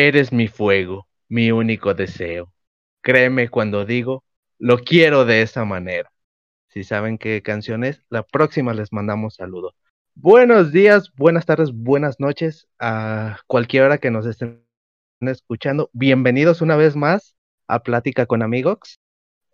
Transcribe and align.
Eres 0.00 0.32
mi 0.32 0.46
fuego, 0.46 1.08
mi 1.28 1.50
único 1.50 1.92
deseo. 1.92 2.52
Créeme 3.02 3.48
cuando 3.48 3.84
digo, 3.84 4.22
lo 4.56 4.78
quiero 4.78 5.24
de 5.24 5.42
esa 5.42 5.64
manera. 5.64 6.12
Si 6.68 6.84
saben 6.84 7.18
qué 7.18 7.42
canción 7.42 7.82
es, 7.82 8.04
la 8.08 8.22
próxima 8.22 8.72
les 8.74 8.92
mandamos 8.92 9.34
saludo. 9.34 9.74
Buenos 10.14 10.70
días, 10.70 11.10
buenas 11.16 11.46
tardes, 11.46 11.72
buenas 11.72 12.20
noches 12.20 12.68
a 12.78 13.40
cualquier 13.48 13.82
hora 13.82 13.98
que 13.98 14.12
nos 14.12 14.24
estén 14.24 14.64
escuchando. 15.20 15.90
Bienvenidos 15.92 16.62
una 16.62 16.76
vez 16.76 16.94
más 16.94 17.34
a 17.66 17.80
Plática 17.82 18.26
con 18.26 18.42
Amigos 18.42 19.00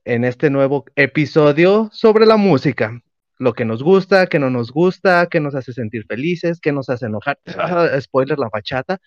en 0.05 0.25
este 0.25 0.51
nuevo 0.51 0.85
episodio 0.95 1.89
sobre 1.91 2.27
la 2.27 2.37
música. 2.37 3.01
Lo 3.39 3.55
que 3.55 3.65
nos 3.65 3.83
gusta, 3.83 4.27
que 4.27 4.39
no 4.39 4.51
nos 4.51 4.71
gusta, 4.71 5.27
que 5.27 5.41
nos 5.41 5.55
hace 5.55 5.73
sentir 5.73 6.05
felices, 6.07 6.61
que 6.61 6.71
nos 6.71 6.91
hace 6.91 7.07
enojar. 7.07 7.39
spoiler, 8.03 8.39
la 8.39 8.51
bachata. 8.53 9.01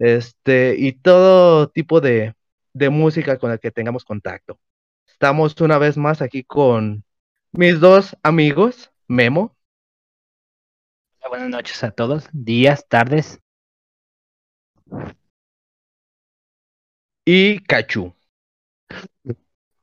Este, 0.00 0.76
y 0.78 0.92
todo 0.92 1.68
tipo 1.68 2.00
de, 2.00 2.34
de 2.72 2.88
música 2.88 3.38
con 3.38 3.50
la 3.50 3.58
que 3.58 3.70
tengamos 3.70 4.04
contacto. 4.04 4.58
Estamos 5.06 5.60
una 5.60 5.76
vez 5.76 5.98
más 5.98 6.22
aquí 6.22 6.42
con 6.42 7.04
mis 7.52 7.78
dos 7.80 8.16
amigos, 8.22 8.90
Memo. 9.06 9.54
Buenas 11.28 11.50
noches 11.50 11.84
a 11.84 11.90
todos, 11.90 12.28
días, 12.32 12.88
tardes. 12.88 13.40
Y 17.26 17.60
Cachu. 17.60 18.14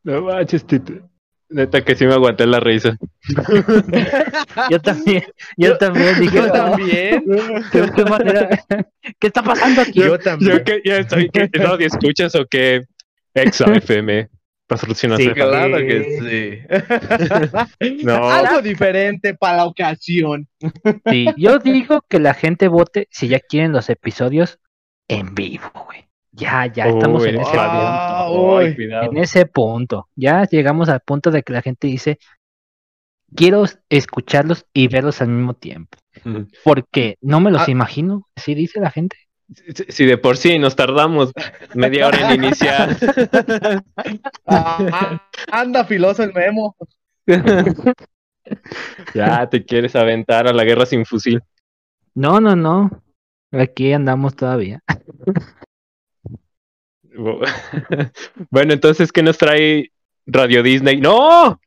No 0.04 0.22
manches, 0.24 0.66
Tito. 0.66 1.08
Neta 1.50 1.82
que 1.82 1.96
sí 1.96 2.06
me 2.06 2.14
aguanté 2.14 2.46
la 2.46 2.60
risa. 2.60 2.98
yo 4.70 4.82
también, 4.82 5.24
yo, 5.56 5.78
también 5.78 6.20
dije. 6.20 6.36
Yo 6.36 6.52
también. 6.52 7.24
¿Qué, 7.72 7.90
qué, 7.96 8.06
manera? 8.06 8.50
¿Qué, 9.20 9.28
está 9.28 9.42
pasando 9.44 9.82
aquí? 9.82 10.02
Yo 10.02 10.20
también. 10.20 10.58
Yo 10.58 10.64
que 10.64 10.82
ya 10.84 10.98
estoy, 10.98 11.30
que 11.30 11.50
no 11.60 11.76
escuchas 11.76 12.36
o 12.36 12.46
qué? 12.46 12.84
Exa 13.34 13.66
FM. 13.66 14.30
Patrocina 14.68 15.16
sí, 15.16 15.30
claro 15.30 15.78
que 15.78 16.66
sí. 17.80 18.04
no. 18.04 18.30
Algo 18.30 18.62
diferente 18.62 19.34
para 19.34 19.58
la 19.58 19.66
ocasión. 19.66 20.50
Sí, 21.10 21.28
yo 21.38 21.60
digo 21.60 22.04
que 22.10 22.20
la 22.20 22.34
gente 22.34 22.68
vote 22.68 23.08
si 23.10 23.30
ya 23.30 23.40
quieren 23.40 23.72
los 23.72 23.90
episodios 23.90 24.60
en 25.08 25.34
vivo, 25.34 25.72
güey. 25.86 26.07
Ya, 26.38 26.68
ya 26.68 26.86
estamos 26.86 27.26
en 27.26 27.40
ese 27.42 27.58
punto. 27.58 28.62
en 28.62 29.18
ese 29.18 29.46
punto. 29.48 30.08
Ya 30.16 30.44
llegamos 30.44 30.88
al 30.88 31.00
punto 31.00 31.32
de 31.32 31.42
que 31.42 31.52
la 31.52 31.64
gente 31.64 31.88
dice, 31.88 32.20
quiero 33.36 33.66
escucharlos 33.90 34.66
y 34.72 34.88
verlos 34.88 35.20
al 35.22 35.30
mismo 35.30 35.56
tiempo. 35.56 35.98
Porque 36.64 37.18
no 37.22 37.40
me 37.40 37.50
los 37.50 37.68
ah. 37.68 37.72
imagino, 37.72 38.28
así 38.36 38.54
dice 38.54 38.80
la 38.80 38.92
gente. 38.92 39.18
Si 39.90 40.06
de 40.06 40.18
por 40.18 40.38
sí 40.38 40.60
nos 40.60 40.76
tardamos 40.76 41.32
media 41.74 42.08
hora 42.08 42.32
en 42.32 42.44
iniciar. 42.44 42.98
anda 45.52 45.86
filoso 45.86 46.22
el 46.22 46.34
memo. 46.34 46.76
ya 49.16 49.50
te 49.50 49.66
quieres 49.66 49.96
aventar 49.96 50.48
a 50.48 50.54
la 50.54 50.64
guerra 50.66 50.86
sin 50.86 51.06
fusil. 51.06 51.42
No, 52.14 52.40
no, 52.40 52.56
no. 52.56 52.92
Aquí 53.52 53.94
andamos 53.94 54.36
todavía. 54.36 54.82
bueno, 58.50 58.74
entonces, 58.74 59.12
¿qué 59.12 59.24
nos 59.24 59.38
trae 59.38 59.92
Radio 60.26 60.64
Disney? 60.64 61.00
¡No! 61.00 61.60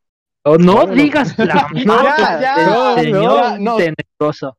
Oh, 0.43 0.57
no, 0.57 0.87
digas 0.87 1.37
la 1.37 1.67
no, 1.85 2.03
ya, 2.03 2.95
señor 2.95 3.59
no, 3.59 3.75
tenebroso. 3.77 4.57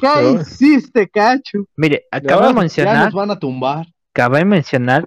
¿Qué 0.00 0.32
hiciste, 0.32 1.08
Cacho? 1.08 1.64
Mire, 1.76 2.06
acabo 2.10 2.48
de 2.48 2.54
mencionar. 2.54 2.94
Ya 2.96 3.04
nos 3.04 3.14
van 3.14 3.30
a 3.30 3.38
tumbar. 3.38 3.86
Acabo 4.12 4.36
de 4.36 4.44
mencionar 4.44 5.06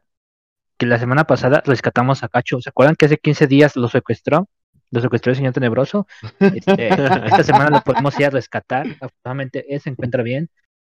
que 0.77 0.85
la 0.85 0.97
semana 0.97 1.25
pasada 1.25 1.61
rescatamos 1.65 2.23
a 2.23 2.29
Cacho. 2.29 2.61
¿Se 2.61 2.69
acuerdan 2.69 2.95
que 2.95 3.05
hace 3.05 3.17
15 3.17 3.47
días 3.47 3.75
lo 3.75 3.87
secuestró? 3.87 4.47
Lo 4.89 5.01
secuestró 5.01 5.31
el 5.31 5.35
señor 5.35 5.53
Tenebroso. 5.53 6.07
Este, 6.39 6.87
esta 7.25 7.43
semana 7.43 7.69
lo 7.69 7.81
podemos 7.81 8.17
ir 8.19 8.27
a 8.27 8.29
rescatar. 8.31 8.87
Afortunadamente, 9.01 9.65
él 9.73 9.81
se 9.81 9.89
encuentra 9.91 10.23
bien. 10.23 10.49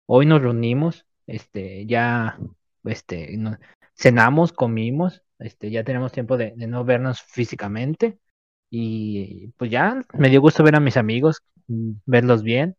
Hoy 0.07 0.25
nos 0.25 0.41
reunimos. 0.41 1.05
Este, 1.27 1.85
ya, 1.87 2.39
este, 2.85 3.37
cenamos, 4.03 4.53
comimos. 4.53 5.23
Este, 5.39 5.71
ya 5.71 5.85
tenemos 5.85 6.13
tiempo 6.13 6.37
de, 6.37 6.55
no 6.57 6.85
vernos 6.85 7.23
físicamente. 7.23 8.19
Y 8.71 9.49
pues 9.59 9.71
ya 9.71 10.03
me 10.15 10.29
dio 10.29 10.41
gusto 10.41 10.63
ver 10.65 10.77
a 10.77 10.81
mis 10.81 10.97
amigos, 10.97 11.43
verlos 11.67 12.43
bien 12.43 12.77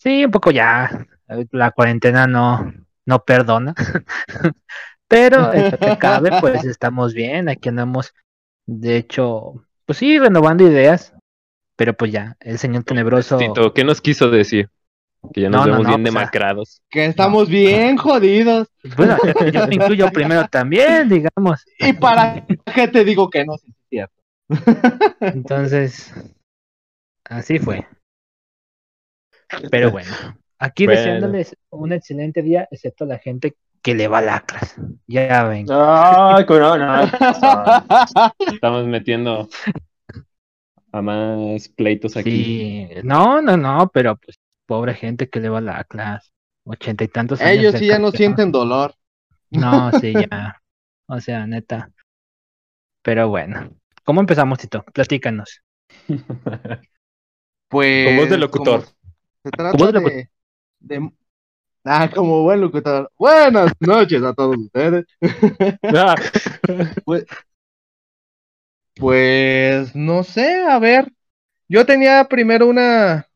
Sí, 0.00 0.24
un 0.24 0.30
poco 0.30 0.50
ya. 0.50 1.06
La 1.50 1.70
cuarentena 1.72 2.26
no, 2.26 2.72
no 3.04 3.24
perdona. 3.24 3.74
Pero 5.08 5.52
lo 5.52 5.78
que 5.78 5.98
cabe, 5.98 6.30
pues 6.40 6.64
estamos 6.64 7.12
bien. 7.12 7.48
Aquí 7.48 7.68
andamos, 7.68 8.14
de 8.66 8.96
hecho, 8.96 9.66
pues 9.84 9.98
sí, 9.98 10.18
renovando 10.18 10.66
ideas. 10.66 11.12
Pero 11.76 11.94
pues 11.94 12.12
ya, 12.12 12.36
el 12.40 12.58
señor 12.58 12.84
tenebroso. 12.84 13.38
¿qué 13.74 13.84
nos 13.84 14.00
quiso 14.00 14.30
decir? 14.30 14.70
Que 15.32 15.42
ya 15.42 15.50
nos 15.50 15.66
vemos 15.66 15.86
bien 15.86 16.02
pues, 16.02 16.14
demacrados. 16.14 16.82
Que 16.90 17.04
estamos 17.04 17.48
bien 17.48 17.96
jodidos. 17.96 18.68
Bueno, 18.96 19.16
yo 19.52 19.66
me 19.66 19.74
incluyo 19.74 20.10
primero 20.10 20.48
también, 20.48 21.08
digamos. 21.08 21.64
¿Y 21.78 21.92
para 21.92 22.44
qué 22.74 22.88
te 22.88 23.04
digo 23.04 23.28
que 23.28 23.44
no? 23.44 23.54
es 23.54 23.62
cierto. 23.88 24.14
Entonces, 25.20 26.12
así 27.24 27.58
fue. 27.58 27.86
Pero 29.70 29.90
bueno, 29.90 30.10
aquí 30.58 30.86
deseándoles 30.86 31.56
un 31.70 31.92
excelente 31.92 32.42
día, 32.42 32.66
excepto 32.70 33.04
a 33.04 33.08
la 33.08 33.18
gente 33.18 33.56
que 33.82 33.94
le 33.94 34.08
va 34.08 34.20
lacras. 34.20 34.76
Ya 35.06 35.44
ven. 35.44 35.66
Ay, 35.70 36.44
no, 36.48 37.02
Estamos 38.52 38.86
metiendo 38.86 39.48
a 40.92 41.02
más 41.02 41.68
pleitos 41.68 42.16
aquí. 42.16 42.88
No, 43.02 43.40
no, 43.40 43.56
no, 43.56 43.90
pero 43.92 44.16
pues 44.16 44.38
pobre 44.70 44.94
gente 44.94 45.28
que 45.28 45.40
le 45.40 45.48
va 45.48 45.60
lacras. 45.60 46.32
Ochenta 46.62 47.02
y 47.02 47.08
tantos 47.08 47.40
años. 47.40 47.58
Ellos 47.58 47.74
sí 47.76 47.88
ya 47.88 47.98
no 47.98 48.12
sienten 48.12 48.52
dolor. 48.52 48.94
No, 49.50 49.90
sí, 49.98 50.12
ya. 50.30 50.62
O 51.06 51.20
sea, 51.20 51.44
neta. 51.44 51.90
Pero 53.02 53.28
bueno. 53.28 53.68
¿Cómo 54.04 54.20
empezamos, 54.20 54.60
Tito? 54.60 54.84
Platícanos. 54.94 55.60
pues. 57.68 58.06
Como 58.06 58.22
es 58.22 58.30
de 58.30 58.38
locutor. 58.38 58.84
Se 59.42 59.50
trata 59.50 60.00
de, 60.78 61.10
Ah, 61.82 62.08
como 62.14 62.44
buen 62.44 62.60
locutor. 62.60 63.10
Buenas 63.18 63.72
noches 63.80 64.22
a 64.22 64.32
todos 64.34 64.56
ustedes. 64.56 65.04
Ah. 65.82 66.14
pues, 67.04 67.26
pues, 68.94 69.96
no 69.96 70.22
sé, 70.22 70.62
a 70.62 70.78
ver. 70.78 71.12
Yo 71.68 71.84
tenía 71.84 72.28
primero 72.28 72.68
una, 72.68 73.29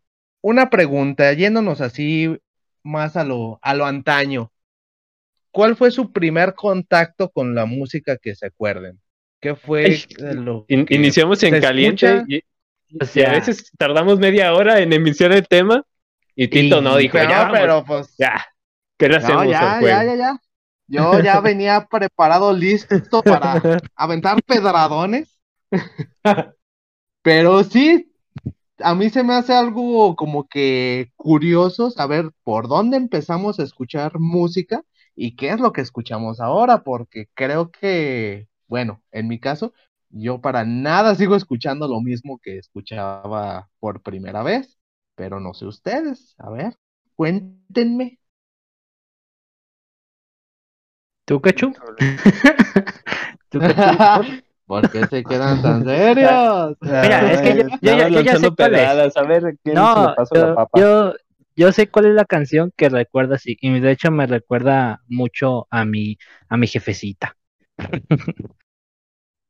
una 0.44 0.69
pregunta, 0.69 1.32
yéndonos 1.32 1.81
así 1.81 2.38
más 2.82 3.16
a 3.16 3.25
lo, 3.25 3.59
a 3.62 3.72
lo 3.72 3.87
antaño. 3.87 4.53
¿Cuál 5.50 5.75
fue 5.75 5.91
su 5.91 6.12
primer 6.12 6.55
contacto 6.55 7.31
con 7.31 7.55
la 7.55 7.65
música 7.65 8.19
que 8.19 8.34
se 8.34 8.47
acuerden? 8.47 9.00
¿Qué 9.41 9.55
fue 9.55 10.05
lo 10.19 10.66
Iniciamos 10.69 11.43
en 11.44 11.62
caliente 11.62 12.25
y, 12.28 12.43
a 13.22 13.31
veces 13.31 13.72
tardamos 13.78 14.19
media 14.19 14.53
hora 14.53 14.81
en 14.81 14.93
emitir 14.93 15.32
el 15.32 15.49
tema 15.49 15.82
y 16.37 16.49
Tito 16.49 16.82
no 16.82 16.99
dijo, 16.99 17.16
ya, 17.16 17.49
pero 17.50 17.82
pues. 17.82 18.15
Ya. 18.19 18.44
¿Qué 18.99 19.09
le 19.09 19.16
hacemos? 19.16 19.47
ya, 19.47 19.81
ya, 19.81 20.05
ya, 20.05 20.15
ya. 20.15 20.41
Yo 20.87 21.21
ya 21.21 21.41
venía 21.41 21.87
preparado, 21.91 22.53
listo 22.53 23.22
para 23.22 23.62
aventar 23.97 24.43
pedradones. 24.43 25.41
pero 27.22 27.65
sí, 27.65 28.13
a 28.78 28.94
mí 28.94 29.10
se 29.10 29.22
me 29.22 29.34
hace 29.34 29.52
algo 29.54 30.16
como 30.16 30.48
que 30.48 31.12
curioso 31.16 31.90
saber 31.90 32.30
por 32.44 32.68
dónde 32.68 32.96
empezamos 32.96 33.58
a 33.60 33.64
escuchar 33.64 34.18
música 34.18 34.82
y 35.16 35.36
qué 35.36 35.50
es 35.50 35.60
lo 35.60 35.72
que 35.72 35.80
escuchamos 35.80 36.40
ahora, 36.40 36.82
porque 36.82 37.28
creo 37.34 37.70
que, 37.70 38.49
bueno, 38.66 39.02
en 39.12 39.28
mi 39.28 39.38
caso, 39.40 39.72
yo 40.10 40.40
para 40.40 40.64
nada 40.64 41.14
sigo 41.14 41.37
escuchando 41.37 41.88
lo 41.88 42.00
mismo 42.00 42.38
que 42.43 42.58
escuchaba 42.58 43.70
por 43.81 44.02
primera 44.02 44.43
vez. 44.43 44.78
Pero 45.16 45.38
no 45.40 45.54
sé 45.54 45.66
ustedes. 45.66 46.34
A 46.38 46.50
ver, 46.50 46.76
cuéntenme. 47.14 48.19
¿Tú, 51.25 51.40
Cachu? 51.40 51.72
¿Tú, 53.50 53.60
¿Por 54.66 54.90
qué 54.90 55.06
se 55.06 55.22
quedan 55.25 55.62
tan 55.62 55.84
serios? 55.84 56.76
Mira, 56.81 57.32
es 57.32 57.40
que 57.40 57.56
yo, 57.56 58.08
yo, 58.08 58.20
ya 58.20 58.37
sé 58.37 58.50
cuál 58.50 58.75
es. 58.75 59.16
A 59.16 59.22
ver, 59.22 59.58
¿qué 59.62 59.72
no, 59.72 60.14
yo, 60.34 60.66
yo, 60.75 61.14
yo, 61.56 61.72
sé 61.72 61.88
cuál 61.88 62.06
es 62.06 62.14
la 62.14 62.25
canción 62.25 62.72
que 62.76 62.88
recuerda 62.88 63.37
así, 63.37 63.56
y 63.61 63.81
de 63.81 63.90
hecho 63.90 64.11
me 64.11 64.26
recuerda 64.26 65.02
mucho 65.06 65.66
a 65.70 65.84
mi, 65.84 66.19
a 66.49 66.56
mi 66.56 66.66
jefecita. 66.66 67.37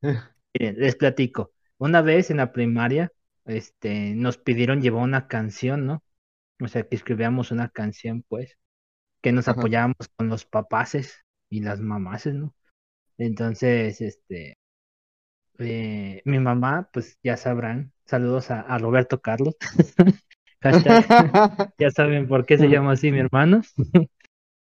Miren, 0.02 0.78
les 0.78 0.96
platico. 0.96 1.52
Una 1.78 2.02
vez 2.02 2.30
en 2.30 2.36
la 2.38 2.52
primaria 2.52 3.10
este, 3.44 4.14
nos 4.14 4.38
pidieron 4.38 4.80
llevar 4.80 5.02
una 5.02 5.26
canción, 5.28 5.86
¿no? 5.86 6.04
O 6.60 6.68
sea, 6.68 6.84
que 6.84 6.96
escribíamos 6.96 7.50
una 7.50 7.68
canción, 7.68 8.24
pues, 8.28 8.56
que 9.22 9.32
nos 9.32 9.48
apoyábamos 9.48 10.08
con 10.16 10.28
los 10.28 10.44
papaces 10.44 11.24
y 11.50 11.60
las 11.60 11.80
mamás, 11.80 12.26
¿no? 12.26 12.54
Entonces, 13.18 14.00
este, 14.00 14.58
eh, 15.58 16.22
mi 16.24 16.38
mamá, 16.38 16.88
pues 16.92 17.18
ya 17.22 17.36
sabrán, 17.36 17.92
saludos 18.06 18.50
a, 18.50 18.78
Roberto 18.78 19.20
Carlos. 19.20 19.56
ya 21.78 21.90
saben 21.90 22.26
por 22.26 22.46
qué 22.46 22.56
se 22.58 22.68
llama 22.68 22.92
así 22.92 23.12
mi 23.12 23.18
hermano. 23.18 23.60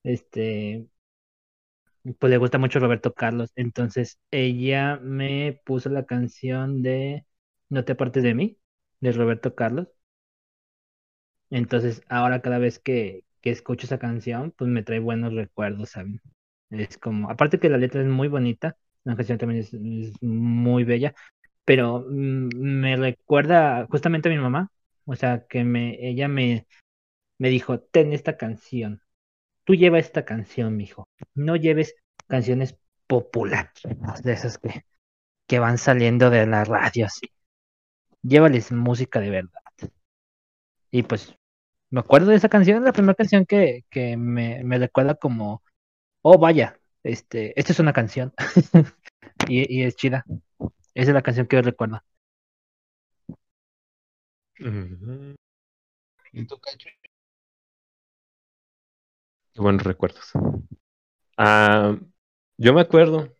este, 0.03 0.87
pues 2.19 2.29
le 2.29 2.37
gusta 2.37 2.57
mucho 2.57 2.79
Roberto 2.79 3.13
Carlos. 3.13 3.51
Entonces 3.55 4.19
ella 4.31 4.97
me 5.01 5.61
puso 5.65 5.89
la 5.89 6.05
canción 6.05 6.81
de 6.83 7.25
No 7.69 7.85
te 7.85 7.93
apartes 7.93 8.23
de 8.23 8.33
mí, 8.33 8.57
de 8.99 9.11
Roberto 9.13 9.55
Carlos. 9.55 9.87
Entonces 11.49 12.01
ahora 12.09 12.41
cada 12.41 12.57
vez 12.59 12.79
que, 12.79 13.23
que 13.41 13.51
escucho 13.51 13.85
esa 13.85 13.99
canción, 13.99 14.51
pues 14.57 14.69
me 14.69 14.83
trae 14.83 14.99
buenos 14.99 15.33
recuerdos, 15.33 15.91
¿saben? 15.91 16.21
Es 16.69 16.97
como, 16.97 17.29
aparte 17.29 17.59
que 17.59 17.69
la 17.69 17.77
letra 17.77 18.01
es 18.01 18.07
muy 18.07 18.27
bonita, 18.27 18.77
la 19.03 19.15
canción 19.15 19.38
también 19.38 19.61
es, 19.61 19.73
muy 20.21 20.83
bella, 20.83 21.13
pero 21.65 22.05
mm, 22.07 22.50
me 22.55 22.95
recuerda 22.95 23.88
justamente 23.89 24.29
a 24.29 24.31
mi 24.31 24.38
mamá, 24.38 24.71
o 25.05 25.15
sea, 25.15 25.45
que 25.47 25.63
me, 25.63 25.97
ella 26.07 26.27
me, 26.27 26.67
me 27.38 27.50
dijo, 27.50 27.79
ten 27.79 28.13
esta 28.13 28.38
canción, 28.38 29.01
tú 29.65 29.75
lleva 29.75 30.00
esta 30.00 30.25
canción, 30.25 30.77
mijo, 30.77 31.09
no 31.35 31.55
lleves 31.55 31.95
canciones 32.27 32.77
populares, 33.07 33.71
de 34.23 34.33
esas 34.33 34.57
que, 34.57 34.85
que 35.47 35.59
van 35.59 35.77
saliendo 35.77 36.29
de 36.29 36.45
la 36.47 36.63
radio 36.63 37.05
así, 37.05 37.29
llévales 38.21 38.71
música 38.71 39.19
de 39.19 39.29
verdad. 39.29 39.61
Y 40.91 41.03
pues 41.03 41.35
me 41.89 42.00
acuerdo 42.00 42.29
de 42.31 42.38
esa 42.38 42.50
canción, 42.50 42.83
la 42.83 42.94
primera 42.94 43.15
canción 43.15 43.45
que, 43.45 43.83
que 43.89 44.17
me, 44.17 44.63
me 44.63 44.77
recuerda 44.79 45.15
como, 45.15 45.63
oh 46.21 46.38
vaya, 46.39 46.79
este, 47.03 47.59
esta 47.59 47.73
es 47.73 47.79
una 47.79 47.94
canción. 47.94 48.33
y, 49.47 49.81
y, 49.81 49.83
es 49.83 49.95
chida. 49.95 50.25
Esa 50.94 51.11
es 51.11 51.13
la 51.13 51.21
canción 51.21 51.47
que 51.47 51.57
yo 51.57 51.61
recuerdo. 51.61 52.01
¿Y 56.31 56.45
tu 56.45 56.59
cacho? 56.59 56.89
Qué 59.53 59.61
buenos 59.61 59.83
recuerdos. 59.83 60.31
Ah, 61.38 61.97
yo 62.57 62.73
me 62.73 62.81
acuerdo, 62.81 63.35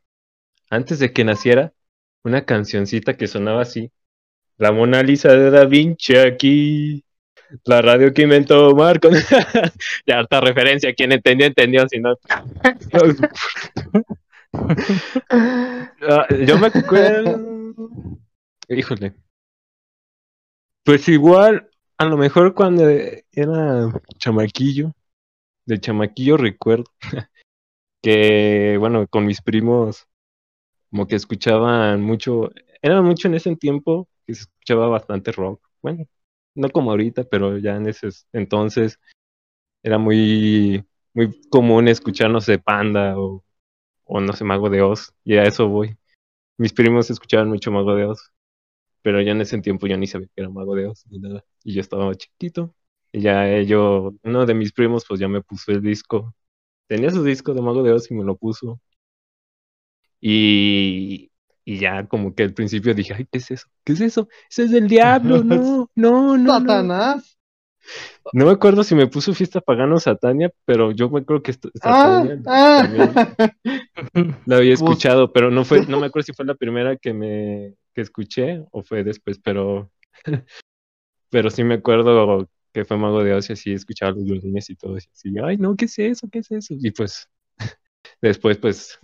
antes 0.70 1.00
de 1.00 1.14
que 1.14 1.24
naciera, 1.24 1.74
una 2.24 2.46
cancioncita 2.46 3.18
que 3.18 3.28
sonaba 3.28 3.62
así. 3.64 3.92
La 4.58 4.72
Mona 4.72 5.04
Lisa 5.04 5.30
de 5.34 5.52
Da 5.52 5.66
Vinci 5.66 6.18
aquí. 6.18 7.06
La 7.66 7.82
radio 7.82 8.14
que 8.14 8.24
inventó 8.24 8.76
Marco. 8.76 9.10
ya 10.06 10.20
harta 10.20 10.42
referencia. 10.42 10.94
Quien 10.94 11.12
entendió, 11.12 11.48
entendió. 11.48 11.88
Si 11.88 12.00
no. 12.00 12.18
Ah, 16.02 16.28
yo 16.46 16.58
me 16.58 16.68
acuerdo. 16.68 17.40
Híjole. 18.70 19.14
Pues 20.84 21.08
igual, 21.08 21.70
a 21.98 22.06
lo 22.06 22.18
mejor 22.18 22.54
cuando 22.54 22.88
era 22.90 23.90
chamaquillo, 24.18 24.94
de 25.66 25.80
chamaquillo 25.80 26.38
recuerdo 26.38 26.86
que, 28.02 28.76
bueno, 28.80 29.08
con 29.08 29.26
mis 29.26 29.42
primos, 29.42 30.08
como 30.90 31.08
que 31.08 31.16
escuchaban 31.16 32.02
mucho, 32.02 32.52
era 32.82 33.02
mucho 33.02 33.28
en 33.28 33.36
ese 33.36 33.56
tiempo 33.56 34.10
que 34.28 34.36
se 34.36 34.42
escuchaba 34.42 34.88
bastante 34.88 35.32
rock. 35.32 35.66
Bueno, 35.82 36.06
no 36.56 36.70
como 36.70 36.92
ahorita, 36.92 37.24
pero 37.26 37.58
ya 37.58 37.76
en 37.76 37.88
ese 37.88 38.10
entonces 38.34 39.00
era 39.84 39.98
muy, 39.98 40.86
muy 41.14 41.42
común 41.50 41.88
escucharnos 41.88 42.46
de 42.46 42.60
Panda 42.60 43.20
o, 43.20 43.44
o 44.06 44.22
no 44.22 44.34
sé, 44.34 44.44
Mago 44.46 44.70
de 44.70 44.82
Oz, 44.82 45.14
y 45.24 45.36
a 45.38 45.44
eso 45.44 45.68
voy. 45.70 45.98
Mis 46.58 46.74
primos 46.74 47.10
escuchaban 47.12 47.50
mucho 47.50 47.72
Mago 47.72 47.96
de 47.96 48.06
Oz, 48.06 48.32
pero 49.02 49.22
ya 49.22 49.32
en 49.34 49.42
ese 49.42 49.60
tiempo 49.62 49.88
yo 49.88 49.98
ni 49.98 50.08
sabía 50.08 50.28
que 50.28 50.42
era 50.42 50.50
Mago 50.50 50.76
de 50.76 50.88
Oz 50.88 51.06
ni 51.10 51.20
nada, 51.20 51.46
y 51.64 51.74
yo 51.76 51.82
estaba 51.82 52.14
chiquito. 52.16 52.76
Y 53.14 53.22
ya 53.22 53.62
yo, 53.62 54.14
uno 54.24 54.46
de 54.46 54.56
mis 54.56 54.74
primos, 54.74 55.06
pues 55.08 55.20
ya 55.20 55.28
me 55.28 55.42
puso 55.42 55.72
el 55.72 55.82
disco. 55.82 56.36
Tenía 56.88 57.12
su 57.12 57.24
disco 57.24 57.54
de 57.54 57.62
Mago 57.62 57.84
de 57.84 57.94
Oz 57.94 58.10
y 58.12 58.16
me 58.16 58.24
lo 58.26 58.36
puso. 58.38 58.82
Y, 60.22 61.32
y 61.66 61.80
ya 61.80 62.06
como 62.08 62.36
que 62.36 62.44
al 62.44 62.54
principio 62.54 62.94
dije, 62.94 63.14
ay, 63.14 63.28
¿qué 63.32 63.38
es 63.38 63.52
eso? 63.52 63.68
¿Qué 63.84 63.94
es 63.94 64.02
eso? 64.02 64.28
Ese 64.50 64.64
es 64.64 64.72
del 64.72 64.88
diablo, 64.90 65.44
no, 65.44 65.90
no, 65.96 66.38
no. 66.38 66.60
Satanás. 66.60 67.38
No. 68.32 68.46
me 68.46 68.52
acuerdo 68.52 68.84
si 68.84 68.96
me 68.96 69.08
puso 69.08 69.34
fiesta 69.34 69.60
pagano 69.60 70.00
Satania, 70.00 70.52
pero 70.66 70.92
yo 70.92 71.10
me 71.10 71.20
acuerdo 71.20 71.44
que 71.44 71.54
Satania 71.54 72.42
ah, 72.46 72.88
ah. 72.88 73.52
la 74.46 74.58
había 74.58 74.74
escuchado, 74.74 75.34
pero 75.34 75.52
no 75.52 75.66
fue, 75.66 75.86
no 75.88 76.00
me 76.00 76.08
acuerdo 76.08 76.26
si 76.28 76.34
fue 76.34 76.46
la 76.46 76.56
primera 76.56 76.96
que 76.96 77.14
me 77.14 77.76
que 77.94 78.02
escuché 78.02 78.64
o 78.72 78.82
fue 78.82 79.04
después, 79.04 79.40
pero 79.40 79.92
pero 81.30 81.50
sí 81.50 81.64
me 81.64 81.76
acuerdo 81.76 82.50
que 82.72 82.86
fue 82.86 82.98
Mago 82.98 83.24
de 83.24 83.34
Oz 83.34 83.50
y 83.50 83.54
así 83.54 83.74
escuchaba 83.74 84.14
los 84.14 84.24
violines 84.24 84.70
y 84.70 84.76
todo, 84.76 84.96
y 84.96 85.00
así, 85.00 85.34
ay 85.44 85.58
no, 85.58 85.76
¿qué 85.76 85.86
es 85.86 86.00
eso? 86.00 86.28
¿Qué 86.32 86.40
es 86.40 86.52
eso? 86.52 86.76
Y 86.80 86.92
pues 86.92 87.30
después 88.22 88.58
pues 88.58 89.00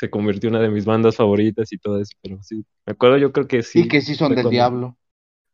se 0.00 0.08
convirtió 0.08 0.48
en 0.48 0.54
una 0.54 0.64
de 0.64 0.70
mis 0.70 0.86
bandas 0.86 1.14
favoritas 1.14 1.70
y 1.74 1.76
todo 1.76 2.00
eso, 2.00 2.16
pero 2.22 2.42
sí, 2.42 2.64
me 2.86 2.92
acuerdo 2.92 3.18
yo 3.18 3.32
creo 3.32 3.46
que 3.46 3.62
sí. 3.62 3.80
Y 3.80 3.88
que 3.88 4.00
sí 4.00 4.14
son 4.14 4.34
del 4.34 4.48
diablo. 4.48 4.96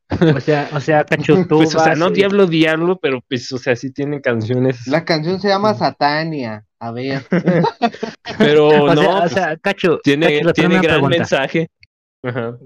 O 0.09 0.39
sea, 0.39 0.71
o 0.73 0.79
sea, 0.79 1.05
Cacho, 1.05 1.45
pues, 1.49 1.75
o 1.75 1.81
sea, 1.81 1.97
no 1.97 2.11
diablo, 2.11 2.47
diablo, 2.47 2.97
pero 3.03 3.21
pues, 3.29 3.51
o 3.51 3.59
sea, 3.59 3.75
sí 3.75 3.91
tienen 3.91 4.21
canciones. 4.21 4.87
La 4.87 5.05
canción 5.05 5.41
se 5.41 5.49
llama 5.49 5.75
Satania, 5.75 6.65
a 6.79 6.93
ver. 6.93 7.25
pero 8.39 8.71
no, 8.95 9.25
o 9.25 9.29
sea, 9.29 9.57
Cacho, 9.57 9.99
tiene, 10.05 10.43
tiene 10.55 10.79
gran 10.79 11.05
mensaje. 11.09 11.69
Ajá. 12.23 12.57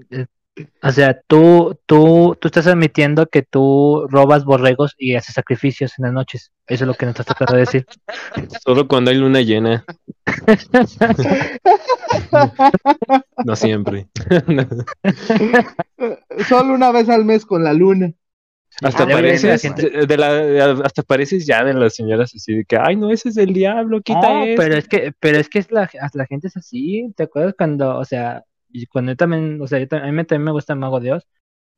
O 0.83 0.91
sea, 0.91 1.19
tú, 1.27 1.77
tú, 1.85 2.37
tú 2.39 2.47
estás 2.47 2.67
admitiendo 2.67 3.27
que 3.27 3.43
tú 3.43 4.07
robas 4.09 4.45
borregos 4.45 4.95
y 4.97 5.15
haces 5.15 5.35
sacrificios 5.35 5.93
en 5.97 6.05
las 6.05 6.13
noches. 6.13 6.51
Eso 6.67 6.83
es 6.83 6.87
lo 6.87 6.93
que 6.93 7.05
nos 7.05 7.13
estás 7.13 7.25
tratando 7.25 7.53
de 7.53 7.61
decir. 7.61 7.85
Solo 8.63 8.87
cuando 8.87 9.11
hay 9.11 9.17
luna 9.17 9.41
llena. 9.41 9.83
no 13.45 13.55
siempre. 13.55 14.07
Solo 16.47 16.73
una 16.73 16.91
vez 16.91 17.09
al 17.09 17.25
mes 17.25 17.45
con 17.45 17.63
la 17.63 17.73
luna. 17.73 18.13
Hasta 18.81 19.05
pareces, 19.05 19.61
de 20.07 20.17
la, 20.17 20.71
hasta 20.83 21.03
pareces 21.03 21.45
ya 21.45 21.63
de 21.63 21.73
las 21.73 21.93
señoras 21.93 22.33
así 22.33 22.55
de 22.55 22.65
que, 22.65 22.77
ay, 22.77 22.95
no, 22.95 23.11
ese 23.11 23.29
es 23.29 23.37
el 23.37 23.53
diablo, 23.53 24.01
quita 24.01 24.33
no, 24.33 24.45
pero 24.55 24.75
es 24.75 24.87
que, 24.87 25.13
pero 25.19 25.37
es 25.37 25.49
que 25.49 25.59
es 25.59 25.71
la, 25.71 25.89
la 26.13 26.25
gente 26.25 26.47
es 26.47 26.57
así, 26.57 27.13
¿te 27.15 27.23
acuerdas 27.23 27.53
cuando, 27.55 27.97
o 27.97 28.05
sea, 28.05 28.43
y 28.73 28.85
cuando 28.87 29.11
yo 29.11 29.17
también, 29.17 29.61
o 29.61 29.67
sea, 29.67 29.79
a 29.79 30.11
mí 30.11 30.25
también 30.25 30.43
me 30.43 30.51
gusta 30.51 30.75
Mago 30.75 30.99
Dios, 30.99 31.27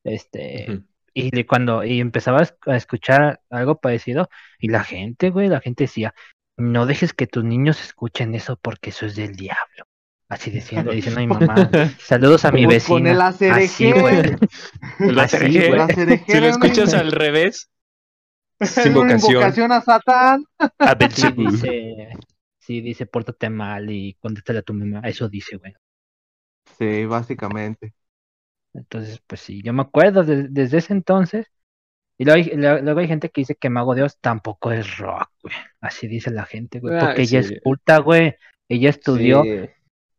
este, 0.03 0.83
y 1.13 1.43
cuando, 1.43 1.83
y 1.83 1.99
empezaba 1.99 2.41
a 2.65 2.75
escuchar 2.75 3.41
algo 3.49 3.79
parecido, 3.79 4.29
y 4.59 4.69
la 4.69 4.83
gente, 4.83 5.29
güey, 5.29 5.47
la 5.47 5.61
gente 5.61 5.85
decía, 5.85 6.13
no 6.57 6.85
dejes 6.85 7.13
que 7.13 7.27
tus 7.27 7.43
niños 7.43 7.81
escuchen 7.81 8.35
eso 8.35 8.57
porque 8.61 8.91
eso 8.91 9.05
es 9.05 9.15
del 9.15 9.35
diablo. 9.35 9.85
Así 10.29 10.49
diciendo, 10.49 10.91
diciendo 10.91 11.19
a 11.19 11.23
mi 11.23 11.27
mamá, 11.27 11.69
saludos 11.99 12.45
a 12.45 12.51
mi 12.51 12.65
vecina. 12.65 12.97
Con 12.97 13.07
el 13.07 13.21
Así, 13.51 13.91
güey. 13.91 14.35
Si 14.97 16.39
lo 16.39 16.47
escuchas 16.47 16.93
al 16.93 17.11
revés, 17.11 17.69
es 18.59 18.85
invocación. 18.85 19.71
a 19.71 19.81
Satán. 19.81 20.45
A 20.57 20.97
sí, 21.09 21.27
dice, 21.35 22.09
sí, 22.59 22.81
dice, 22.81 23.05
pórtate 23.05 23.49
mal 23.49 23.89
y 23.91 24.15
contéstale 24.15 24.59
a 24.59 24.63
tu 24.63 24.73
mamá. 24.73 25.01
Eso 25.07 25.29
dice, 25.29 25.57
güey. 25.57 25.73
Sí, 26.77 27.05
básicamente. 27.05 27.93
Entonces, 28.73 29.21
pues 29.25 29.41
sí, 29.41 29.61
yo 29.63 29.73
me 29.73 29.83
acuerdo 29.83 30.23
desde 30.23 30.77
ese 30.77 30.93
entonces. 30.93 31.47
Y 32.17 32.25
luego 32.25 32.37
hay, 32.37 32.55
luego 32.81 32.99
hay, 32.99 33.07
gente 33.07 33.29
que 33.29 33.41
dice 33.41 33.55
que 33.55 33.69
Mago 33.69 33.95
Dios 33.95 34.17
tampoco 34.19 34.71
es 34.71 34.97
rock, 34.97 35.29
güey. 35.41 35.55
Así 35.81 36.07
dice 36.07 36.31
la 36.31 36.45
gente, 36.45 36.79
güey. 36.79 36.99
Porque 36.99 37.23
ella 37.23 37.39
es 37.39 37.53
puta, 37.63 37.97
güey. 37.99 38.35
Ella 38.69 38.89
estudió 38.89 39.43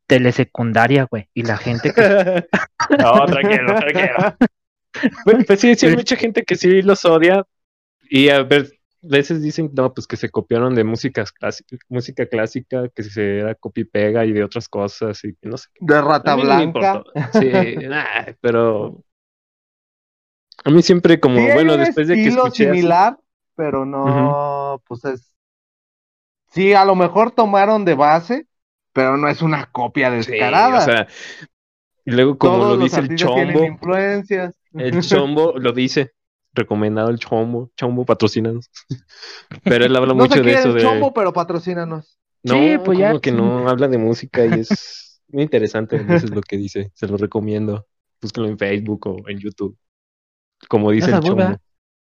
telesecundaria, 0.07 1.05
güey. 1.05 1.29
Y 1.35 1.43
la 1.43 1.57
gente 1.57 1.93
que... 1.93 2.03
no, 2.99 3.27
tranquilo, 3.27 3.75
tranquilo. 3.77 4.37
Pues, 5.25 5.45
pues 5.45 5.61
sí, 5.61 5.75
sí, 5.75 5.87
hay 5.87 5.97
mucha 5.97 6.15
gente 6.15 6.45
que 6.45 6.55
sí 6.55 6.81
los 6.81 7.05
odia. 7.05 7.45
Y 8.09 8.29
a 8.29 8.45
ver, 8.45 8.74
veces 9.09 9.43
dicen, 9.43 9.71
no, 9.75 9.93
pues 9.93 10.07
que 10.07 10.17
se 10.17 10.31
copiaron 10.31 10.75
de 10.75 10.85
músicas 10.85 11.33
música 11.89 12.27
clásica, 12.27 12.89
que 12.89 13.03
se 13.03 13.39
era 13.39 13.55
copy 13.55 13.85
pega 13.85 14.25
y 14.25 14.33
de 14.33 14.45
otras 14.45 14.69
cosas 14.69 15.23
y 15.25 15.37
no 15.43 15.57
sé. 15.57 15.69
De 15.81 16.01
rata 16.01 16.35
blanca. 16.37 17.03
sí, 17.33 17.51
pero 18.41 19.03
a 20.65 20.71
mí 20.71 20.83
siempre 20.83 21.21
como, 21.21 21.41
bueno, 21.53 21.77
después 21.77 22.09
de 22.09 22.15
que 22.15 22.27
escuché 22.27 22.65
similar, 22.65 23.19
pero 23.55 23.85
no, 23.85 24.83
pues 24.87 25.05
es 25.05 25.35
Sí, 26.55 26.73
a 26.73 26.85
lo 26.85 26.95
mejor 26.95 27.33
tomaron 27.33 27.85
de 27.85 27.95
base, 27.95 28.47
pero 28.93 29.17
no 29.17 29.27
es 29.29 29.43
una 29.43 29.67
copia 29.73 30.09
descarada. 30.09 30.79
o 30.79 30.81
sea, 30.83 31.09
y 32.05 32.13
luego 32.13 32.39
como 32.39 32.59
lo 32.59 32.77
dice 32.77 33.01
el 33.01 33.17
chombo, 33.17 33.65
influencias. 33.65 34.57
el 34.73 35.01
chombo 35.01 35.59
lo 35.59 35.73
dice, 35.73 36.13
recomendado 36.55 37.11
el 37.11 37.19
Chombo. 37.19 37.71
Chombo, 37.77 38.05
patrocínanos. 38.05 38.71
pero 39.65 39.85
él 39.85 39.95
habla 39.97 40.15
mucho 40.15 40.43
de 40.43 40.53
eso. 40.53 40.77
El 40.77 40.83
Chombo, 40.83 41.13
pero 41.13 41.33
patrocínanos. 41.33 42.19
No, 42.43 42.55
Sí, 42.55 42.77
pues 42.85 42.99
ya. 42.99 43.19
que 43.21 43.33
no 43.33 43.69
habla 43.69 43.89
de 43.89 43.99
música 43.99 44.45
y 44.45 44.61
es 44.61 45.21
muy 45.29 45.43
interesante. 45.43 45.97
Eso 45.97 46.27
es 46.27 46.31
lo 46.31 46.41
que 46.43 46.57
dice. 46.57 46.91
Se 46.95 47.07
lo 47.07 47.17
recomiendo. 47.17 47.87
Búscalo 48.21 48.49
en 48.49 48.59
Facebook 48.59 49.07
o 49.07 49.29
en 49.29 49.39
YouTube. 49.39 49.77
Como 50.69 50.91
dice 50.91 51.11
No 51.11 51.19
el 51.19 51.23
chombo. 51.23 51.57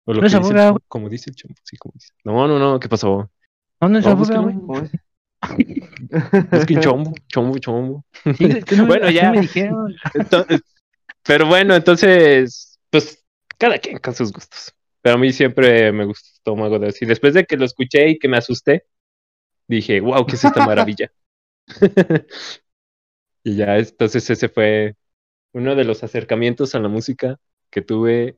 O 0.05 0.13
lo 0.13 0.21
No 0.21 0.21
que 0.23 0.29
se 0.29 0.37
dice 0.39 0.51
el 0.51 0.57
chombo, 0.57 0.79
Como 0.87 1.09
dice 1.09 1.29
el 1.29 1.35
chombo. 1.35 1.55
Sí, 1.63 1.77
como 1.77 1.93
dice. 1.95 2.13
No, 2.23 2.47
no, 2.47 2.59
no. 2.59 2.79
¿Qué 2.79 2.87
pasó? 2.87 3.29
No, 3.81 3.89
no 3.89 3.99
es 3.99 4.05
güey. 4.05 4.89
Es 6.51 6.65
que 6.65 6.79
chombo, 6.79 7.13
chombo, 7.27 7.57
chombo. 7.59 8.05
Sí, 8.37 8.47
Bueno, 8.85 9.09
ya. 9.09 9.31
me 9.31 9.41
dijeron. 9.41 9.93
Entonces, 10.13 10.61
pero 11.23 11.47
bueno, 11.47 11.75
entonces, 11.75 12.79
pues 12.89 13.23
cada 13.57 13.79
quien 13.79 13.99
con 13.99 14.13
sus 14.13 14.31
gustos. 14.31 14.73
Pero 15.01 15.15
a 15.15 15.17
mí 15.17 15.31
siempre 15.31 15.91
me 15.91 16.05
gustó 16.05 16.55
Mago 16.55 16.79
de 16.79 16.87
Oz. 16.87 17.01
Y 17.01 17.05
después 17.05 17.33
de 17.33 17.45
que 17.45 17.57
lo 17.57 17.65
escuché 17.65 18.09
y 18.09 18.19
que 18.19 18.27
me 18.27 18.37
asusté, 18.37 18.85
dije, 19.67 19.99
wow, 19.99 20.25
¿qué 20.25 20.35
es 20.35 20.43
esta 20.43 20.65
maravilla? 20.65 21.11
y 23.43 23.55
ya, 23.55 23.77
entonces 23.77 24.29
ese 24.29 24.49
fue 24.49 24.95
uno 25.53 25.75
de 25.75 25.83
los 25.83 26.03
acercamientos 26.03 26.75
a 26.75 26.79
la 26.79 26.89
música 26.89 27.39
que 27.69 27.81
tuve 27.81 28.37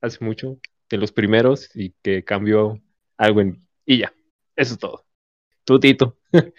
hace 0.00 0.24
mucho, 0.24 0.58
de 0.88 0.96
los 0.96 1.12
primeros, 1.12 1.74
y 1.74 1.90
que 2.02 2.24
cambió 2.24 2.80
algo 3.16 3.40
en 3.40 3.50
mí. 3.50 3.62
Y 3.84 3.98
ya, 3.98 4.12
eso 4.54 4.74
es 4.74 4.78
todo. 4.78 5.04
Tú, 5.64 5.78
Tito. 5.80 6.16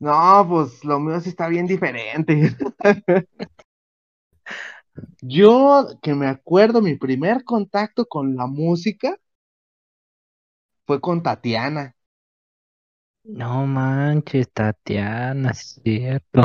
No, 0.00 0.46
pues 0.48 0.82
lo 0.82 0.98
mío 0.98 1.20
sí 1.20 1.28
está 1.28 1.46
bien 1.46 1.66
diferente. 1.66 2.56
Yo, 5.22 5.86
que 6.02 6.14
me 6.14 6.26
acuerdo, 6.26 6.82
mi 6.82 6.96
primer 6.96 7.44
contacto 7.44 8.06
con 8.06 8.36
la 8.36 8.46
música 8.46 9.16
fue 10.86 11.00
con 11.00 11.22
Tatiana. 11.22 11.96
No 13.24 13.66
manches, 13.66 14.50
Tatiana, 14.52 15.50
es 15.52 15.80
cierto. 15.82 16.42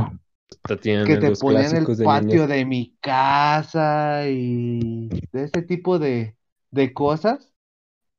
Tatiana, 0.62 1.08
que 1.08 1.18
te 1.18 1.32
los 1.32 1.44
ponían 1.44 1.76
en 1.76 1.84
el 1.84 1.96
de 1.96 1.96
patio 2.02 2.08
niños. 2.10 2.48
de 2.48 2.66
mi 2.66 2.98
casa 3.02 4.28
y 4.28 5.10
de 5.32 5.44
ese 5.44 5.62
tipo 5.62 6.00
de, 6.00 6.38
de 6.72 6.94
cosas. 6.94 7.54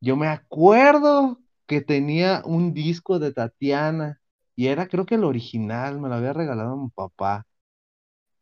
Yo 0.01 0.17
me 0.17 0.29
acuerdo 0.29 1.41
que 1.67 1.81
tenía 1.83 2.43
un 2.47 2.75
disco 2.75 3.19
de 3.21 3.33
Tatiana 3.33 4.21
y 4.57 4.69
era 4.69 4.89
creo 4.89 5.07
que 5.07 5.17
el 5.17 5.25
original, 5.25 6.01
me 6.01 6.09
lo 6.09 6.17
había 6.17 6.33
regalado 6.35 6.77
mi 6.77 6.91
papá. 6.91 7.47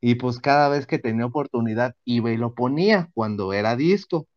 Y 0.07 0.17
pues 0.17 0.39
cada 0.39 0.69
vez 0.69 0.87
que 0.87 0.99
tenía 0.99 1.25
oportunidad 1.25 1.97
iba 2.05 2.31
y 2.31 2.37
lo 2.37 2.55
ponía 2.55 3.09
cuando 3.15 3.55
era 3.55 3.75
disco, 3.75 4.29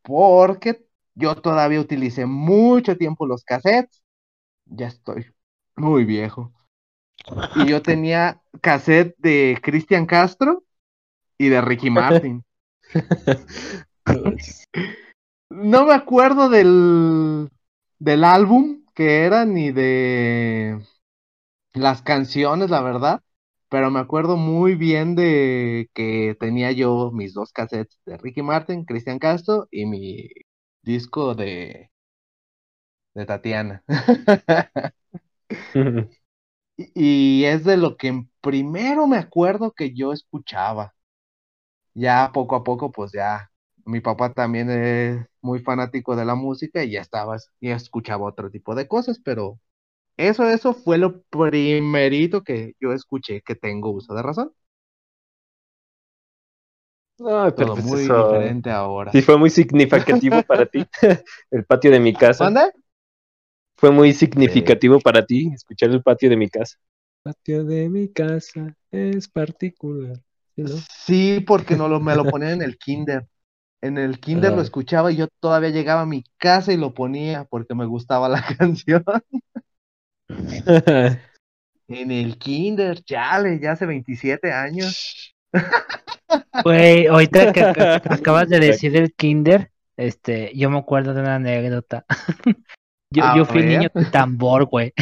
porque 0.00 0.86
yo 1.14 1.34
todavía 1.34 1.82
utilicé 1.82 2.24
mucho 2.24 2.96
tiempo 2.96 3.26
los 3.26 3.44
cassettes. 3.44 4.02
Ya 4.64 4.86
estoy 4.86 5.26
muy 5.76 6.06
viejo. 6.06 6.54
Y 7.56 7.66
yo 7.66 7.82
tenía 7.82 8.40
cassette 8.62 9.14
de 9.18 9.58
Cristian 9.62 10.06
Castro 10.06 10.64
y 11.36 11.50
de 11.50 11.60
Ricky 11.60 11.90
Martin. 11.90 12.42
No 15.50 15.84
me 15.84 15.92
acuerdo 15.92 16.48
del, 16.48 17.50
del 17.98 18.24
álbum 18.24 18.86
que 18.94 19.24
era 19.26 19.44
ni 19.44 19.72
de 19.72 20.80
las 21.74 22.00
canciones, 22.00 22.70
la 22.70 22.80
verdad, 22.80 23.20
pero 23.72 23.90
me 23.90 24.00
acuerdo 24.00 24.38
muy 24.38 24.76
bien 24.76 25.16
de 25.16 25.90
que 25.94 26.36
tenía 26.40 26.72
yo 26.72 27.10
mis 27.12 27.34
dos 27.34 27.52
cassettes 27.52 27.98
de 28.06 28.18
Ricky 28.18 28.42
Martin, 28.42 28.84
Cristian 28.86 29.18
Castro 29.20 29.68
y 29.72 29.86
mi 29.86 30.28
disco 30.84 31.34
de, 31.34 31.90
de 33.14 33.26
Tatiana. 33.26 33.82
Y 36.76 36.92
y 37.42 37.44
es 37.46 37.64
de 37.64 37.76
lo 37.78 37.96
que 37.96 38.26
primero 38.42 39.06
me 39.06 39.16
acuerdo 39.18 39.72
que 39.72 39.94
yo 39.94 40.12
escuchaba. 40.12 40.94
Ya 41.94 42.30
poco 42.32 42.56
a 42.56 42.64
poco, 42.64 42.90
pues 42.92 43.12
ya, 43.12 43.50
mi 43.84 44.00
papá 44.00 44.32
también 44.32 44.70
es 44.70 45.26
muy 45.42 45.60
fanático 45.60 46.16
de 46.16 46.24
la 46.24 46.34
música 46.34 46.82
y 46.84 46.92
ya 46.92 47.00
estaba, 47.02 47.36
ya 47.60 47.76
escuchaba 47.76 48.26
otro 48.26 48.50
tipo 48.50 48.74
de 48.74 48.88
cosas, 48.88 49.20
pero 49.24 49.58
eso, 50.28 50.48
eso 50.48 50.74
fue 50.74 50.98
lo 50.98 51.22
primerito 51.24 52.42
que 52.42 52.74
yo 52.80 52.92
escuché 52.92 53.42
que 53.42 53.54
tengo 53.54 53.90
uso 53.90 54.14
de 54.14 54.22
razón. 54.22 54.52
Ay, 57.24 57.52
pero 57.56 57.72
Todo 57.72 57.72
pues 57.72 57.92
muy 57.92 58.08
eso 58.08 58.10
diferente 58.10 58.70
ahora. 58.70 59.12
sí 59.12 59.22
fue 59.22 59.38
muy 59.38 59.50
significativo 59.50 60.42
para 60.44 60.66
ti. 60.66 60.88
El 61.50 61.64
patio 61.64 61.90
de 61.90 62.00
mi 62.00 62.16
casa. 62.16 62.52
¿Mande? 62.52 62.72
Fue 63.76 63.90
muy 63.90 64.14
significativo 64.14 64.98
para 64.98 65.26
ti 65.26 65.50
escuchar 65.52 65.90
el 65.90 66.02
patio 66.02 66.30
de 66.30 66.38
mi 66.38 66.48
casa. 66.48 66.78
Patio 67.24 67.64
de 67.64 67.88
mi 67.88 68.12
casa 68.12 68.76
es 68.92 69.26
particular. 69.28 70.22
¿sí, 70.56 70.62
no? 70.62 70.86
Sí, 71.04 71.40
porque 71.46 71.76
no 71.76 71.88
lo, 71.88 72.00
me 72.00 72.14
lo 72.16 72.28
ponían 72.28 72.52
en 72.52 72.62
el 72.62 72.78
kinder. 72.78 73.28
En 73.82 73.98
el 73.98 74.20
kinder 74.20 74.52
lo 74.54 74.60
Ah. 74.60 74.62
escuchaba 74.62 75.12
y 75.12 75.16
yo 75.16 75.28
todavía 75.40 75.70
llegaba 75.70 76.02
a 76.02 76.06
mi 76.06 76.24
casa 76.38 76.72
y 76.72 76.76
lo 76.78 76.94
ponía 76.94 77.44
porque 77.46 77.74
me 77.76 77.86
gustaba 77.86 78.28
la 78.28 78.42
canción. 78.58 79.04
En 81.88 82.10
el 82.10 82.38
kinder, 82.38 83.02
chale, 83.02 83.58
ya 83.60 83.72
hace 83.72 83.84
27 83.84 84.50
años. 84.52 85.34
Güey, 86.64 87.06
ahorita 87.06 87.52
que, 87.52 87.60
que- 87.60 88.00
que 88.00 88.08
acabas 88.14 88.48
de 88.48 88.60
decir 88.60 88.96
el 88.96 89.12
kinder, 89.12 89.70
este, 89.98 90.52
yo 90.54 90.70
me 90.70 90.78
acuerdo 90.78 91.12
de 91.12 91.20
una 91.20 91.34
anécdota. 91.36 92.04
Yo, 93.14 93.22
yo 93.36 93.44
fui 93.44 93.62
niño 93.62 93.90
de 93.94 94.06
tambor, 94.06 94.64
güey. 94.64 94.94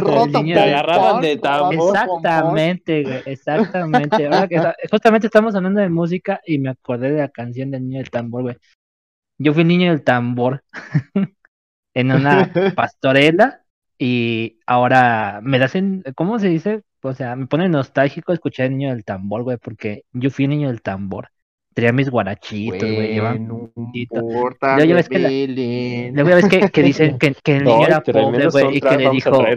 Roto 0.00 0.42
Te 0.42 0.58
agarraban 0.58 1.20
de 1.20 1.36
tambor. 1.36 1.94
Exactamente, 1.94 3.02
güey, 3.02 3.22
exactamente. 3.26 4.24
Ahora 4.24 4.48
que 4.48 4.54
está- 4.54 4.74
justamente 4.90 5.26
estamos 5.26 5.54
hablando 5.54 5.82
de 5.82 5.90
música 5.90 6.40
y 6.46 6.58
me 6.58 6.70
acordé 6.70 7.10
de 7.12 7.18
la 7.20 7.28
canción 7.28 7.70
del 7.70 7.86
niño 7.86 7.98
del 7.98 8.08
tambor, 8.10 8.40
güey. 8.42 8.56
Yo 9.38 9.52
fui 9.52 9.64
niño 9.64 9.90
del 9.90 10.02
tambor 10.02 10.62
en 11.94 12.12
una 12.12 12.50
pastorela 12.74 13.62
y 13.98 14.58
ahora 14.66 15.40
me 15.42 15.62
hacen, 15.62 16.02
¿cómo 16.16 16.38
se 16.38 16.48
dice? 16.48 16.82
O 17.02 17.14
sea, 17.14 17.36
me 17.36 17.46
pone 17.46 17.68
nostálgico 17.68 18.32
escuchar 18.32 18.66
el 18.66 18.76
niño 18.78 18.90
del 18.90 19.04
tambor, 19.04 19.42
güey, 19.42 19.58
porque 19.58 20.04
yo 20.12 20.30
fui 20.30 20.44
el 20.46 20.50
niño 20.52 20.68
del 20.68 20.82
tambor. 20.82 21.28
Tenía 21.74 21.92
mis 21.92 22.10
guarachitos, 22.10 22.92
güey, 22.92 23.08
no 23.10 23.30
importa, 23.92 24.84
ya 24.84 24.94
ves 24.94 25.08
que 25.08 25.18
la- 25.18 25.34
ya 26.24 26.24
ves 26.36 26.48
que, 26.48 26.64
que 26.64 26.82
dicen 26.82 27.16
que, 27.20 27.34
que 27.34 27.56
el 27.56 27.66
niño 27.66 27.86
era 27.86 28.06
pobre, 28.06 28.48
güey, 28.48 28.76
y 28.76 28.82
que 28.82 28.96
le 28.96 29.08
dijo, 29.08 29.56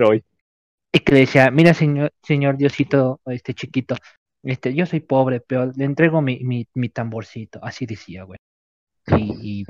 y 0.92 1.00
que 1.00 1.14
le 1.14 1.20
decía, 1.22 1.52
mira 1.52 1.74
señor, 1.74 2.12
señor 2.22 2.58
Diosito, 2.58 3.22
este 3.26 3.54
chiquito, 3.54 3.96
este, 4.44 4.74
yo 4.76 4.86
soy 4.86 5.00
pobre, 5.02 5.42
pero 5.42 5.72
le 5.76 5.86
entrego 5.86 6.22
mi, 6.22 6.40
mi, 6.44 6.68
mi 6.76 6.90
tamborcito, 6.90 7.60
así 7.64 7.86
decía, 7.86 8.24
güey. 8.24 8.40
Y, 9.08 9.62
y 9.62 9.66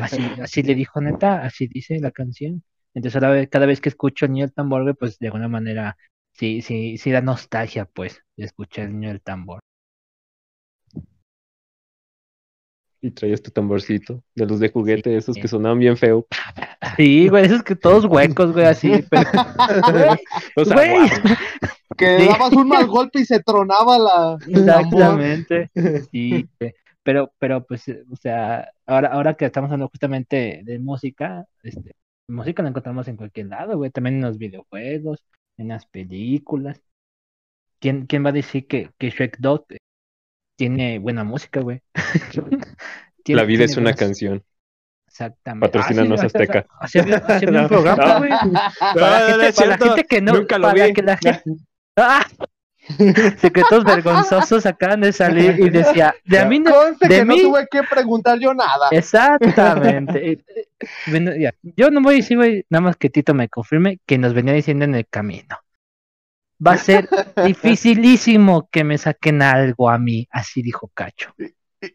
así, 0.00 0.22
así 0.42 0.62
le 0.62 0.74
dijo 0.74 1.00
neta, 1.00 1.42
así 1.42 1.66
dice 1.66 1.98
la 2.00 2.10
canción. 2.10 2.62
Entonces 2.94 3.48
cada 3.50 3.66
vez 3.66 3.80
que 3.80 3.88
escucho 3.88 4.24
el 4.26 4.32
niño 4.32 4.46
del 4.46 4.54
tambor, 4.54 4.96
pues 4.96 5.18
de 5.18 5.26
alguna 5.26 5.48
manera 5.48 5.96
sí, 6.32 6.62
sí, 6.62 6.96
sí 6.98 7.10
da 7.10 7.20
nostalgia, 7.20 7.84
pues, 7.86 8.22
de 8.36 8.44
escuchar 8.44 8.86
el 8.86 8.92
niño 8.92 9.08
del 9.08 9.22
tambor. 9.22 9.60
Y 13.02 13.10
traías 13.10 13.42
tu 13.42 13.50
tamborcito 13.50 14.22
de 14.34 14.46
los 14.46 14.58
de 14.58 14.70
juguete, 14.70 15.16
esos 15.16 15.36
que 15.36 15.46
sonaban 15.46 15.78
bien 15.78 15.96
feo. 15.96 16.26
Sí, 16.96 17.28
güey, 17.28 17.44
esos 17.44 17.62
que 17.62 17.76
todos 17.76 18.04
huecos, 18.06 18.52
güey, 18.52 18.64
así, 18.66 18.90
pero, 19.10 19.30
O 20.56 20.64
sea, 20.64 20.74
güey, 20.74 20.90
guau. 20.90 21.08
Que 21.96 22.18
Sí. 22.18 22.26
dabas 22.26 22.52
un 22.52 22.68
mal 22.68 22.86
golpe 22.86 23.20
y 23.20 23.24
se 23.24 23.40
tronaba 23.40 23.98
la. 23.98 24.38
Exactamente. 24.48 25.70
Sí, 26.10 26.48
pero, 27.06 27.32
pero 27.38 27.64
pues, 27.64 27.86
eh, 27.88 28.02
o 28.10 28.16
sea, 28.16 28.68
ahora, 28.84 29.08
ahora 29.08 29.34
que 29.34 29.44
estamos 29.46 29.68
hablando 29.68 29.88
justamente 29.88 30.60
de 30.64 30.78
música, 30.80 31.46
este, 31.62 31.92
música 32.28 32.62
la 32.64 32.70
encontramos 32.70 33.06
en 33.06 33.16
cualquier 33.16 33.46
lado, 33.46 33.76
güey, 33.78 33.90
también 33.92 34.16
en 34.16 34.22
los 34.22 34.36
videojuegos, 34.38 35.24
en 35.56 35.68
las 35.68 35.86
películas. 35.86 36.80
¿Quién, 37.78 38.06
quién 38.06 38.24
va 38.24 38.30
a 38.30 38.32
decir 38.32 38.66
que, 38.66 38.90
que 38.98 39.10
Shrek 39.10 39.36
2 39.38 39.60
eh, 39.70 39.76
tiene 40.56 40.98
buena 40.98 41.22
música, 41.22 41.60
güey? 41.60 41.80
La 43.28 43.44
vida 43.44 43.64
es 43.64 43.76
una 43.76 43.84
buenas- 43.84 44.00
canción. 44.00 44.44
Exactamente. 45.08 45.68
Patrocínanos, 45.68 46.20
Ah, 46.20 46.28
sí, 46.28 46.36
Azteca. 46.38 46.66
Había 46.78 47.46
un 47.48 47.52
No, 47.62 47.68
programa, 47.68 48.04
no. 48.06 48.18
güey. 48.18 48.30
No, 48.30 48.60
Para, 48.94 49.40
gente, 49.40 49.66
la 49.66 49.78
gente 49.78 50.04
que 50.04 50.20
no, 50.20 50.32
Nunca 50.34 50.58
lo 50.58 50.68
para 50.68 50.84
vi. 50.86 50.92
que 50.92 51.02
la 51.02 51.16
gente... 51.16 51.42
¡Ah! 51.96 52.26
Secretos 53.38 53.84
vergonzosos 53.84 54.64
acaban 54.66 55.00
de 55.00 55.12
salir 55.12 55.56
y 55.58 55.70
decía, 55.70 56.14
de 56.24 56.38
a 56.38 56.44
mí 56.46 56.60
no, 56.60 56.72
Conste 56.72 57.08
de 57.08 57.16
que 57.18 57.24
mí- 57.24 57.42
no 57.42 57.48
tuve 57.50 57.66
que 57.70 57.82
preguntar 57.82 58.38
yo 58.38 58.54
nada. 58.54 58.88
Exactamente. 58.90 60.44
Bueno, 61.06 61.32
ya, 61.34 61.54
Yo 61.62 61.90
no 61.90 62.02
voy 62.02 62.14
a 62.14 62.16
decir, 62.18 62.36
güey, 62.36 62.64
nada 62.68 62.82
más 62.82 62.96
que 62.96 63.08
Tito 63.08 63.32
me 63.32 63.48
confirme 63.48 63.98
que 64.06 64.18
nos 64.18 64.34
venía 64.34 64.52
diciendo 64.52 64.84
en 64.84 64.94
el 64.94 65.06
camino. 65.08 65.56
Va 66.64 66.72
a 66.72 66.76
ser 66.76 67.08
dificilísimo 67.46 68.68
que 68.70 68.84
me 68.84 68.98
saquen 68.98 69.40
algo 69.40 69.88
a 69.88 69.98
mí, 69.98 70.28
así 70.30 70.60
dijo 70.60 70.90
Cacho. 70.92 71.34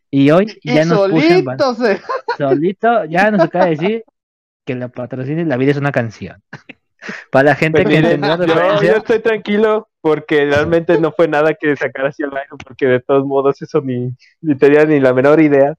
Y 0.09 0.31
hoy 0.31 0.57
Y 0.63 0.73
ya 0.73 0.85
nos 0.85 1.09
puso 1.11 1.27
en 1.27 1.45
ban- 1.45 1.59
solito 1.59 1.75
se... 1.75 2.01
solito, 2.37 3.05
ya 3.05 3.29
nos 3.29 3.41
acaba 3.41 3.65
de 3.65 3.71
decir, 3.71 4.03
que 4.65 4.73
la 4.75 4.87
patrocine, 4.89 5.45
la 5.45 5.57
vida 5.57 5.71
es 5.71 5.77
una 5.77 5.91
canción. 5.91 6.41
Para 7.31 7.49
la 7.49 7.55
gente 7.55 7.83
Pues 7.83 7.95
que 7.95 8.01
miren, 8.01 8.21
yo, 8.21 8.81
yo 8.81 8.95
estoy 8.97 9.19
tranquilo 9.19 9.89
porque 10.01 10.45
realmente 10.45 10.99
no 10.99 11.11
fue 11.11 11.27
nada 11.27 11.53
que 11.53 11.75
sacar 11.75 12.07
hacia 12.07 12.25
el 12.27 12.35
aire, 12.37 12.49
porque 12.65 12.85
de 12.87 12.99
todos 12.99 13.25
modos 13.25 13.61
eso 13.61 13.81
ni, 13.81 14.15
ni 14.41 14.55
tenía 14.57 14.85
ni 14.85 14.99
la 14.99 15.13
menor 15.13 15.41
idea. 15.41 15.75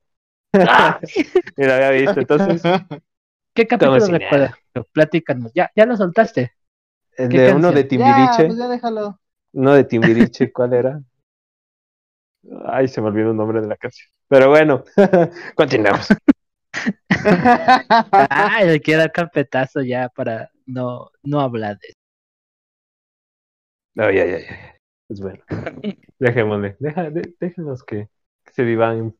ni 1.56 1.66
lo 1.66 1.72
había 1.74 1.90
visto. 1.90 2.20
Entonces, 2.20 2.62
¿qué 3.54 3.66
capítulo 3.66 4.06
recuerdas? 4.06 4.54
Platícanos, 4.92 5.52
ya, 5.54 5.70
ya 5.76 5.86
lo 5.86 5.96
soltaste. 5.96 6.52
el 7.16 7.28
¿Qué 7.28 7.40
de 7.40 7.54
uno 7.54 7.72
de 7.72 7.82
Ya, 7.82 7.88
Timbiriche, 7.88 8.46
pues 8.46 8.58
ya 8.58 8.68
déjalo. 8.68 9.20
uno 9.52 9.74
de 9.74 9.84
Timbiriche, 9.84 10.52
¿cuál 10.52 10.72
era? 10.74 11.00
Ay, 12.66 12.88
se 12.88 13.00
me 13.00 13.08
olvidó 13.08 13.30
el 13.30 13.36
nombre 13.36 13.60
de 13.60 13.68
la 13.68 13.76
canción. 13.76 14.08
Pero 14.28 14.48
bueno, 14.50 14.84
continuamos. 15.54 16.08
Ay, 18.30 18.68
le 18.68 18.80
quiero 18.80 19.00
dar 19.02 19.12
carpetazo 19.12 19.82
ya 19.82 20.08
para 20.08 20.51
no, 20.66 21.10
no 21.22 21.40
hablar 21.40 21.78
de 21.78 21.88
eso. 21.88 21.98
Ay, 23.96 24.18
ay, 24.18 24.30
ay. 24.34 24.44
Pues 25.06 25.20
bueno, 25.20 25.42
dejémosle. 26.18 26.76
Deja, 26.80 27.10
de- 27.10 27.34
déjenlos 27.40 27.82
que, 27.84 28.08
que 28.44 28.52
se 28.52 28.62
vivan, 28.64 29.14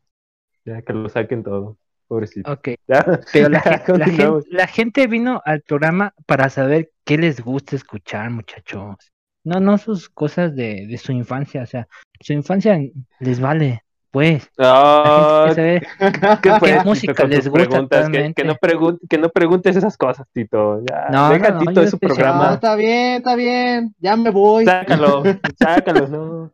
ya 0.64 0.82
que 0.82 0.92
lo 0.92 1.08
saquen 1.08 1.42
todo. 1.42 1.78
Pobrecito. 2.08 2.52
Ok, 2.52 2.68
Ya, 2.88 3.04
pero 3.32 3.48
la, 3.48 3.60
ya, 3.64 3.78
gen- 3.78 3.98
la, 3.98 4.06
gen- 4.06 4.16
continuamos. 4.26 4.46
la 4.50 4.66
gente 4.66 5.06
vino 5.06 5.42
al 5.44 5.62
programa 5.62 6.14
para 6.26 6.48
saber 6.50 6.92
qué 7.04 7.18
les 7.18 7.40
gusta 7.40 7.76
escuchar, 7.76 8.30
muchachos. 8.30 8.96
No, 9.44 9.60
no 9.60 9.78
sus 9.78 10.08
cosas 10.08 10.54
de, 10.54 10.86
de 10.86 10.98
su 10.98 11.12
infancia, 11.12 11.62
o 11.62 11.66
sea, 11.66 11.88
su 12.20 12.32
infancia 12.32 12.78
les 13.20 13.40
vale, 13.40 13.82
pues. 14.12 14.48
La 14.56 15.52
gente 15.56 15.82
Ah, 15.98 16.38
quiere 16.42 16.58
saber 16.58 16.78
¿Qué, 16.78 16.84
música 16.84 17.24
les 17.24 17.48
gusta? 17.48 18.08
Que, 18.10 18.32
que 18.34 18.44
no 18.44 18.54
pregun- 18.54 18.98
que 19.08 19.18
no 19.18 19.28
preguntes 19.30 19.74
esas 19.74 19.96
cosas, 19.96 20.26
Tito. 20.32 20.80
Ya, 20.88 21.08
No, 21.10 21.30
deja 21.30 21.48
no, 21.48 21.54
no, 21.54 21.60
Tito 21.60 21.72
yo 21.72 21.80
de 21.80 21.88
su 21.90 21.96
estoy 21.96 22.08
No, 22.08 22.14
programa. 22.14 22.54
está 22.54 22.74
bien, 22.76 23.16
está 23.16 23.34
bien. 23.34 23.94
Ya 23.98 24.16
me 24.16 24.30
voy. 24.30 24.64
Sácalo, 24.64 25.22
sácalo, 25.58 26.06
no. 26.08 26.52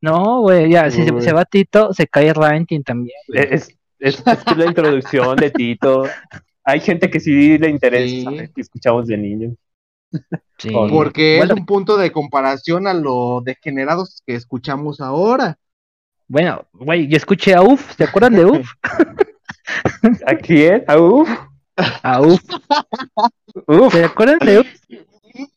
No, 0.00 0.40
güey, 0.40 0.70
ya, 0.70 0.90
si 0.90 1.04
se, 1.04 1.32
va 1.32 1.44
Tito, 1.44 1.92
se 1.92 2.06
cae 2.06 2.28
el 2.28 2.34
ranking 2.34 2.82
también. 2.82 3.18
güey. 3.28 3.46
Es, 3.50 3.76
es, 3.98 4.22
la 4.56 4.64
introducción 4.66 5.36
de 5.36 5.50
Tito. 5.50 6.04
Hay 6.64 6.80
gente 6.80 7.10
que 7.10 7.20
sí 7.20 7.58
le 7.58 7.68
interesa 7.68 8.06
Sí. 8.08 8.22
saber 8.24 8.50
que 8.52 8.60
escuchamos 8.62 9.06
de 9.08 9.16
niños. 9.18 9.52
Sí. 10.58 10.70
Por- 10.70 10.90
Porque 10.90 11.36
Bueno. 11.38 11.54
es 11.54 11.60
un 11.60 11.66
punto 11.66 11.96
de 11.96 12.10
comparación 12.12 12.86
a 12.86 12.94
lo 12.94 13.40
degenerados 13.44 14.22
que 14.26 14.34
escuchamos 14.34 15.00
ahora. 15.00 15.56
Bueno, 16.30 16.64
güey, 16.74 17.08
yo 17.08 17.16
escuché 17.16 17.54
a 17.54 17.60
UF, 17.62 17.96
¿se 17.96 18.04
acuerdan 18.04 18.34
de 18.34 18.44
UF? 18.44 18.70
¿A 20.26 20.36
quién? 20.36 20.84
¿A 20.86 20.96
uf? 20.96 21.28
A 22.04 22.20
UF, 22.20 22.40
Uf. 23.66 23.92
¿se 23.92 24.04
acuerdan 24.04 24.38
de 24.38 24.60
UF? 24.60 24.68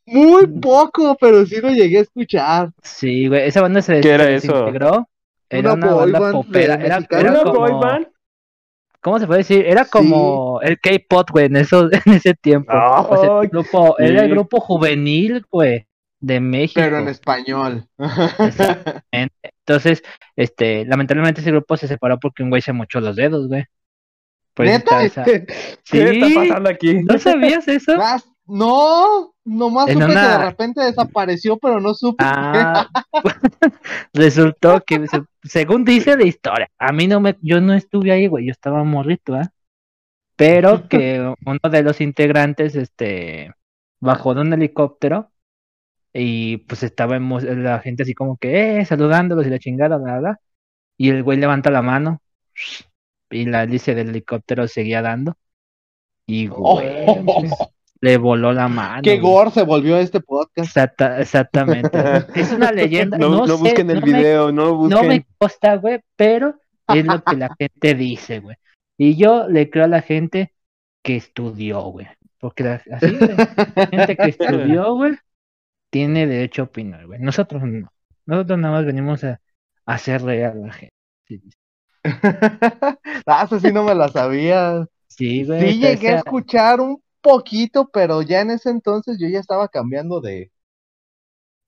Muy 0.08 0.48
poco, 0.48 1.16
pero 1.22 1.46
sí 1.46 1.62
lo 1.62 1.70
llegué 1.70 2.00
a 2.00 2.02
escuchar. 2.02 2.70
Sí, 2.82 3.28
güey, 3.28 3.48
esa 3.48 3.62
banda 3.62 3.84
se 3.84 4.02
¿Qué 4.02 4.10
era 4.10 4.24
se 4.24 4.36
eso? 4.36 4.48
desintegró. 4.54 5.08
Era 5.48 5.74
Una 5.74 5.86
una, 5.86 5.94
boy 5.94 6.12
banda 6.12 6.20
band 6.20 6.34
popera, 6.34 6.74
era, 6.76 7.08
era 7.08 7.32
¿Una 7.32 7.44
como, 7.44 7.60
boy 7.60 7.72
band? 7.74 8.08
¿cómo 9.00 9.20
se 9.20 9.28
puede 9.28 9.40
decir? 9.40 9.66
Era 9.68 9.86
como 9.86 10.60
el 10.64 10.80
K-pop, 10.80 11.30
güey, 11.30 11.46
en, 11.46 11.58
eso, 11.58 11.88
en 12.06 12.14
ese 12.14 12.34
tiempo. 12.34 12.72
O 12.74 13.18
sea, 13.18 13.30
Ay, 13.38 13.44
el 13.44 13.50
grupo, 13.50 14.00
era 14.00 14.24
el 14.24 14.32
grupo 14.32 14.60
juvenil, 14.60 15.46
güey, 15.52 15.86
de 16.20 16.40
México. 16.40 16.82
Pero 16.82 16.98
en 16.98 17.10
español. 17.10 17.86
Exactamente. 18.40 19.53
Entonces, 19.66 20.04
este, 20.36 20.86
lamentablemente 20.86 21.42
ese 21.42 21.52
grupo 21.52 21.78
se 21.78 21.88
separó 21.88 22.20
porque 22.20 22.44
un 22.44 22.50
güey 22.50 22.62
se 22.62 22.74
mochó 22.74 23.00
los 23.00 23.16
dedos, 23.16 23.48
güey. 23.48 23.66
Por 24.54 24.66
eso 24.66 24.78
¿Neta? 24.78 25.04
está 25.04 25.24
esa- 25.24 25.24
¿Qué 25.24 25.46
está 26.12 26.28
Sí. 26.28 26.36
pasando 26.36 26.70
aquí? 26.70 26.96
¿No 27.04 27.18
sabías 27.18 27.68
eso? 27.68 27.96
Las- 27.96 28.30
No, 28.46 29.34
nomás 29.46 29.88
En 29.88 29.94
supe 29.94 30.06
que 30.08 30.12
una- 30.12 30.38
de 30.38 30.46
repente 30.46 30.82
desapareció, 30.82 31.58
pero 31.58 31.80
no 31.80 31.94
supe. 31.94 32.26
Ah, 32.28 32.90
resultó 34.14 34.82
que 34.86 35.08
se- 35.08 35.24
según 35.44 35.86
dice 35.86 36.18
la 36.18 36.26
historia, 36.26 36.70
a 36.78 36.92
mí 36.92 37.08
no 37.08 37.20
me, 37.22 37.38
yo 37.42 37.62
no 37.62 37.74
estuve 37.74 38.12
ahí, 38.12 38.28
güey, 38.28 38.46
yo 38.48 38.52
estaba 38.52 38.84
morrito, 38.84 39.36
¿ah? 39.36 39.50
Pero 40.36 40.90
que 40.90 41.22
uno 41.46 41.60
de 41.72 41.84
los 41.84 42.02
integrantes, 42.02 42.76
este, 42.76 43.54
bajó 44.02 44.34
de 44.34 44.42
un 44.42 44.52
helicóptero 44.54 45.32
y 46.14 46.58
pues 46.58 46.84
estaba 46.84 47.18
la 47.20 47.80
gente 47.80 48.04
así 48.04 48.14
como 48.14 48.38
que, 48.38 48.80
eh, 48.80 48.86
saludándolos 48.86 49.48
y 49.48 49.50
la 49.50 49.60
chingada, 49.60 49.98
bla, 49.98 50.20
bla, 50.20 50.40
y 50.98 51.10
el 51.10 51.24
güey 51.24 51.38
levanta 51.40 51.72
la 51.72 51.82
mano 51.82 52.22
y 53.32 53.46
la 53.46 53.64
hélice 53.64 53.96
del 53.96 54.10
helicóptero 54.10 54.68
seguía 54.68 55.02
dando 55.02 55.36
y 56.28 56.48
güey, 56.48 57.06
pues, 57.26 57.52
le 58.02 58.18
voló 58.18 58.54
la 58.54 58.68
mano. 58.68 59.02
Qué 59.02 59.18
güey. 59.20 59.34
gore 59.34 59.52
se 59.52 59.64
volvió 59.64 59.98
este 59.98 60.20
podcast. 60.22 60.68
Exacta- 60.78 61.20
exactamente. 61.20 61.98
Es 62.36 62.52
una 62.52 62.72
leyenda. 62.72 63.18
No, 63.18 63.30
No, 63.30 63.46
no 63.48 63.58
sé, 63.58 63.64
busquen 63.64 63.90
el 63.90 64.00
no 64.02 64.06
me- 64.06 64.14
video, 64.14 64.52
no 64.52 64.76
busquen. 64.76 64.98
no 65.02 65.04
me 65.08 65.26
consta, 65.38 65.76
güey, 65.78 66.00
pero 66.16 66.56
es 66.90 67.06
lo 67.06 67.24
que 67.24 67.36
la 67.38 67.50
gente 67.60 67.96
dice, 67.96 68.40
güey. 68.40 68.56
Y 68.98 69.16
yo 69.16 69.48
le 69.50 69.70
creo 69.70 69.86
a 69.86 69.88
la 69.88 70.02
gente 70.02 70.54
que 71.04 71.16
estudió, 71.16 71.82
güey. 71.84 72.08
Porque 72.40 72.64
la, 72.64 72.82
así, 72.92 73.16
güey, 73.18 73.36
la 73.76 73.88
gente 73.88 74.16
que 74.18 74.30
estudió, 74.30 74.94
güey, 74.96 75.14
tiene 75.94 76.26
derecho 76.28 76.64
a 76.64 76.66
opinar, 76.66 77.06
güey. 77.06 77.20
Nosotros 77.20 77.62
no. 77.64 77.88
Nosotros 78.26 78.58
nada 78.60 78.74
más 78.76 78.86
venimos 78.86 79.24
a, 79.24 79.40
a 79.86 79.94
hacer 79.94 80.24
reír 80.24 80.46
a 80.46 80.56
la 80.56 80.74
gente. 80.74 80.94
Sí, 81.28 81.42
ah, 83.28 83.44
eso 83.46 83.60
sí 83.60 83.72
no 83.72 83.84
me 83.84 83.96
la 83.96 84.10
sabía. 84.10 84.86
Sí, 85.08 85.44
güey. 85.46 85.72
Sí 85.74 85.80
llegué 85.80 86.10
a 86.10 86.16
escuchar 86.18 86.82
un 86.82 87.02
poquito, 87.22 87.90
pero 87.94 88.22
ya 88.24 88.42
en 88.42 88.52
ese 88.52 88.70
entonces 88.72 89.18
yo 89.20 89.28
ya 89.28 89.40
estaba 89.40 89.68
cambiando 89.70 90.20
de, 90.20 90.52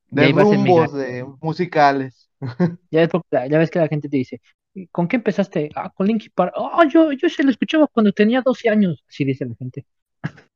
de 0.10 0.28
rumbos 0.30 0.94
de 0.94 1.24
musicales. 1.42 2.30
Ya 2.92 3.02
ves, 3.02 3.10
porque- 3.10 3.50
ya 3.50 3.58
ves 3.58 3.70
que 3.72 3.80
la 3.80 3.88
gente 3.88 4.10
te 4.10 4.18
dice, 4.18 4.42
¿con 4.92 5.08
qué 5.08 5.18
empezaste? 5.18 5.70
Ah, 5.76 5.90
con 5.96 6.08
Linkin 6.08 6.32
Park. 6.36 6.54
Ah, 6.58 6.86
yo, 6.92 7.12
yo 7.14 7.30
se 7.30 7.44
lo 7.44 7.50
escuchaba 7.52 7.88
cuando 7.88 8.12
tenía 8.12 8.42
12 8.42 8.70
años. 8.70 9.04
Así 9.10 9.26
dice 9.26 9.46
la 9.46 9.56
gente. 9.56 9.86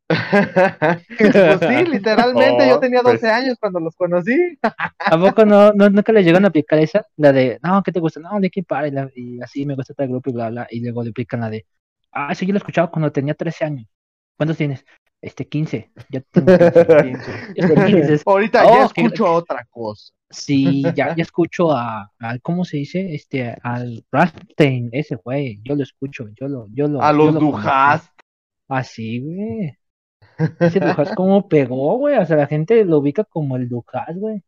pues 1.17 1.59
sí, 1.59 1.85
literalmente 1.91 2.67
yo 2.67 2.75
Oh, 2.75 2.79
tenía 2.79 3.01
pues- 3.01 3.21
12 3.21 3.29
años 3.31 3.57
cuando 3.59 3.79
los 3.79 3.95
conocí. 3.95 4.57
¿A 4.61 5.17
poco 5.19 5.45
no, 5.45 5.71
no, 5.73 5.89
nunca 5.89 6.11
le 6.11 6.23
llegan 6.23 6.45
a 6.45 6.47
aplicar 6.49 6.79
esa? 6.79 7.05
La 7.17 7.31
de, 7.31 7.59
no, 7.63 7.81
¿qué 7.83 7.91
te 7.91 7.99
gusta? 7.99 8.19
No, 8.19 8.39
Linkin 8.39 8.63
Park, 8.65 8.87
y, 8.87 8.91
la- 8.91 9.11
y 9.15 9.41
así 9.41 9.65
me 9.65 9.75
gusta 9.75 9.93
tal 9.93 10.07
grupo 10.09 10.29
y 10.29 10.33
bla, 10.33 10.49
bla. 10.49 10.67
Y 10.69 10.81
luego 10.81 11.03
le 11.03 11.09
aplican 11.11 11.41
la 11.41 11.49
de, 11.49 11.65
ah, 12.11 12.31
eso 12.31 12.45
yo 12.45 12.53
lo 12.53 12.57
escuchaba 12.57 12.89
cuando 12.89 13.11
tenía 13.11 13.33
13 13.35 13.65
años. 13.65 13.87
¿Cuántos 14.37 14.57
tienes? 14.57 14.83
Este, 15.21 15.47
15. 15.47 15.91
Ya 16.09 16.21
tengo 16.31 16.47
15. 16.57 17.31
Y 17.55 17.59
es 17.63 17.71
que 17.71 17.95
dices, 17.95 18.23
Ahorita 18.25 18.65
Oh, 18.65 18.73
ya 18.79 18.85
escucho 18.85 19.31
otra 19.33 19.67
cosa. 19.69 20.13
sí, 20.29 20.81
ya, 20.95 21.13
ya 21.15 21.21
escucho 21.23 21.71
a, 21.71 22.09
al, 22.19 22.41
¿cómo 22.41 22.63
se 22.65 22.77
dice? 22.77 23.13
Este, 23.13 23.55
al 23.63 24.05
Rammstein, 24.11 24.89
ese 24.93 25.15
güey. 25.17 25.59
Yo 25.63 25.75
lo 25.75 25.83
escucho, 25.83 26.29
yo 26.39 26.47
lo, 26.47 26.67
yo 26.71 26.87
lo. 26.87 27.01
A 27.03 27.11
yo 27.11 27.17
los. 27.31 27.39
Dujas. 27.39 28.09
Así, 28.69 29.19
güey. 29.19 29.75
Ese 30.59 30.79
Dujas 30.81 31.11
como 31.11 31.47
pegó, 31.49 31.97
güey. 31.97 32.17
O 32.17 32.25
sea, 32.25 32.37
la 32.37 32.47
gente 32.47 32.83
lo 32.85 32.99
ubica 32.99 33.23
como 33.25 33.55
el 33.57 33.69
Dujas, 33.69 34.15
güey. 34.17 34.43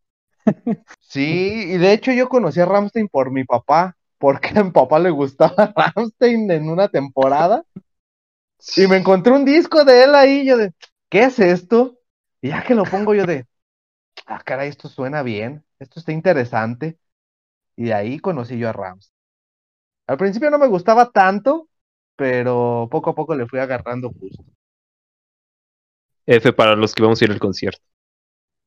Sí, 0.99 1.65
y 1.73 1.77
de 1.77 1.93
hecho 1.93 2.11
yo 2.11 2.29
conocí 2.29 2.59
a 2.59 2.65
Ramstein 2.65 3.07
por 3.09 3.31
mi 3.31 3.43
papá, 3.43 3.97
porque 4.17 4.49
a 4.59 4.63
mi 4.63 4.71
papá 4.71 4.99
le 4.99 5.09
gustaba 5.09 5.73
Ramstein 5.75 6.49
en 6.51 6.69
una 6.69 6.87
temporada. 6.87 7.63
Y 8.75 8.87
me 8.87 8.97
encontré 8.97 9.33
un 9.33 9.45
disco 9.45 9.83
de 9.83 10.03
él 10.03 10.15
ahí, 10.15 10.45
yo 10.45 10.57
de, 10.57 10.73
¿qué 11.09 11.23
es 11.23 11.39
esto? 11.39 11.97
Y 12.41 12.49
ya 12.49 12.63
que 12.63 12.75
lo 12.75 12.83
pongo 12.85 13.13
yo 13.13 13.25
de, 13.25 13.45
ah, 14.27 14.41
caray, 14.45 14.69
esto 14.69 14.89
suena 14.89 15.23
bien, 15.23 15.65
esto 15.79 15.99
está 15.99 16.11
interesante. 16.13 16.99
Y 17.77 17.85
de 17.85 17.93
ahí 17.95 18.19
conocí 18.19 18.57
yo 18.59 18.69
a 18.69 18.73
Ramstein. 18.73 19.15
Al 20.07 20.17
principio 20.17 20.51
no 20.51 20.59
me 20.59 20.67
gustaba 20.67 21.11
tanto, 21.11 21.69
pero 22.15 22.87
poco 22.91 23.11
a 23.11 23.15
poco 23.15 23.35
le 23.35 23.47
fui 23.47 23.59
agarrando 23.59 24.11
gusto. 24.11 24.43
F 26.25 26.53
para 26.53 26.75
los 26.75 26.93
que 26.93 27.03
vamos 27.03 27.21
a 27.21 27.25
ir 27.25 27.31
al 27.31 27.39
concierto. 27.39 27.81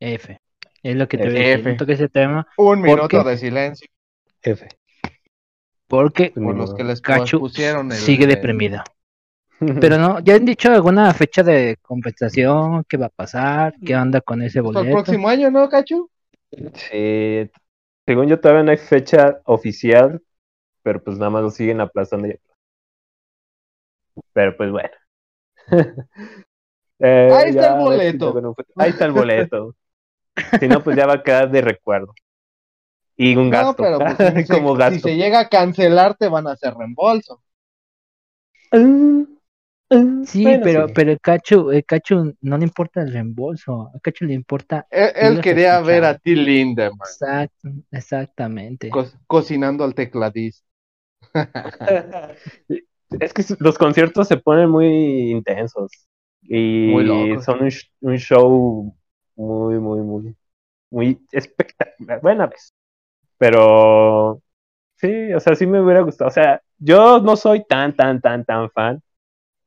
F. 0.01 0.39
Es 0.83 0.97
lo 0.97 1.09
que 1.09 1.17
te 1.19 1.25
F. 1.25 1.33
voy 1.33 1.45
a 1.45 1.49
decir. 1.51 1.67
No 1.67 1.77
toques 1.77 2.01
ese 2.01 2.09
tema 2.09 2.47
Un 2.57 2.83
minuto 2.83 3.25
de 3.25 3.37
silencio 3.39 3.87
F. 4.43 4.69
porque 5.89 6.31
por 6.31 6.57
los 6.57 6.75
que 6.75 6.85
les 6.85 7.01
Cachu 7.01 7.41
pusieron 7.41 7.93
el, 7.93 7.99
sigue 7.99 8.25
el- 8.25 8.29
deprimido. 8.31 8.83
Pero 9.81 9.99
no, 9.99 10.21
¿ya 10.21 10.35
han 10.35 10.45
dicho 10.45 10.71
alguna 10.71 11.13
fecha 11.15 11.43
de 11.43 11.77
compensación? 11.83 12.85
¿Qué 12.89 12.97
va 12.97 13.07
a 13.07 13.11
pasar? 13.11 13.75
¿Qué 13.85 13.97
onda 13.97 14.21
con 14.21 14.43
ese 14.43 14.59
Hasta 14.59 14.69
el 14.69 14.75
boleto? 14.75 14.97
próximo 14.97 15.29
año, 15.29 15.51
¿no, 15.51 15.69
Cachu? 15.69 16.11
Sí, 16.75 17.51
según 18.07 18.29
yo 18.29 18.41
todavía 18.41 18.63
no 18.65 18.71
hay 18.73 18.77
fecha 18.77 19.41
oficial, 19.45 20.23
pero 20.83 21.03
pues 21.03 21.19
nada 21.19 21.31
más 21.31 21.43
lo 21.43 21.51
siguen 21.51 21.81
aplazando 21.81 22.29
y 22.29 22.33
aplazando. 22.33 22.55
Pero 24.33 24.57
pues 24.57 24.71
bueno. 24.71 24.91
Eh, 26.99 27.31
Ahí 27.35 27.51
está 27.51 27.67
ya, 27.67 27.73
el 27.73 27.75
si 27.81 27.85
boleto. 27.85 28.41
Ahí 28.77 28.91
está 28.91 29.05
el 29.07 29.13
boleto. 29.13 29.75
si 30.61 30.69
no, 30.69 30.83
pues 30.83 30.97
ya 30.97 31.07
va 31.07 31.15
a 31.15 31.23
quedar 31.23 31.51
de 31.51 31.61
recuerdo. 31.63 32.15
Y 33.17 33.37
un 33.37 33.51
gasto. 33.51 33.83
No, 33.83 33.99
pero 33.99 34.17
pues, 34.17 34.19
si, 34.19 34.45
se- 34.47 34.55
Como 34.55 34.75
si 34.75 34.79
gasto. 34.79 35.09
se 35.09 35.17
llega 35.17 35.41
a 35.41 35.49
cancelar, 35.49 36.17
te 36.17 36.29
van 36.29 36.47
a 36.47 36.53
hacer 36.53 36.75
reembolso. 36.75 37.43
Mm, 38.73 39.25
Sí, 40.27 40.45
Bueno, 40.45 40.65
pero, 40.65 40.87
sí. 40.89 40.95
pero 40.95 41.13
el 41.13 41.21
Cacho, 41.21 41.71
el 41.71 41.85
Cacho 41.85 42.33
no 42.41 42.59
le 42.59 42.65
importa 42.65 43.03
el 43.03 43.13
reembolso, 43.13 43.91
al 43.95 44.01
Cacho 44.01 44.25
le 44.25 44.35
importa. 44.35 44.87
Él, 44.91 45.41
quería 45.41 45.81
ver 45.81 46.05
a 46.05 46.19
T. 46.19 46.31
Lindemann 46.35 46.99
Exacto, 46.99 47.69
exactamente. 47.91 48.91
co- 48.91 49.05
cocinando 49.27 49.85
al 49.85 49.95
tecladista. 49.95 50.65
Es 53.21 53.33
que 53.33 53.45
los 53.61 53.79
conciertos 53.79 54.29
se 54.29 54.37
ponen 54.39 54.71
muy 54.71 54.87
intensos 55.33 55.91
y 56.45 57.35
Muy 57.35 57.39
son 57.41 57.63
un, 57.65 57.71
un 58.01 58.17
show 58.19 58.97
muy, 59.37 59.79
muy, 59.79 60.01
muy, 60.03 60.37
muy 60.91 61.27
espectacular. 61.33 62.21
Bueno, 62.23 62.49
pues, 62.51 62.75
pero 63.39 64.43
sí, 64.97 65.33
o 65.35 65.41
sea, 65.41 65.57
sí 65.57 65.67
me 65.67 65.83
hubiera 65.83 66.03
gustado. 66.03 66.29
O 66.31 66.33
sea, 66.33 66.63
yo 66.79 67.21
no 67.21 67.37
soy 67.37 67.65
tan, 67.67 67.97
tan, 67.97 68.21
tan, 68.21 68.45
tan 68.45 68.71
fan. 68.73 69.03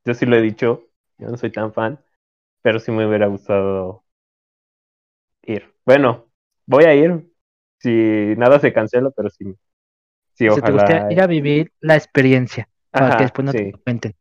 Yo 0.05 0.13
sí 0.15 0.25
lo 0.25 0.37
he 0.37 0.41
dicho, 0.41 0.85
yo 1.19 1.29
no 1.29 1.37
soy 1.37 1.51
tan 1.51 1.73
fan, 1.73 1.99
pero 2.63 2.79
sí 2.79 2.91
me 2.91 3.07
hubiera 3.07 3.27
gustado 3.27 4.05
ir. 5.43 5.73
Bueno, 5.85 6.25
voy 6.65 6.83
a 6.85 6.93
ir 6.95 7.31
si 7.79 7.89
nada 8.37 8.59
se 8.59 8.73
cancela, 8.73 9.11
pero 9.11 9.29
sí, 9.29 9.45
sí, 10.35 10.47
O 10.47 10.51
sea, 10.51 10.63
te 10.63 10.71
gustaría 10.71 11.03
ojalá. 11.03 11.09
ir 11.09 11.21
a 11.21 11.27
vivir 11.27 11.71
la 11.79 11.95
experiencia 11.95 12.69
para 12.91 13.11
Ajá, 13.11 13.17
que 13.17 13.23
después 13.23 13.45
no 13.45 13.53
sí, 13.53 13.71
te 13.71 13.79
cuenten. 13.83 14.15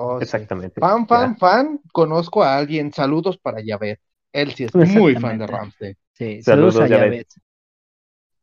Oh, 0.00 0.18
sí. 0.18 0.24
exactamente. 0.24 0.80
Fan, 0.80 1.00
Ya. 1.02 1.06
fan, 1.06 1.36
fan. 1.38 1.80
Conozco 1.92 2.42
a 2.42 2.56
alguien. 2.56 2.92
Saludos 2.92 3.38
para 3.38 3.60
Yavet. 3.62 4.00
Él 4.32 4.52
sí 4.54 4.64
es 4.64 4.74
muy 4.74 5.14
fan 5.16 5.38
de. 5.38 5.96
Sí, 6.12 6.42
Saludos, 6.42 6.74
saludos, 6.74 6.80
a 6.80 6.86
Yavet. 6.88 7.12
Yavet. 7.12 7.28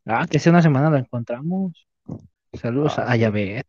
Ah, 0.06 0.26
que 0.30 0.38
hace 0.38 0.50
una 0.50 0.62
semana 0.62 0.89
lo 0.89 0.98
encontramos. 0.98 1.88
Saludos 2.54 2.98
Ah, 3.00 3.12
a. 3.12 3.15
Yavet. 3.15 3.65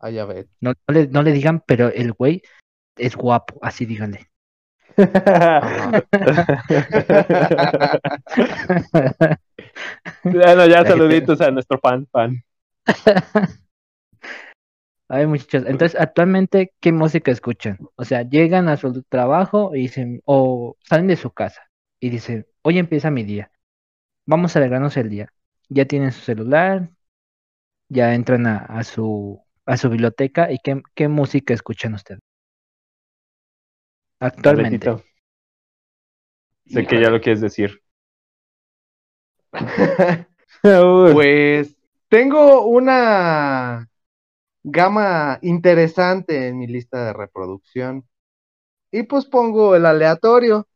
A 0.00 0.10
Yavet. 0.10 0.48
No, 0.60 0.72
no 0.86 0.94
le, 0.94 1.06
no 1.08 1.22
le 1.22 1.32
digan, 1.32 1.62
pero 1.66 1.88
el 1.88 2.12
güey 2.12 2.42
es 2.96 3.16
guapo, 3.16 3.58
así 3.62 3.86
díganle. 3.86 4.28
bueno, 10.24 10.66
ya 10.66 10.84
saluditos 10.84 11.40
a 11.40 11.50
nuestro 11.50 11.78
fan, 11.78 12.06
fan. 12.10 12.42
Ay, 15.14 15.26
muchachos. 15.26 15.64
Entonces, 15.68 16.00
actualmente, 16.00 16.72
¿qué 16.80 16.92
música 16.92 17.30
escuchan? 17.30 17.78
O 17.96 18.04
sea, 18.04 18.22
llegan 18.22 18.68
a 18.68 18.76
su 18.76 19.02
trabajo 19.04 19.74
y 19.74 19.80
dicen, 19.82 20.20
o 20.24 20.76
salen 20.82 21.06
de 21.08 21.16
su 21.16 21.30
casa 21.32 21.62
y 22.00 22.10
dicen, 22.10 22.46
hoy 22.62 22.78
empieza 22.78 23.10
mi 23.10 23.22
día. 23.24 23.50
Vamos 24.26 24.56
a 24.56 24.60
alegrarnos 24.60 24.96
el 24.98 25.10
día. 25.10 25.28
Ya 25.70 25.86
tienen 25.86 26.12
su 26.12 26.20
celular, 26.22 26.90
ya 27.88 28.14
entran 28.14 28.46
a, 28.46 28.58
a 28.58 28.84
su 28.84 29.42
a 29.66 29.76
su 29.78 29.90
biblioteca 29.90 30.52
y 30.52 30.58
qué, 30.58 30.82
qué 30.94 31.08
música 31.08 31.54
escuchan 31.54 31.94
ustedes 31.94 32.20
actualmente. 34.20 34.90
Sé 36.66 36.86
que 36.86 37.00
ya 37.00 37.08
lo 37.08 37.20
quieres 37.22 37.40
decir. 37.40 37.80
Pues 41.06 41.76
tengo 42.08 42.66
una 42.66 43.88
gama 44.64 45.38
interesante 45.42 46.48
en 46.48 46.58
mi 46.58 46.66
lista 46.68 47.06
de 47.06 47.12
reproducción. 47.14 48.06
Y 48.92 49.04
pues 49.04 49.26
pongo 49.26 49.76
el 49.76 49.86
aleatorio. 49.86 50.68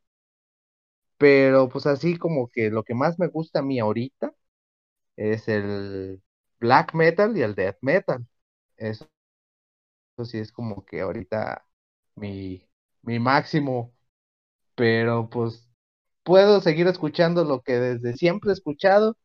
Pero 1.18 1.68
pues 1.68 1.86
así 1.86 2.16
como 2.18 2.48
que 2.48 2.70
lo 2.70 2.84
que 2.84 2.94
más 2.94 3.18
me 3.18 3.26
gusta 3.28 3.60
a 3.60 3.62
mí 3.62 3.78
ahorita 3.80 4.32
es 5.16 5.48
el 5.48 6.22
black 6.60 6.94
metal 6.94 7.36
y 7.36 7.42
el 7.42 7.54
death 7.54 7.78
metal. 7.82 8.26
Eso, 8.76 9.06
eso 10.16 10.24
sí 10.30 10.38
es 10.38 10.52
como 10.52 10.84
que 10.84 11.00
ahorita 11.00 11.66
mi, 12.16 12.68
mi 13.02 13.18
máximo. 13.18 13.94
Pero 14.76 15.30
pues 15.30 15.68
puedo 16.24 16.60
seguir 16.62 16.86
escuchando 16.88 17.44
lo 17.44 17.62
que 17.62 17.74
desde 17.74 18.16
siempre 18.16 18.50
he 18.52 18.54
escuchado. 18.54 19.16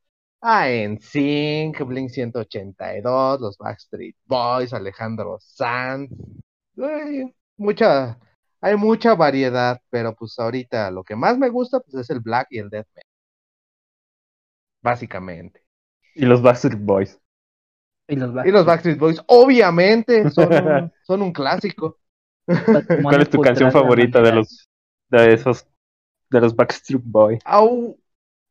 Ah, 0.45 0.67
NSYNC, 0.67 1.85
Blink 1.85 2.09
182, 2.09 3.39
los 3.39 3.57
Backstreet 3.57 4.17
Boys, 4.25 4.73
Alejandro 4.73 5.37
Sanz. 5.39 6.11
Ay, 6.77 7.33
mucha, 7.55 8.19
hay 8.59 8.75
mucha 8.75 9.15
variedad, 9.15 9.81
pero 9.89 10.13
pues 10.13 10.37
ahorita 10.37 10.91
lo 10.91 11.05
que 11.05 11.15
más 11.15 11.37
me 11.37 11.47
gusta 11.47 11.79
pues 11.79 11.95
es 11.95 12.09
el 12.09 12.19
black 12.19 12.47
y 12.49 12.59
el 12.59 12.69
death 12.69 12.87
metal. 12.93 13.09
Básicamente. 14.81 15.63
y 16.13 16.25
los 16.25 16.41
Backstreet 16.41 16.77
Boys. 16.77 17.17
Y 18.09 18.17
los 18.17 18.45
Y 18.45 18.51
los 18.51 18.65
Backstreet 18.65 18.99
Boys, 18.99 19.23
obviamente, 19.27 20.29
son 20.29 20.53
un, 20.53 20.91
son 21.03 21.21
un 21.21 21.31
clásico. 21.31 21.99
¿Cuál 22.45 23.21
es 23.21 23.29
tu 23.29 23.39
canción 23.39 23.71
favorita 23.71 24.21
de 24.21 24.33
los 24.33 24.67
de 25.07 25.33
esos 25.35 25.65
de 26.29 26.41
los 26.41 26.53
Backstreet 26.53 27.01
Boys? 27.01 27.39
Au. 27.45 27.97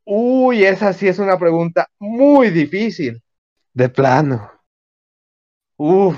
Uy, 0.05 0.65
esa 0.65 0.93
sí 0.93 1.09
es 1.09 1.19
una 1.19 1.38
pregunta 1.38 1.88
muy 1.99 2.51
difícil. 2.51 3.23
De 3.73 3.88
plano. 3.88 4.51
Uf. 5.77 6.17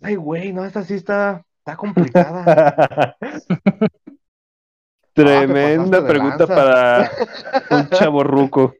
Ay, 0.00 0.16
güey, 0.16 0.52
no, 0.52 0.64
esta 0.64 0.82
sí 0.84 0.94
está, 0.94 1.44
está 1.58 1.76
complicada. 1.76 3.16
Tremenda 5.12 5.98
Ah, 5.98 6.06
pregunta 6.06 6.46
para 6.46 7.10
un 7.70 7.88
chavo 7.90 8.22
ruco. 8.22 8.74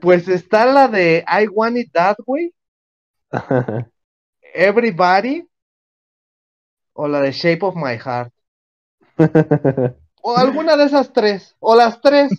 Pues 0.00 0.28
está 0.28 0.66
la 0.66 0.88
de 0.88 1.24
I 1.26 1.48
Want 1.48 1.76
It 1.78 1.92
That 1.92 2.16
Way, 2.26 2.54
Everybody, 4.54 5.46
o 6.92 7.08
la 7.08 7.20
de 7.20 7.32
Shape 7.32 7.58
of 7.62 7.74
My 7.76 7.98
Heart. 7.98 8.32
O 10.22 10.36
alguna 10.36 10.76
de 10.76 10.84
esas 10.84 11.12
tres, 11.12 11.56
o 11.58 11.74
las 11.74 12.00
tres. 12.00 12.30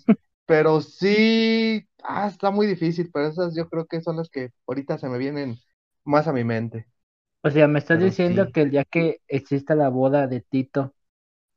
Pero 0.48 0.82
sí, 0.82 1.88
ah, 2.04 2.28
está 2.30 2.52
muy 2.52 2.68
difícil, 2.68 3.12
pero 3.14 3.28
esas 3.30 3.56
yo 3.56 3.70
creo 3.70 3.88
que 3.88 4.02
son 4.02 4.18
las 4.18 4.30
que 4.30 4.52
ahorita 4.68 5.00
se 5.00 5.10
me 5.10 5.20
vienen 5.20 5.58
más 6.06 6.28
a 6.28 6.34
mi 6.34 6.46
mente. 6.46 6.88
O 7.44 7.50
sea, 7.50 7.68
me 7.68 7.80
estás 7.80 8.00
Pero 8.00 8.12
diciendo 8.12 8.52
sí. 8.52 8.54
que 8.54 8.62
el 8.62 8.72
día 8.72 8.86
que 8.86 9.22
exista 9.28 9.74
la 9.76 9.90
boda 9.90 10.28
de 10.28 10.42
Tito, 10.42 10.94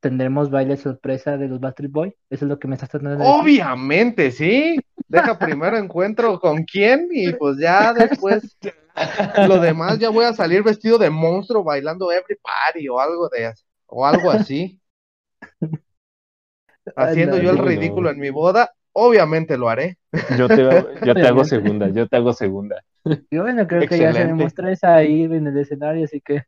tendremos 0.00 0.50
baile 0.50 0.76
sorpresa 0.79 1.38
de 1.38 1.48
los 1.48 1.61
Backstreet 1.61 1.92
Boys. 1.92 2.14
Eso 2.31 2.46
es 2.46 2.48
lo 2.50 2.59
que 2.61 2.68
me 2.68 2.76
estás 2.76 2.90
tratando 2.90 3.18
de 3.18 3.26
decir. 3.29 3.44
Obviamente, 3.44 4.31
sí. 4.33 4.87
Deja 5.09 5.38
primero 5.38 5.76
encuentro 5.76 6.38
con 6.40 6.64
quién 6.64 7.09
y 7.12 7.33
pues 7.33 7.59
ya 7.59 7.92
después 7.92 8.57
lo 9.40 9.59
demás 9.61 9.98
ya 9.98 10.11
voy 10.11 10.24
a 10.24 10.33
salir 10.33 10.62
vestido 10.62 10.98
de 10.98 11.11
monstruo 11.11 11.64
bailando 11.64 12.11
Everybody 12.12 12.88
o 12.88 13.00
algo 13.00 13.29
de 13.29 13.53
o 13.87 14.07
algo 14.07 14.31
así. 14.31 14.81
Haciendo 16.96 17.38
yo 17.38 17.50
el 17.50 17.59
Uy, 17.59 17.72
no. 17.72 17.76
ridículo 17.81 18.11
en 18.11 18.18
mi 18.20 18.31
boda, 18.31 18.72
obviamente 18.92 19.57
lo 19.57 19.68
haré. 19.68 19.98
Yo 20.38 20.48
te, 20.48 20.62
yo 21.07 21.14
te 21.14 21.26
hago 21.26 21.44
segunda, 21.44 21.88
yo 21.88 22.09
te 22.09 22.16
hago 22.16 22.33
segunda. 22.33 22.83
Y 23.31 23.38
bueno, 23.38 23.66
creo 23.66 23.87
que 23.88 23.98
ya 23.98 24.12
se 24.12 24.26
demuestra 24.26 24.70
esa 24.72 24.94
ahí 24.96 25.22
en 25.24 25.46
el 25.46 25.59
escenario, 25.59 26.05
así 26.05 26.20
que 26.20 26.42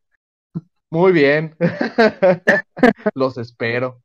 Muy 0.90 1.12
bien. 1.12 1.56
Los 3.14 3.38
espero, 3.38 4.02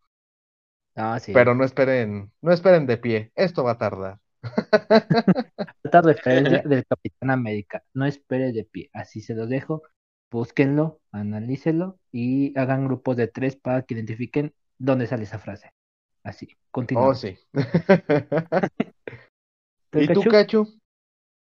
Ah, 0.95 1.19
sí. 1.19 1.31
pero 1.33 1.53
no 1.53 1.63
esperen, 1.63 2.31
no 2.41 2.51
esperen 2.51 2.85
de 2.87 2.97
pie. 2.97 3.31
Esto 3.35 3.63
va 3.63 3.71
a 3.71 3.77
tardar. 3.77 4.19
Otra 5.83 6.01
referencia 6.01 6.61
del 6.63 6.85
Capitán 6.85 7.29
América. 7.31 7.83
No 7.93 8.05
espere 8.05 8.51
de 8.51 8.63
pie. 8.65 8.89
Así 8.93 9.21
se 9.21 9.35
los 9.35 9.49
dejo. 9.49 9.83
Búsquenlo, 10.31 10.99
analícenlo 11.11 11.99
y 12.11 12.57
hagan 12.59 12.85
grupos 12.85 13.15
de 13.17 13.27
tres 13.27 13.55
para 13.55 13.83
que 13.83 13.93
identifiquen 13.93 14.53
dónde 14.77 15.07
sale 15.07 15.23
esa 15.23 15.39
frase. 15.39 15.71
Así, 16.27 16.47
Oh, 16.51 16.57
continuamos. 16.71 17.19
sí. 17.21 17.37
¿Tú, 19.89 19.99
¿Y 19.99 20.07
tú? 20.09 20.21
Cachu? 20.29 20.67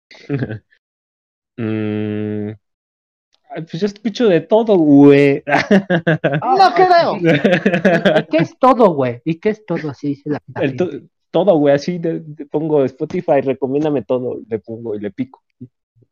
Mm, 1.57 2.51
pues 3.55 3.79
yo 3.79 3.85
escucho 3.85 4.27
de 4.27 4.41
todo, 4.41 4.75
güey. 4.77 5.41
No 6.43 6.73
creo. 6.75 7.15
¿Y 7.15 8.25
qué 8.29 8.37
es 8.39 8.59
todo, 8.59 8.89
güey? 8.93 9.21
¿Y 9.23 9.39
qué 9.39 9.51
es 9.51 9.65
todo? 9.65 9.91
Así 9.91 10.07
dice 10.09 10.31
la 10.31 10.41
El 10.61 10.75
to- 10.75 10.89
todo, 11.31 11.55
güey, 11.57 11.73
así 11.75 11.97
de- 11.97 12.19
de- 12.19 12.45
pongo 12.45 12.83
Spotify, 12.83 13.39
recomiéndame 13.41 14.01
todo, 14.03 14.39
le 14.49 14.59
pongo 14.59 14.95
y 14.95 14.99
le 14.99 15.11
pico. 15.11 15.41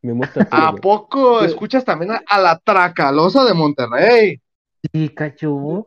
Me 0.00 0.14
muestra 0.14 0.46
todo. 0.46 0.58
¿A 0.62 0.74
poco 0.76 1.40
Sí. 1.40 1.46
escuchas 1.48 1.84
también 1.84 2.12
a, 2.12 2.22
a 2.26 2.40
la 2.40 2.58
Tracalosa 2.58 3.44
de 3.44 3.52
Monterrey? 3.52 4.40
¿Y 4.92 5.10
Cachu? 5.10 5.86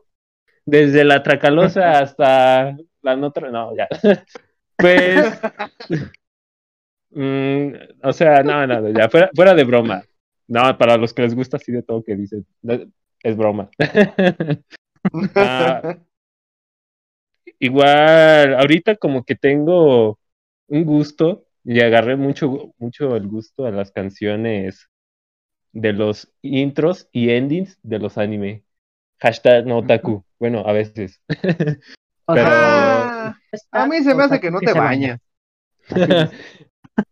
Desde 0.68 1.02
la 1.02 1.22
Tracalosa 1.22 1.92
hasta 2.00 2.76
la 3.00 3.16
otra, 3.16 3.50
no, 3.50 3.74
ya. 3.74 3.88
Pues, 4.80 5.40
mm, 7.10 7.72
o 8.04 8.12
sea, 8.12 8.44
no, 8.44 8.64
no, 8.64 8.88
ya, 8.90 9.08
fuera, 9.08 9.28
fuera 9.34 9.52
de 9.54 9.64
broma. 9.64 10.04
No, 10.46 10.78
para 10.78 10.96
los 10.96 11.12
que 11.12 11.22
les 11.22 11.34
gusta 11.34 11.56
así 11.56 11.72
de 11.72 11.82
todo 11.82 12.04
que 12.04 12.14
dicen, 12.14 12.46
es 13.22 13.36
broma. 13.36 13.70
Ah, 15.34 15.96
igual, 17.58 18.54
ahorita 18.54 18.96
como 18.96 19.24
que 19.24 19.36
tengo 19.36 20.18
un 20.66 20.84
gusto 20.84 21.46
y 21.64 21.80
agarré 21.80 22.16
mucho, 22.16 22.74
mucho 22.78 23.16
el 23.16 23.26
gusto 23.26 23.64
a 23.64 23.70
las 23.70 23.90
canciones 23.90 24.90
de 25.72 25.92
los 25.92 26.30
intros 26.42 27.08
y 27.12 27.30
endings 27.30 27.78
de 27.82 27.98
los 28.00 28.18
anime. 28.18 28.64
Hashtag 29.20 29.66
no 29.66 29.78
otaku. 29.78 30.24
Bueno, 30.38 30.62
a 30.66 30.72
veces. 30.72 31.20
Pero- 31.28 31.82
Ah, 32.26 33.34
a 33.72 33.86
mí 33.86 34.02
se 34.02 34.14
me 34.14 34.24
hace 34.24 34.38
que 34.40 34.50
no 34.50 34.60
te 34.60 34.72
bañas. 34.72 35.18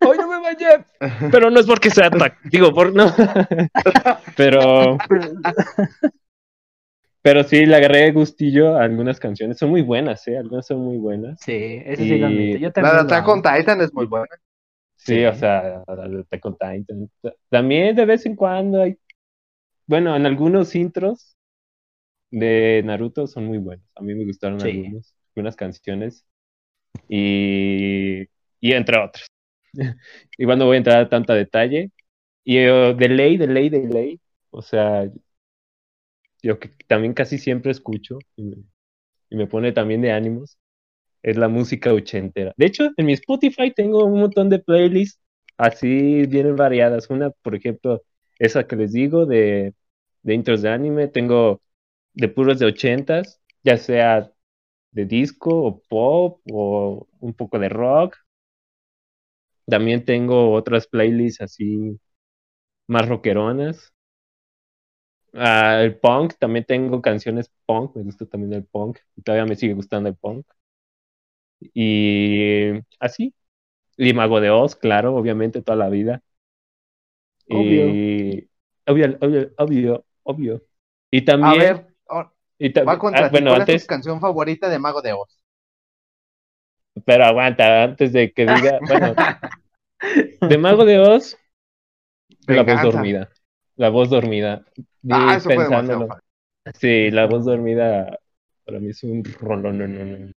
Hoy 0.05 0.19
no 0.19 0.29
me 0.29 0.41
bañé. 0.41 0.85
Pero 1.33 1.51
no 1.51 1.61
es 1.61 1.67
porque 1.67 1.91
sea 1.91 2.09
otaku. 2.09 2.37
Digo, 2.51 2.73
por 2.75 2.93
no. 2.95 3.13
Pero. 4.37 4.99
Pero 7.23 7.43
sí, 7.43 7.67
le 7.67 7.75
agarré 7.77 8.13
gustillo 8.13 8.77
a 8.77 8.85
algunas 8.85 9.19
canciones. 9.19 9.59
Son 9.59 9.71
muy 9.71 9.83
buenas, 9.83 10.27
¿eh? 10.29 10.39
Algunas 10.39 10.67
son 10.67 10.81
muy 10.81 10.97
buenas. 10.99 11.41
Sí, 11.41 11.83
eso 11.85 12.03
sí 12.03 12.19
lo 12.19 12.29
Y- 12.31 12.33
admito. 12.33 12.59
Yo 12.59 12.67
La 12.69 12.73
también 12.73 12.97
de 12.97 13.03
lo 13.03 13.07
Attack 13.07 13.29
on 13.29 13.43
Titan 13.43 13.81
es 13.81 13.93
muy 13.93 14.07
buena. 14.07 14.27
Sí, 14.97 15.15
Sí. 15.17 15.25
o 15.25 15.35
sea, 15.35 15.83
Attack 15.87 16.45
on 16.47 16.57
Titan. 16.57 17.11
También 17.49 17.97
de 17.97 18.05
vez 18.05 18.27
en 18.27 18.37
cuando 18.37 18.83
hay. 18.83 18.97
Bueno, 19.87 20.15
en 20.17 20.27
algunos 20.27 20.75
intros 20.75 21.36
de 22.39 22.83
Naruto 22.85 23.27
son 23.27 23.47
muy 23.47 23.59
buenos. 23.59 23.87
A 23.95 24.03
mí 24.03 24.15
me 24.15 24.25
gustaron 24.25 24.61
Sí. 24.61 24.69
algunos, 24.69 25.15
algunas 25.35 25.57
canciones. 25.57 26.27
Y, 27.09 28.23
y 28.61 28.73
entre 28.73 28.99
otros. 28.99 29.27
Igual 30.39 30.59
no 30.59 30.67
voy 30.67 30.77
a 30.77 30.79
entrar 30.79 30.99
a 31.01 31.09
tanta 31.09 31.35
detalle. 31.35 31.91
Y 32.45 32.59
eh, 32.59 32.95
de 32.97 33.09
ley, 33.09 33.37
de 33.39 33.47
ley, 33.47 33.69
de 33.71 33.87
ley. 33.89 34.21
O 34.51 34.63
sea, 34.63 35.11
yo 36.43 36.59
que 36.59 36.71
también 36.87 37.15
casi 37.15 37.39
siempre 37.39 37.73
escucho 37.73 38.19
y 38.37 38.43
me, 38.45 38.57
y 39.31 39.37
me 39.37 39.47
pone 39.47 39.73
también 39.73 40.03
de 40.03 40.13
ánimos. 40.13 40.59
Es 41.23 41.37
la 41.37 41.49
música 41.49 41.93
ochentera. 41.93 42.53
De 42.57 42.67
hecho, 42.67 42.91
en 42.97 43.07
mi 43.07 43.15
Spotify 43.15 43.73
tengo 43.75 44.05
un 44.05 44.21
montón 44.21 44.49
de 44.51 44.61
playlists 44.61 45.21
así 45.57 46.27
bien 46.27 46.55
variadas. 46.57 47.11
Una, 47.11 47.31
por 47.31 47.55
ejemplo, 47.57 48.03
esa 48.39 48.67
que 48.67 48.77
les 48.77 48.93
digo 48.93 49.27
de, 49.27 49.75
de 50.23 50.35
intros 50.35 50.63
de 50.63 50.69
anime. 50.71 51.09
Tengo 51.09 51.63
de 52.17 52.29
puros 52.29 52.61
de 52.61 52.67
ochentas, 52.67 53.41
ya 53.65 53.79
sea 53.79 54.33
de 54.93 55.07
disco 55.07 55.51
o 55.65 55.83
pop 55.89 56.41
o 56.53 57.09
un 57.21 57.35
poco 57.35 57.59
de 57.61 57.71
rock. 57.71 58.17
También 59.67 60.05
tengo 60.05 60.53
otras 60.55 60.89
playlists 60.89 61.41
así 61.41 62.01
más 62.89 63.09
rockeronas. 63.09 63.95
Ah, 65.35 65.83
el 65.83 65.99
punk, 65.99 66.35
también 66.39 66.65
tengo 66.65 67.01
canciones 67.03 67.51
punk, 67.67 67.95
me 67.97 68.03
gusta 68.03 68.27
también 68.27 68.55
el 68.55 68.65
punk, 68.65 68.99
y 69.17 69.23
todavía 69.23 69.47
me 69.47 69.55
sigue 69.57 69.75
gustando 69.75 70.09
el 70.09 70.17
punk. 70.17 70.47
Y 71.75 72.73
así. 73.01 73.35
Y 73.99 74.15
Mago 74.15 74.41
de 74.41 74.51
Oz, 74.51 74.77
claro, 74.77 75.17
obviamente 75.17 75.63
toda 75.63 75.77
la 75.79 75.89
vida. 75.91 76.23
Y 77.49 78.49
obvio, 78.87 79.19
obvio, 79.21 79.53
obvio, 79.59 80.05
obvio. 80.25 80.63
Y 81.11 81.23
A 81.41 81.55
también, 81.55 81.57
ver, 81.57 81.96
oh, 82.09 82.31
y 82.59 82.73
va 82.73 82.99
contra 82.99 83.27
ah, 83.27 83.29
bueno, 83.31 83.51
¿Cuál 83.51 83.63
es 83.63 83.69
antes, 83.69 83.83
tu 83.83 83.89
canción 83.89 84.21
favorita 84.21 84.69
de 84.69 84.79
Mago 84.79 85.03
de 85.03 85.13
Oz? 85.13 85.41
pero 87.05 87.25
aguanta, 87.25 87.85
antes 87.85 88.13
de 88.13 88.33
que 88.33 88.43
diga, 88.43 88.79
bueno, 88.89 89.15
de 90.49 90.59
Mago 90.59 90.85
de 90.85 90.99
Oz, 90.99 91.37
la 92.47 92.63
voz 92.63 92.83
dormida. 92.83 93.29
La 93.77 93.91
voz 93.91 94.09
dormida. 94.09 94.65
Ah, 95.11 95.37
eso 95.37 95.49
pensándolo. 95.51 96.09
Sí, 96.75 97.11
la 97.11 97.27
voz 97.27 97.45
dormida 97.45 98.19
para 98.67 98.81
mí 98.81 98.91
es 98.91 99.03
un 99.05 99.23
rolón. 99.41 99.79
no, 99.79 99.87
no, 99.87 100.05
no. 100.05 100.33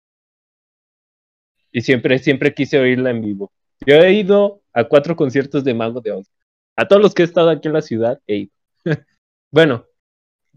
Y 1.73 1.81
siempre, 1.81 2.19
siempre 2.19 2.55
quise 2.55 2.79
oírla 2.79 3.11
en 3.11 3.23
vivo. 3.23 3.53
Yo 3.87 3.95
he 3.97 4.13
ido 4.13 4.63
a 4.73 4.85
cuatro 4.85 5.17
conciertos 5.17 5.65
de 5.65 5.75
Mago 5.75 6.01
de 6.01 6.13
Oz. 6.13 6.31
A 6.77 6.87
todos 6.87 7.03
los 7.03 7.15
que 7.15 7.23
he 7.23 7.25
estado 7.25 7.51
aquí 7.51 7.69
en 7.69 7.75
la 7.75 7.83
ciudad 7.83 8.21
he 8.27 8.37
ido. 8.37 8.53
bueno, 9.51 9.87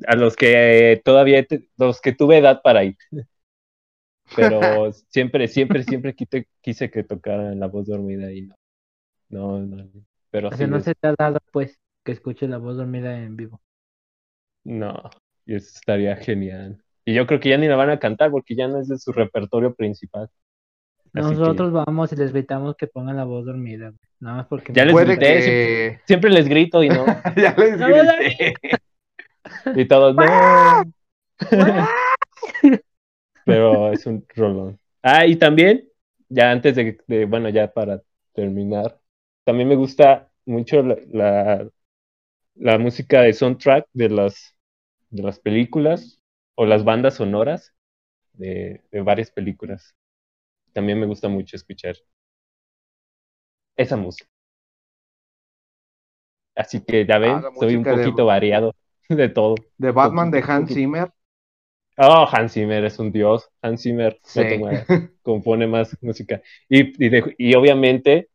a 0.08 0.16
los 0.16 0.36
que 0.36 1.02
todavía, 1.04 1.44
te- 1.46 1.68
los 1.78 2.02
que 2.02 2.14
tuve 2.14 2.38
edad 2.38 2.62
para 2.64 2.84
ir. 2.84 2.98
Pero 4.36 4.92
siempre, 5.10 5.48
siempre, 5.48 5.84
siempre 5.84 6.16
quise, 6.16 6.48
quise 6.62 6.90
que 6.90 7.04
tocaran 7.04 7.60
la 7.60 7.68
voz 7.68 7.88
dormida 7.88 8.32
y 8.32 8.44
no. 8.44 8.56
No, 9.30 9.60
no. 9.60 9.90
Pero 10.30 10.50
O 10.50 10.52
sí, 10.52 10.58
sea, 10.60 10.68
no 10.68 10.78
es- 10.78 10.84
se 10.86 10.96
te 10.96 11.08
ha 11.08 11.16
dado, 11.18 11.40
pues, 11.52 11.80
que 12.04 12.12
escuche 12.12 12.48
la 12.48 12.58
voz 12.58 12.78
dormida 12.78 13.18
en 13.18 13.36
vivo. 13.36 13.62
No, 14.64 15.10
y 15.46 15.56
eso 15.56 15.72
estaría 15.76 16.16
genial. 16.18 16.82
Y 17.04 17.14
yo 17.16 17.26
creo 17.26 17.40
que 17.40 17.50
ya 17.50 17.58
ni 17.58 17.68
la 17.68 17.76
van 17.76 17.90
a 17.90 18.00
cantar 18.00 18.30
porque 18.32 18.56
ya 18.56 18.68
no 18.68 18.80
es 18.80 18.88
de 18.88 18.98
su 18.98 19.12
repertorio 19.12 19.74
principal. 19.74 20.30
Así 21.14 21.30
que- 21.30 21.36
Nosotros 21.36 21.72
vamos 21.74 22.14
y 22.14 22.16
les 22.16 22.32
gritamos 22.32 22.76
que 22.78 22.88
pongan 22.88 23.18
la 23.18 23.24
voz 23.26 23.46
dormida. 23.46 23.92
Nada 24.20 24.38
más 24.38 24.48
porque... 24.48 24.72
Ya 24.72 24.86
les 24.86 24.96
grité, 24.96 25.18
que. 25.20 26.00
Siempre 26.06 26.30
les 26.30 26.48
grito 26.48 26.84
y 26.84 26.90
no. 26.90 27.06
ya 27.36 27.56
les 27.58 27.78
grité. 27.78 28.54
Y 29.74 29.88
todos, 29.88 30.16
no. 30.16 30.92
Pero 33.46 33.92
es 33.92 34.06
un 34.06 34.26
rolón. 34.36 34.80
Ah, 35.02 35.26
y 35.26 35.36
también, 35.38 35.88
ya 36.30 36.52
antes 36.52 36.76
de, 36.76 36.98
de- 37.08 37.26
bueno, 37.26 37.50
ya 37.50 37.72
para 37.74 38.02
terminar, 38.34 39.00
también 39.44 39.68
me 39.70 39.76
gusta 39.76 40.30
mucho 40.46 40.82
la, 40.84 40.98
la, 41.12 41.70
la 42.56 42.80
música 42.80 43.22
de 43.24 43.34
soundtrack 43.34 43.88
de 43.94 44.10
las, 44.10 44.56
de 45.12 45.24
las 45.24 45.40
películas 45.40 46.22
o 46.56 46.66
las 46.66 46.84
bandas 46.86 47.16
sonoras 47.16 47.74
de, 48.34 48.84
de 48.92 49.02
varias 49.02 49.32
películas. 49.32 49.96
También 50.74 51.00
me 51.00 51.08
gusta 51.08 51.30
mucho 51.30 51.56
escuchar 51.58 51.96
esa 53.76 53.98
música. 53.98 54.28
Así 56.56 56.82
que 56.84 57.06
ya 57.06 57.18
ven, 57.18 57.46
Ah, 57.46 57.50
soy 57.54 57.76
un 57.76 57.86
de- 57.86 57.88
poquito 57.88 58.26
variado 58.26 58.76
de 59.16 59.30
todo. 59.30 59.56
De 59.78 59.92
Batman 59.92 60.32
de 60.32 60.44
Hans. 60.48 60.74
Zimmer. 60.74 61.12
Oh, 61.98 62.26
Hans 62.32 62.54
Zimmer 62.54 62.84
es 62.86 63.00
un 63.00 63.12
dios. 63.12 63.50
Hans 63.62 63.82
Zimmer 63.84 64.20
Sí. 64.24 64.42
compone 65.24 65.68
más 65.68 65.96
música. 66.02 66.42
Y, 66.70 67.06
y, 67.06 67.10
de- 67.10 67.36
y 67.38 67.54
obviamente 67.56 68.30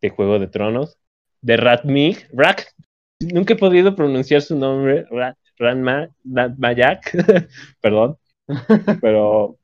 de 0.00 0.10
Juego 0.10 0.38
de 0.38 0.48
Tronos, 0.48 0.98
de 1.42 1.56
Ratmig, 1.56 2.28
Rak, 2.32 2.74
nunca 3.20 3.54
he 3.54 3.56
podido 3.56 3.94
pronunciar 3.94 4.42
su 4.42 4.56
nombre, 4.56 5.06
Rat, 5.10 5.36
Ratma, 5.58 6.08
Ratmayak, 6.24 7.00
perdón, 7.80 8.16
pero 9.00 9.58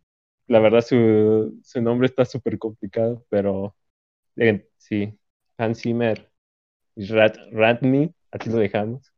la 0.49 0.61
verdad 0.61 0.83
su, 0.83 1.59
su 1.65 1.83
nombre 1.83 2.07
está 2.07 2.25
súper 2.25 2.59
complicado, 2.59 3.25
pero 3.31 3.75
eh, 4.37 4.69
sí, 4.79 5.19
Hans 5.59 5.81
Zimmer 5.83 6.31
y 6.97 7.07
Rat, 7.07 7.39
Ratmi, 7.53 8.13
aquí 8.31 8.51
lo 8.51 8.59
dejamos, 8.59 9.13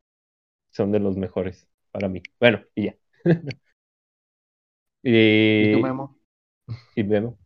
son 0.71 0.93
de 0.93 1.01
los 1.01 1.17
mejores 1.17 1.69
para 1.91 2.09
mí. 2.09 2.23
Bueno, 2.41 2.63
y 2.75 2.87
ya. 2.87 2.97
¿Y 5.59 5.69
y, 5.69 5.69
tú, 5.69 5.81
Memo? 5.81 6.19
y 6.95 7.05
Memo. 7.05 7.39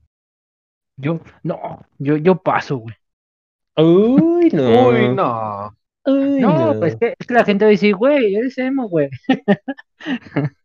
Yo, 0.96 1.20
no, 1.42 1.87
yo, 1.98 2.16
yo 2.16 2.42
paso, 2.42 2.76
güey. 2.78 2.94
Uy, 3.76 4.50
no. 4.52 4.88
Uy, 4.88 5.08
no. 5.08 5.76
Uy, 6.06 6.46
No, 6.46 6.48
no. 6.48 6.80
pues 6.80 6.96
que, 6.96 7.14
es 7.18 7.26
que 7.26 7.35
la 7.35 7.44
gente 7.44 7.64
va 7.64 7.68
a 7.70 7.72
decir, 7.72 7.94
güey, 7.96 8.35
eres 8.37 8.58
emo, 8.58 8.88
güey. 8.88 9.08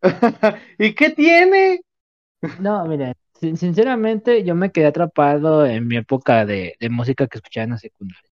¿Y 0.78 0.94
qué 0.94 1.10
tiene? 1.10 1.80
No, 2.56 2.84
mira, 2.86 3.14
sin- 3.40 3.56
sinceramente 3.56 4.44
yo 4.44 4.54
me 4.54 4.72
quedé 4.72 4.86
atrapado 4.86 5.64
en 5.66 5.86
mi 5.86 5.96
época 5.96 6.44
de, 6.46 6.76
de 6.80 6.90
música 6.90 7.26
que 7.28 7.38
escuchaba 7.38 7.64
en 7.64 7.70
la 7.70 7.78
secundaria. 7.78 8.30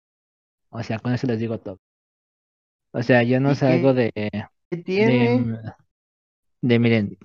O 0.70 0.84
sea, 0.84 1.00
con 1.00 1.14
eso 1.14 1.28
les 1.28 1.40
digo 1.40 1.60
todo. 1.60 1.80
O 2.92 3.04
sea, 3.04 3.24
yo 3.24 3.40
no 3.40 3.52
¿Y 3.52 3.56
salgo 3.56 3.94
de, 3.94 4.12
¿Qué 4.70 4.78
tiene? 4.78 5.40
de, 5.40 5.60
de, 6.62 6.80
miren, 6.80 7.18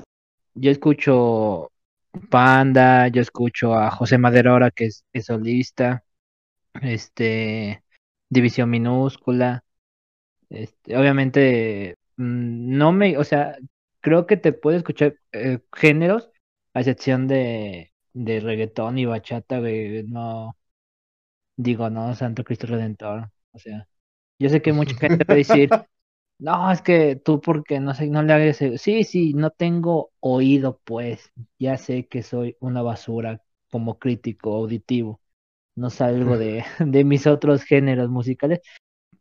yo 0.55 0.71
escucho 0.71 1.73
Panda, 2.31 3.09
yo 3.09 3.21
escucho 3.21 3.75
a 3.75 3.91
José 3.91 4.19
Madero 4.19 4.53
ahora 4.53 4.71
que 4.71 4.87
es, 4.87 5.05
es 5.13 5.27
solista, 5.27 6.05
este, 6.83 7.83
División 8.29 8.71
Minúscula, 8.71 9.65
este, 10.51 10.97
obviamente, 10.97 11.97
mm, 12.17 12.77
no 12.77 12.93
me, 12.93 13.19
o 13.19 13.25
sea, 13.25 13.57
creo 14.01 14.27
que 14.27 14.37
te 14.37 14.53
puedo 14.53 14.77
escuchar 14.77 15.17
eh, 15.33 15.61
géneros, 15.73 16.31
a 16.75 16.81
excepción 16.81 17.27
de, 17.27 17.93
de 18.13 18.41
reggaetón 18.41 18.99
y 18.99 19.07
bachata, 19.07 19.59
güey, 19.61 20.05
no, 20.05 20.57
digo, 21.57 21.91
no, 21.91 22.15
Santo 22.15 22.45
Cristo 22.45 22.67
Redentor, 22.67 23.31
o 23.53 23.59
sea, 23.59 23.89
yo 24.39 24.49
sé 24.49 24.63
que 24.63 24.73
mucha 24.73 24.97
gente 25.01 25.25
va 25.25 25.35
a 25.35 25.37
decir, 25.37 25.71
no, 26.39 26.71
es 26.71 26.83
que 26.83 27.17
tú 27.17 27.41
porque 27.41 27.81
no 27.81 27.95
sé, 27.95 28.09
no 28.09 28.23
le 28.23 28.33
hagas 28.33 28.63
eso. 28.63 28.79
Sí, 28.79 29.05
sí, 29.05 29.33
no 29.35 29.51
tengo 29.51 30.13
oído, 30.21 30.81
pues. 30.85 31.33
Ya 31.59 31.79
sé 31.79 32.07
que 32.09 32.23
soy 32.23 32.57
una 32.61 32.83
basura 32.83 33.43
como 33.71 33.99
crítico 33.99 34.55
auditivo. 34.55 35.21
No 35.77 35.91
salgo 35.91 36.39
de, 36.39 36.65
de 36.81 37.05
mis 37.05 37.27
otros 37.27 37.65
géneros 37.65 38.11
musicales, 38.11 38.61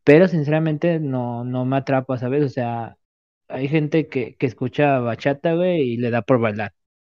pero 0.04 0.28
sinceramente 0.28 0.99
no, 0.99 1.43
no 1.45 1.65
me 1.65 1.78
atrapa, 1.78 2.17
¿sabes? 2.19 2.45
O 2.45 2.49
sea, 2.49 2.97
hay 3.49 3.67
gente 3.69 4.08
que, 4.10 4.36
que 4.38 4.47
escucha 4.47 4.99
bachata, 4.99 5.56
güey, 5.56 5.82
y 5.93 5.97
le 5.97 6.12
da 6.12 6.21
por 6.23 6.39
bailar, 6.39 6.73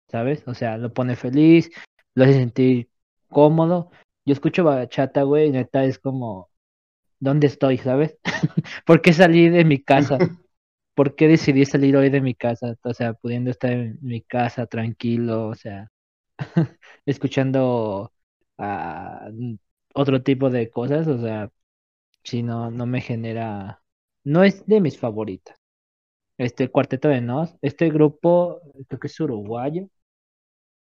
¿sabes? 0.09 0.45
O 0.49 0.55
sea, 0.55 0.79
lo 0.79 0.93
pone 0.95 1.17
feliz, 1.17 1.71
lo 2.15 2.25
hace 2.25 2.35
sentir 2.35 2.91
cómodo. 3.29 3.91
Yo 4.27 4.35
escucho 4.35 4.65
bachata, 4.65 5.23
güey, 5.25 5.49
y 5.49 5.53
neta 5.53 5.85
es 5.85 5.99
como, 5.99 6.50
¿dónde 7.21 7.47
estoy, 7.47 7.79
sabes? 7.79 8.19
¿Por 8.87 9.03
qué 9.03 9.13
salí 9.13 9.49
de 9.49 9.65
mi 9.65 9.83
casa? 9.83 10.19
¿por 10.95 11.15
qué 11.17 11.29
decidí 11.29 11.65
salir 11.65 11.97
hoy 11.97 12.11
de 12.11 12.21
mi 12.21 12.35
casa? 12.35 12.77
O 12.83 12.95
sea, 12.95 13.15
pudiendo 13.15 13.51
estar 13.51 13.73
en 13.73 13.99
mi 14.03 14.23
casa 14.23 14.67
tranquilo, 14.67 15.49
o 15.49 15.55
sea, 15.55 15.91
escuchando 17.07 18.13
ah, 18.59 19.31
otro 19.95 20.23
tipo 20.23 20.51
de 20.51 20.71
cosas, 20.71 21.07
o 21.09 21.19
sea, 21.21 21.51
si 22.25 22.43
no, 22.43 22.71
no 22.71 22.87
me 22.87 23.01
genera, 23.03 23.83
no 24.25 24.45
es 24.45 24.67
de 24.67 24.81
mis 24.81 24.99
favoritas. 24.99 25.57
Este 26.39 26.71
Cuarteto 26.71 27.09
de 27.09 27.21
Nos, 27.23 27.57
este 27.63 27.91
grupo, 27.91 28.61
creo 28.89 29.01
que 29.01 29.09
es 29.09 29.21
uruguayo, 29.21 29.89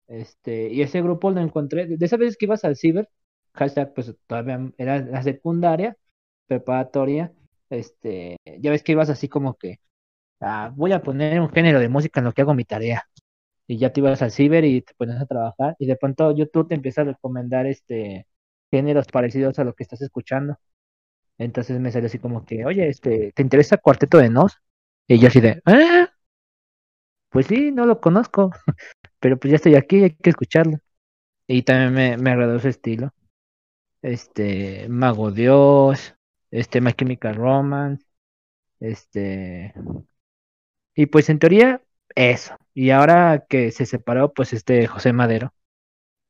este, 0.07 0.69
y 0.71 0.81
ese 0.81 1.01
grupo 1.01 1.31
lo 1.31 1.41
encontré, 1.41 1.87
de 1.87 2.05
esas 2.05 2.19
veces 2.19 2.37
que 2.37 2.45
ibas 2.45 2.63
al 2.63 2.75
ciber, 2.77 3.09
hashtag, 3.53 3.93
pues 3.93 4.15
todavía 4.27 4.71
era 4.77 4.99
la 4.99 5.23
secundaria, 5.23 5.97
preparatoria, 6.47 7.33
este, 7.69 8.37
ya 8.59 8.71
ves 8.71 8.83
que 8.83 8.93
ibas 8.93 9.09
así 9.09 9.29
como 9.29 9.55
que, 9.55 9.79
ah, 10.41 10.71
voy 10.75 10.93
a 10.93 11.01
poner 11.03 11.39
un 11.41 11.49
género 11.51 11.79
de 11.79 11.89
música 11.89 12.19
en 12.21 12.25
lo 12.25 12.33
que 12.33 12.41
hago 12.43 12.53
mi 12.55 12.65
tarea. 12.65 13.03
Y 13.67 13.77
ya 13.79 13.91
te 13.93 14.01
ibas 14.01 14.21
al 14.21 14.31
ciber 14.31 14.65
y 14.65 14.81
te 14.81 14.93
pones 14.95 15.21
a 15.21 15.25
trabajar, 15.25 15.75
y 15.79 15.87
de 15.87 15.95
pronto 15.97 16.31
YouTube 16.35 16.69
te 16.69 16.75
empieza 16.75 17.01
a 17.01 17.05
recomendar 17.05 17.65
este 17.67 18.27
géneros 18.71 19.07
parecidos 19.07 19.59
a 19.59 19.63
lo 19.63 19.73
que 19.73 19.83
estás 19.83 20.01
escuchando. 20.01 20.57
Entonces 21.37 21.79
me 21.79 21.91
salió 21.91 22.07
así 22.07 22.19
como 22.19 22.45
que, 22.45 22.65
oye, 22.65 22.89
este, 22.89 23.31
¿te 23.33 23.41
interesa 23.43 23.77
Cuarteto 23.77 24.17
de 24.19 24.29
Nos? 24.29 24.57
Y 25.07 25.19
yo 25.19 25.27
así 25.29 25.41
de, 25.41 25.61
¿eh? 25.67 26.07
Pues 27.29 27.47
sí, 27.47 27.71
no 27.71 27.85
lo 27.85 27.99
conozco, 28.01 28.51
pero 29.19 29.37
pues 29.37 29.51
ya 29.51 29.55
estoy 29.57 29.75
aquí, 29.75 30.03
hay 30.03 30.11
que 30.15 30.29
escucharlo. 30.29 30.79
Y 31.47 31.63
también 31.63 31.93
me, 31.93 32.17
me 32.17 32.31
agradó 32.31 32.59
su 32.59 32.69
estilo. 32.69 33.13
Este, 34.01 34.87
Mago 34.89 35.31
Dios, 35.31 36.14
este, 36.55 36.81
My 36.81 36.93
Chemical 36.93 37.35
Romance, 37.35 38.05
este, 38.79 39.73
y 40.95 41.07
pues 41.07 41.29
en 41.29 41.39
teoría, 41.39 41.81
eso. 42.15 42.55
Y 42.73 42.91
ahora 42.91 43.45
que 43.49 43.71
se 43.71 43.85
separó, 43.85 44.33
pues 44.33 44.53
este 44.53 44.87
José 44.87 45.13
Madero. 45.13 45.53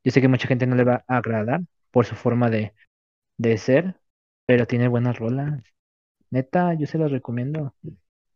Yo 0.03 0.11
sé 0.11 0.21
que 0.21 0.27
mucha 0.27 0.47
gente 0.47 0.67
no 0.67 0.75
le 0.75 0.83
va 0.83 1.03
a 1.07 1.17
agradar 1.17 1.61
por 1.91 2.05
su 2.05 2.15
forma 2.15 2.49
de, 2.49 2.73
de 3.37 3.57
ser, 3.57 3.95
pero 4.45 4.67
tiene 4.67 4.87
buenas 4.87 5.19
rolas. 5.19 5.63
Neta, 6.31 6.73
yo 6.75 6.87
se 6.87 6.97
los 6.97 7.11
recomiendo. 7.11 7.75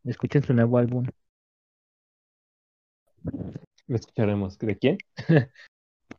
Escuchen 0.06 0.44
su 0.44 0.54
nuevo 0.54 0.78
álbum. 0.78 1.08
Lo 3.88 3.96
escucharemos. 3.96 4.58
¿De 4.60 4.78
quién? 4.78 4.98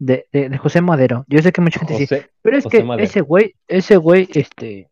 De, 0.01 0.27
de, 0.33 0.49
de 0.49 0.59
José 0.59 0.81
Madero. 0.81 1.27
Yo 1.29 1.43
sé 1.43 1.53
que 1.53 1.61
mucha 1.61 1.79
gente 1.79 1.95
dice, 1.95 2.17
José. 2.17 2.31
pero 2.41 2.57
es 2.57 2.65
José 2.65 2.79
que 2.79 2.85
Madero. 2.85 3.05
ese 3.05 3.21
güey, 3.21 3.55
ese 3.69 3.97
güey, 3.99 4.29
este, 4.33 4.91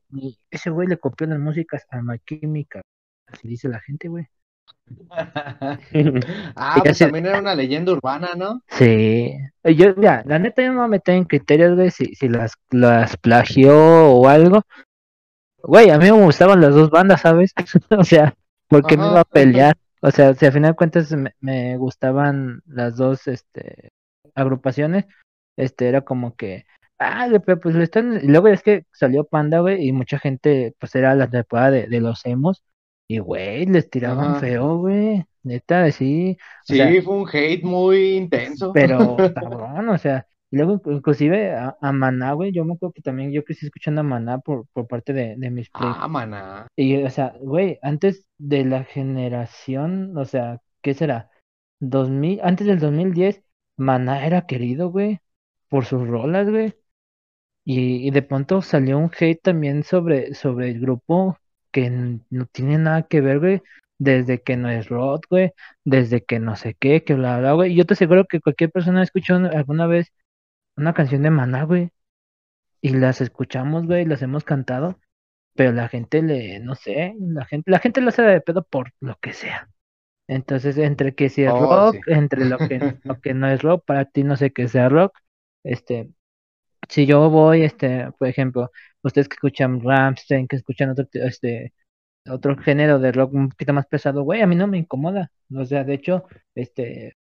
ese 0.51 0.71
güey 0.71 0.87
le 0.87 0.99
copió 0.99 1.27
las 1.27 1.38
músicas 1.38 1.87
a 1.90 2.03
My 2.03 2.18
Chemical. 2.27 2.83
Así 3.27 3.49
dice 3.49 3.68
la 3.68 3.81
gente, 3.81 4.09
güey. 4.09 4.27
ah, 6.57 6.81
pues 6.83 6.99
también 6.99 7.27
era 7.27 7.40
una 7.40 7.55
leyenda 7.55 7.92
urbana, 7.92 8.31
¿no? 8.37 8.62
Sí. 8.68 9.35
Eh, 9.62 9.75
Yo, 9.75 9.94
ya, 9.97 10.23
la 10.27 10.38
neta 10.38 10.62
yo 10.62 10.68
no 10.68 10.75
me 10.75 10.79
voy 10.81 10.85
a 10.85 10.88
meter 10.88 11.14
en 11.14 11.25
criterios, 11.25 11.75
güey, 11.75 11.90
si, 11.90 12.14
si 12.14 12.29
las, 12.29 12.53
las 12.71 13.16
plagió 13.16 13.75
o 14.12 14.29
algo. 14.29 14.62
Güey, 15.62 15.90
a 15.90 15.99
mí 15.99 16.05
me 16.05 16.12
gustaban 16.12 16.61
las 16.61 16.75
dos 16.75 16.90
bandas, 16.90 17.23
¿sabes? 17.23 17.55
o 17.90 18.05
sea, 18.05 18.35
porque 18.68 18.97
me 18.97 19.07
iba 19.07 19.21
a 19.21 19.25
pelear. 19.25 19.77
O 20.01 20.11
sea, 20.11 20.35
si 20.35 20.47
al 20.47 20.53
final 20.53 20.73
de 20.73 20.77
cuentas 20.77 21.11
me, 21.12 21.35
me 21.40 21.77
gustaban 21.77 22.62
las 22.66 22.97
dos, 22.97 23.27
este, 23.27 23.90
agrupaciones, 24.38 25.07
este, 25.57 25.88
era 25.88 26.03
como 26.03 26.37
que, 26.37 26.64
ah, 26.98 27.29
pero 27.44 27.61
pues 27.61 27.74
le 27.74 27.85
están, 27.85 28.20
y 28.22 28.29
luego 28.29 28.48
es 28.48 28.62
que 28.62 28.87
salió 28.92 29.24
Panda, 29.24 29.61
güey, 29.61 29.87
y 29.88 29.92
mucha 29.92 30.18
gente, 30.18 30.74
pues 30.81 30.94
era 30.94 31.14
la 31.14 31.29
temporada 31.31 31.70
de, 31.72 31.87
de 31.88 32.01
los 32.01 32.24
emos, 32.27 32.64
y 33.09 33.18
güey, 33.18 33.66
les 33.66 33.90
tiraban 33.90 34.35
Ajá. 34.35 34.37
feo, 34.37 34.79
güey, 34.79 35.24
neta, 35.42 35.90
sí, 35.92 36.37
o 36.68 36.74
Sí, 36.74 36.74
sea, 36.74 37.01
fue 37.01 37.14
un 37.16 37.29
hate 37.33 37.64
muy 37.64 38.16
intenso. 38.16 38.72
pero 38.72 39.27
cabrón, 39.38 39.88
o 39.88 39.98
sea, 39.98 40.27
y 40.51 40.57
luego 40.57 40.81
inc- 40.81 40.92
inclusive 40.96 41.55
a, 41.55 41.77
a 41.81 41.92
Maná, 41.92 42.33
güey, 42.33 42.53
yo 42.53 42.64
me 42.64 42.74
acuerdo 42.74 42.92
que 42.92 43.03
también 43.03 43.33
yo 43.33 43.44
crecí 43.44 43.66
escuchando 43.66 44.01
a 44.01 44.05
Maná 44.05 44.38
por, 44.38 44.66
por 44.72 44.87
parte 44.88 45.12
de, 45.12 45.35
de 45.37 45.51
mis 45.51 45.70
primos. 45.70 45.98
Ah, 45.98 46.09
maná. 46.09 46.68
Y, 46.77 47.03
o 47.05 47.11
sea, 47.11 47.35
güey, 47.40 47.79
antes 47.83 48.27
de 48.38 48.64
la 48.64 48.85
generación, 48.85 50.16
o 50.18 50.24
sea, 50.24 50.61
¿qué 50.83 50.94
será? 50.94 51.31
2000, 51.81 52.40
antes 52.42 52.66
del 52.66 52.81
2010, 52.81 53.42
Maná 53.79 54.27
era 54.27 54.47
querido, 54.47 54.91
güey, 54.91 55.21
por 55.69 55.87
sus 55.87 56.07
rolas, 56.09 56.51
güey. 56.51 56.75
Y, 57.64 58.09
y 58.09 58.11
de 58.11 58.23
pronto 58.23 58.62
salió 58.62 58.99
un 58.99 59.11
hate 59.19 59.41
también 59.43 59.85
sobre, 59.85 60.35
sobre 60.35 60.71
el 60.71 60.81
grupo 60.81 61.38
que 61.73 61.91
no 62.31 62.47
tiene 62.47 62.79
nada 62.79 63.05
que 63.05 63.21
ver, 63.21 63.41
güey, 63.41 63.62
desde 63.99 64.43
que 64.43 64.57
no 64.57 64.71
es 64.71 64.88
rock, 64.88 65.27
güey, 65.31 65.53
desde 65.85 66.25
que 66.25 66.41
no 66.41 66.57
sé 66.57 66.75
qué, 66.79 67.05
que 67.05 67.14
bla, 67.14 67.38
bla, 67.41 67.53
güey. 67.55 67.73
Y 67.73 67.77
yo 67.77 67.87
te 67.87 67.95
aseguro 67.95 68.27
que 68.27 68.41
cualquier 68.41 68.71
persona 68.71 69.01
ha 69.01 69.05
escuchado 69.05 69.51
alguna 69.51 69.87
vez 69.87 70.12
una 70.77 70.95
canción 70.95 71.23
de 71.23 71.31
Maná, 71.31 71.64
güey, 71.64 71.91
y 72.81 72.91
las 72.91 73.21
escuchamos, 73.21 73.87
güey, 73.87 74.05
las 74.05 74.23
hemos 74.23 74.45
cantado 74.45 74.99
pero 75.55 75.73
la 75.73 75.88
gente 75.88 76.23
le, 76.23 76.61
no 76.61 76.77
sé, 76.77 77.14
la 77.21 77.45
gente, 77.47 77.71
la 77.71 77.81
gente 77.81 78.01
lo 78.01 78.11
hace 78.11 78.23
de 78.23 78.41
pedo 78.41 78.62
por 78.64 78.93
lo 79.01 79.19
que 79.21 79.33
sea. 79.35 79.69
Entonces, 80.29 80.79
entre 80.79 81.14
que 81.14 81.31
si 81.31 81.45
es 81.45 81.57
Oh, 81.57 81.59
rock, 81.59 82.01
sí. 82.01 82.05
entre 82.09 82.47
lo 82.47 82.62
que, 82.64 82.81
lo 83.05 83.19
que 83.21 83.35
no 83.35 83.49
es 83.49 83.62
rock, 83.62 83.85
para 83.87 84.07
ti 84.07 84.25
no 84.25 84.37
sé 84.37 84.53
qué 84.53 84.69
sea 84.69 84.88
rock, 84.91 85.17
este, 85.64 86.12
si 86.88 87.07
yo 87.07 87.31
voy, 87.31 87.62
este, 87.64 88.11
por 88.19 88.29
ejemplo, 88.29 88.71
ustedes 89.03 89.29
que 89.29 89.35
escuchan 89.35 89.81
Rammstein, 89.83 90.49
que 90.49 90.57
escuchan 90.57 90.91
otro, 90.91 91.07
este, 91.14 91.73
otro 92.29 92.57
género 92.59 92.99
de 93.01 93.12
rock 93.12 93.35
un 93.35 93.51
poquito 93.51 93.73
más 93.75 93.87
pesado, 93.87 94.23
güey, 94.25 94.43
a 94.43 94.47
mí 94.49 94.57
no 94.57 94.67
me 94.69 94.79
incomoda. 94.79 95.31
O 95.55 95.64
sea, 95.67 95.85
de 95.85 95.95
hecho, 95.95 96.25
este, 96.55 97.17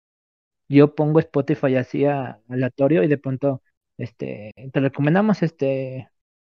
yo 0.70 0.96
pongo 0.96 1.20
Spotify 1.20 1.76
así 1.78 2.06
a- 2.06 2.40
aleatorio 2.50 3.04
y 3.04 3.08
de 3.08 3.18
pronto, 3.18 3.62
este, 3.98 4.54
te 4.74 4.80
recomendamos 4.80 5.44
este 5.44 6.10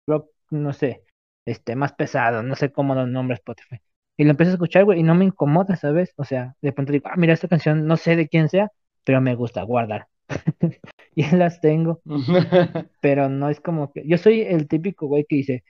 rock, 0.07 0.31
no 0.51 0.73
sé, 0.73 1.03
este, 1.45 1.75
más 1.75 1.93
pesado, 1.93 2.43
no 2.43 2.55
sé 2.55 2.71
cómo 2.71 2.95
lo 2.95 3.07
nombra 3.07 3.35
Spotify. 3.35 3.79
Y 4.17 4.23
lo 4.23 4.31
empiezo 4.31 4.51
a 4.51 4.53
escuchar, 4.55 4.85
güey, 4.85 4.99
y 4.99 5.03
no 5.03 5.15
me 5.15 5.25
incomoda, 5.25 5.75
¿sabes? 5.75 6.13
O 6.17 6.23
sea, 6.23 6.55
de 6.61 6.71
pronto 6.71 6.91
digo, 6.93 7.07
ah, 7.09 7.15
mira, 7.17 7.33
esta 7.33 7.47
canción 7.47 7.85
no 7.87 7.97
sé 7.97 8.15
de 8.15 8.27
quién 8.29 8.49
sea, 8.49 8.71
pero 9.03 9.21
me 9.21 9.35
gusta, 9.35 9.63
guardar. 9.63 10.07
Y 11.17 11.23
las 11.35 11.61
tengo, 11.61 12.01
pero 13.01 13.29
no 13.29 13.49
es 13.49 13.61
como 13.61 13.91
que, 13.93 14.03
yo 14.07 14.17
soy 14.17 14.41
el 14.41 14.67
típico 14.67 15.07
güey 15.07 15.25
que 15.25 15.37
dice, 15.37 15.63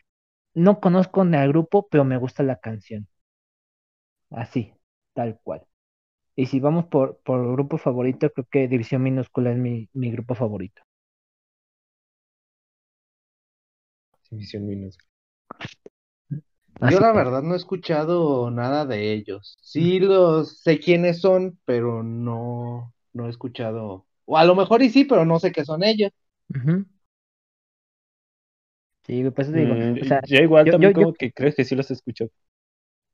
no 0.56 0.80
conozco 0.82 1.26
ni 1.26 1.38
al 1.38 1.50
grupo, 1.50 1.88
pero 1.90 2.06
me 2.06 2.18
gusta 2.18 2.44
la 2.44 2.58
canción. 2.60 3.08
Así, 4.30 4.72
tal 5.14 5.40
cual. 5.42 5.66
Y 6.36 6.48
si 6.48 6.60
vamos 6.62 6.86
por, 6.88 7.20
por 7.24 7.52
grupo 7.54 7.78
favorito, 7.80 8.32
creo 8.32 8.48
que 8.52 8.68
División 8.70 9.04
Minúscula 9.04 9.52
es 9.52 9.58
mi, 9.58 9.90
mi 9.94 10.12
grupo 10.12 10.36
favorito. 10.36 10.82
División 14.30 14.68
minúscula. 14.68 15.10
Así 16.82 16.94
Yo 16.96 17.00
la 17.00 17.12
que- 17.12 17.18
verdad 17.18 17.42
no 17.42 17.54
he 17.54 17.58
escuchado 17.58 18.52
nada 18.52 18.86
de 18.86 19.14
ellos. 19.14 19.58
Sí 19.62 20.00
los 20.00 20.60
sé 20.60 20.80
quiénes 20.80 21.22
son, 21.22 21.58
pero 21.66 22.04
no, 22.04 22.94
no 23.14 23.28
he 23.28 23.30
escuchado. 23.30 24.06
O 24.26 24.38
a 24.38 24.44
lo 24.46 24.56
mejor 24.56 24.82
y 24.82 24.90
sí, 24.90 25.06
pero 25.06 25.24
no 25.26 25.40
sé 25.40 25.52
qué 25.52 25.64
son 25.64 25.84
ellos. 25.84 26.12
Ujú. 26.54 26.86
Sí, 29.06 29.22
güey, 29.22 29.32
pues 29.32 29.54
digo, 29.54 29.74
Mm, 29.76 30.00
o 30.02 30.06
sea, 30.06 30.22
yo 30.26 30.38
igual 30.42 30.66
yo- 30.66 30.72
también 30.74 30.94
yo- 30.94 31.00
yo- 31.00 31.06
como 31.06 31.14
que 31.14 31.32
creo 31.32 31.54
que 31.54 31.64
sí 31.64 31.76
los 31.76 31.92
escucho. 31.92 32.28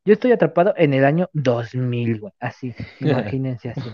yo 0.05 0.13
estoy 0.13 0.31
atrapado 0.31 0.73
en 0.77 0.93
el 0.93 1.03
año 1.05 1.29
2000, 1.33 2.19
güey, 2.19 2.33
así, 2.39 2.73
imagínense 3.35 3.69
así. 3.69 3.89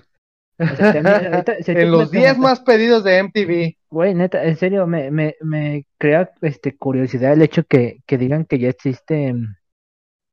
O 0.59 0.75
sea, 0.75 0.91
si 0.91 0.97
a 0.99 1.03
mí- 1.03 1.09
ahorita- 1.09 1.55
si 1.57 1.73
tú 1.73 1.79
En 1.79 1.91
los 1.91 2.11
10 2.11 2.23
preguntas- 2.33 2.37
más 2.39 2.59
pedidos 2.61 3.03
de 3.03 3.17
MTV. 3.17 3.77
Güey, 3.89 4.13
neta, 4.13 4.43
en 4.45 4.55
serio, 4.57 4.85
me, 4.87 5.11
me, 5.11 5.35
me 5.41 5.85
crea 5.97 6.31
este 6.41 6.75
curiosidad 6.77 7.33
el 7.33 7.41
hecho 7.41 7.63
que, 7.63 7.99
que 8.05 8.17
digan 8.17 8.45
que 8.45 8.59
ya 8.59 8.69
existen 8.69 9.56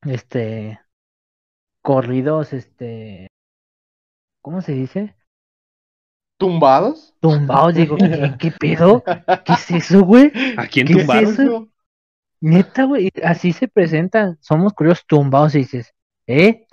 este 0.07 0.81
corridos, 1.83 2.52
este 2.52 3.29
¿cómo 4.42 4.61
se 4.63 4.73
dice? 4.73 5.17
¿Tumbados? 6.38 7.13
Tumbados, 7.21 7.75
digo, 7.75 8.00
¿qué, 8.00 8.35
qué 8.38 8.50
pedo? 8.52 9.05
¿Qué 9.42 9.55
es 9.55 9.71
eso, 9.71 10.02
güey? 10.05 10.33
¿A 10.57 10.67
quién 10.69 10.90
¿Qué 10.90 10.94
es 10.94 11.15
tumbaron? 11.15 11.15
eso? 11.15 11.69
Neta, 12.40 12.85
güey, 12.85 13.11
así 13.25 13.52
se 13.52 13.69
presentan, 13.69 14.38
somos 14.40 14.75
curiosos 14.75 15.07
tumbados 15.07 15.55
y 15.55 15.59
dices, 15.61 15.94
¿eh? 16.27 16.67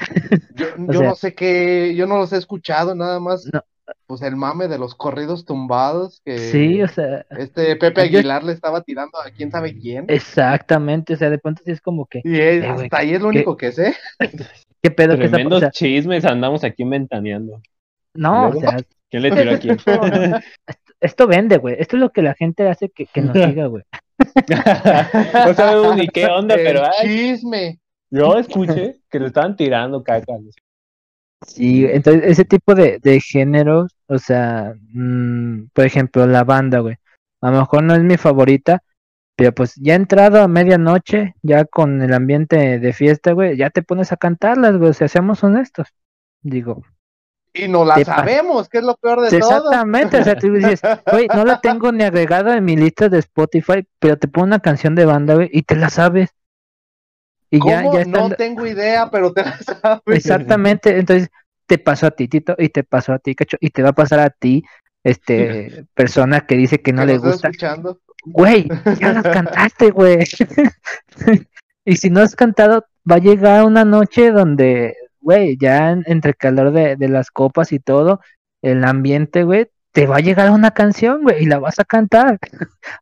Yo, 0.49 0.67
yo 0.77 1.01
sea- 1.01 1.03
no 1.03 1.15
sé 1.15 1.33
qué, 1.35 1.95
yo 1.95 2.07
no 2.07 2.17
los 2.17 2.33
he 2.33 2.37
escuchado, 2.37 2.93
nada 2.95 3.19
más. 3.19 3.53
No. 3.53 3.61
Pues 4.07 4.21
el 4.21 4.35
mame 4.35 4.67
de 4.67 4.77
los 4.77 4.95
corridos 4.95 5.45
tumbados 5.45 6.21
que 6.25 6.37
Sí, 6.37 6.81
o 6.81 6.87
sea, 6.87 7.25
este 7.31 7.75
Pepe 7.75 8.09
yo- 8.09 8.19
Aguilar 8.19 8.43
le 8.43 8.53
estaba 8.53 8.81
tirando 8.83 9.17
a 9.19 9.29
quién 9.31 9.51
sabe 9.51 9.77
quién. 9.77 10.05
exactamente, 10.07 11.13
o 11.13 11.17
sea, 11.17 11.29
de 11.29 11.37
pronto 11.39 11.61
sí 11.65 11.71
es 11.71 11.81
como 11.81 12.05
que, 12.05 12.21
Y 12.23 12.39
es- 12.39 12.63
Eh, 12.63 12.67
hasta 12.67 12.97
ahí 12.97 13.13
es 13.13 13.21
lo 13.21 13.29
¿qué- 13.29 13.37
único 13.37 13.57
que 13.57 13.71
sé. 13.71 13.95
¿qué 14.81 14.91
pedo? 14.91 15.17
¿Qué 15.17 15.25
está- 15.25 15.35
o 15.35 15.39
Tremendos 15.39 15.59
sea, 15.59 15.71
chismes 15.71 16.25
andamos 16.25 16.63
aquí 16.63 16.83
inventaneando. 16.83 17.61
no, 18.13 18.49
o 18.49 18.59
sea, 18.59 18.77
¿Quién 19.09 19.23
le 19.23 19.31
tiró 19.31 19.51
a 19.51 19.57
quién? 19.57 19.77
esto 21.01 21.27
vende, 21.27 21.57
güey, 21.57 21.75
esto 21.79 21.97
es 21.97 22.01
lo 22.01 22.11
que 22.11 22.21
la 22.21 22.33
gente 22.33 22.67
hace 22.69 22.89
que, 22.89 23.05
que 23.07 23.21
nos 23.21 23.33
siga, 23.35 23.65
güey. 23.67 23.83
no 25.47 25.53
sabemos 25.53 25.95
ni 25.97 26.07
qué 26.07 26.25
onda, 26.27 26.55
El 26.55 26.63
pero 26.63 26.83
ay, 26.85 27.07
chisme. 27.07 27.79
Yo 28.09 28.37
escuché 28.37 28.97
que 29.09 29.19
le 29.19 29.27
estaban 29.27 29.55
tirando 29.55 30.03
caca. 30.03 30.33
Sí, 31.45 31.85
entonces 31.85 32.23
ese 32.25 32.45
tipo 32.45 32.75
de, 32.75 32.99
de 33.01 33.19
géneros, 33.19 33.95
o 34.07 34.17
sea, 34.19 34.73
mm, 34.93 35.69
por 35.73 35.85
ejemplo, 35.85 36.27
la 36.27 36.43
banda, 36.43 36.79
güey. 36.79 36.97
A 37.41 37.51
lo 37.51 37.59
mejor 37.59 37.83
no 37.83 37.95
es 37.95 38.03
mi 38.03 38.17
favorita, 38.17 38.83
pero 39.35 39.53
pues 39.53 39.73
ya 39.75 39.95
entrado 39.95 40.41
a 40.41 40.47
medianoche, 40.47 41.35
ya 41.41 41.65
con 41.65 42.01
el 42.01 42.13
ambiente 42.13 42.79
de 42.79 42.93
fiesta, 42.93 43.31
güey, 43.33 43.57
ya 43.57 43.71
te 43.71 43.81
pones 43.83 44.11
a 44.11 44.17
cantarlas, 44.17 44.77
güey, 44.77 44.91
o 44.91 44.93
sea, 44.93 45.07
seamos 45.07 45.43
honestos. 45.43 45.87
Digo, 46.41 46.83
Y 47.53 47.67
no 47.67 47.85
la 47.85 47.99
sabemos, 48.03 48.69
que 48.69 48.79
es 48.79 48.83
lo 48.83 48.95
peor 48.97 49.21
de 49.21 49.33
todo. 49.33 49.57
exactamente, 49.57 50.19
o 50.19 50.23
sea, 50.23 50.37
tú 50.37 50.53
dices, 50.53 50.81
güey, 51.11 51.27
no 51.33 51.43
la 51.45 51.59
tengo 51.59 51.91
ni 51.91 52.03
agregada 52.03 52.55
en 52.57 52.65
mi 52.65 52.75
lista 52.77 53.09
de 53.09 53.19
Spotify, 53.19 53.87
pero 53.99 54.17
te 54.17 54.27
pongo 54.27 54.45
una 54.47 54.59
canción 54.59 54.95
de 54.95 55.05
banda, 55.05 55.35
güey, 55.35 55.49
y 55.51 55.63
te 55.63 55.75
la 55.75 55.89
sabes. 55.89 56.29
Y 57.51 57.59
ya, 57.65 57.83
¿Cómo? 57.83 57.93
ya 57.99 58.05
No 58.05 58.17
están, 58.23 58.37
tengo 58.37 58.65
idea, 58.65 59.09
pero 59.11 59.33
te 59.33 59.43
la 59.43 59.57
sabes. 59.61 60.01
Exactamente, 60.07 60.97
entonces 60.97 61.29
te 61.67 61.77
pasó 61.77 62.07
a 62.07 62.11
ti, 62.11 62.27
Tito, 62.27 62.55
y 62.57 62.69
te 62.69 62.83
pasó 62.83 63.13
a 63.13 63.19
ti, 63.19 63.35
Cacho, 63.35 63.57
y 63.59 63.69
te 63.69 63.83
va 63.83 63.89
a 63.89 63.93
pasar 63.93 64.19
a 64.19 64.29
ti, 64.29 64.63
este, 65.03 65.85
persona 65.93 66.41
que 66.41 66.55
dice 66.55 66.81
que 66.81 66.93
no 66.93 67.05
le 67.05 67.17
gusta. 67.17 67.49
escuchando. 67.49 67.99
Güey, 68.25 68.67
ya 68.99 69.13
las 69.13 69.23
cantaste, 69.23 69.91
güey. 69.91 70.19
y 71.85 71.95
si 71.97 72.09
no 72.09 72.21
has 72.21 72.35
cantado, 72.35 72.85
va 73.09 73.15
a 73.15 73.19
llegar 73.19 73.65
una 73.65 73.83
noche 73.85 74.31
donde, 74.31 74.95
güey, 75.19 75.57
ya 75.59 75.91
en- 75.91 76.03
entre 76.05 76.31
el 76.31 76.37
calor 76.37 76.71
de, 76.71 76.95
de 76.95 77.09
las 77.09 77.31
copas 77.31 77.71
y 77.71 77.79
todo, 77.79 78.21
el 78.61 78.83
ambiente, 78.85 79.43
güey, 79.43 79.67
te 79.91 80.07
va 80.07 80.17
a 80.17 80.21
llegar 80.21 80.51
una 80.51 80.71
canción, 80.71 81.23
güey, 81.23 81.43
y 81.43 81.45
la 81.47 81.59
vas 81.59 81.79
a 81.79 81.83
cantar. 81.85 82.37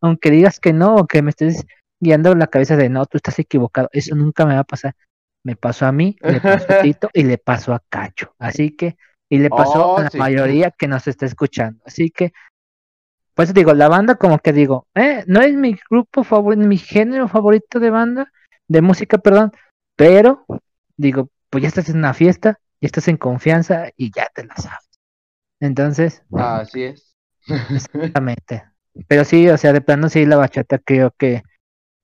Aunque 0.02 0.32
digas 0.32 0.60
que 0.60 0.74
no, 0.74 0.96
o 0.96 1.06
que 1.06 1.22
me 1.22 1.30
estés 1.32 1.66
guiando 2.00 2.34
la 2.36 2.48
cabeza 2.48 2.76
de 2.78 2.90
no, 2.90 3.06
tú 3.06 3.18
estás 3.18 3.40
equivocado. 3.40 3.90
Eso 3.92 4.16
nunca 4.16 4.46
me 4.46 4.54
va 4.56 4.62
a 4.62 4.64
pasar. 4.64 4.96
Me 5.44 5.56
pasó 5.56 5.86
a 5.86 5.92
mí, 5.92 6.18
le 6.22 6.42
pasó 6.42 6.66
a 6.70 6.76
Tito 6.84 7.10
y 7.14 7.24
le 7.24 7.38
pasó 7.38 7.74
a 7.74 7.82
Cacho. 7.90 8.34
Así 8.40 8.76
que, 8.76 8.98
y 9.30 9.40
le 9.40 9.50
pasó 9.50 9.94
Oh, 9.94 9.98
a 9.98 10.04
la 10.04 10.10
sí. 10.10 10.18
mayoría 10.18 10.72
que 10.72 10.88
nos 10.88 11.08
está 11.08 11.26
escuchando. 11.26 11.82
Así 11.86 12.10
que, 12.12 12.34
pues 13.34 13.54
digo, 13.54 13.74
la 13.74 13.88
banda 13.88 14.16
como 14.16 14.40
que 14.40 14.52
digo, 14.52 14.88
eh, 14.96 15.24
no 15.28 15.42
es 15.42 15.54
mi 15.56 15.78
grupo 15.90 16.24
favorito, 16.24 16.68
mi 16.68 16.78
género 16.78 17.28
favorito 17.28 17.80
de 17.80 17.90
banda, 17.90 18.32
de 18.68 18.82
música, 18.82 19.18
perdón, 19.18 19.52
pero 19.96 20.46
digo, 20.98 21.30
pues 21.50 21.62
ya 21.62 21.70
estás 21.70 21.90
en 21.90 21.98
una 21.98 22.14
fiesta, 22.14 22.60
ya 22.82 22.88
estás 22.88 23.08
en 23.08 23.18
confianza 23.18 23.90
y 23.96 24.12
ya 24.12 24.28
te 24.34 24.44
la 24.46 24.56
sabes. 24.58 24.90
Entonces, 25.62 26.24
Así 26.34 26.84
es. 26.84 27.16
exactamente. 27.48 28.64
Pero 29.08 29.24
sí, 29.24 29.48
o 29.50 29.58
sea, 29.58 29.72
de 29.74 29.82
plano 29.82 30.10
sí 30.10 30.26
la 30.26 30.36
bachata 30.38 30.80
creo 30.80 31.12
que 31.18 31.44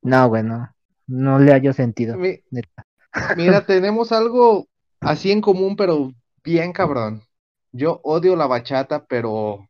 no, 0.06 0.28
güey, 0.30 0.44
no, 0.44 0.74
no 1.08 1.40
le 1.40 1.52
hallo 1.52 1.74
sentido. 1.74 2.18
Mi- 2.18 2.40
neta. 2.52 2.86
Mira, 3.36 3.66
tenemos 3.66 4.12
algo 4.12 4.68
así 5.02 5.32
en 5.32 5.42
común, 5.42 5.76
pero 5.76 6.12
bien 6.44 6.74
cabrón. 6.74 7.24
Yo 7.72 8.00
odio 8.04 8.36
la 8.36 8.48
bachata, 8.48 9.06
pero 9.06 9.68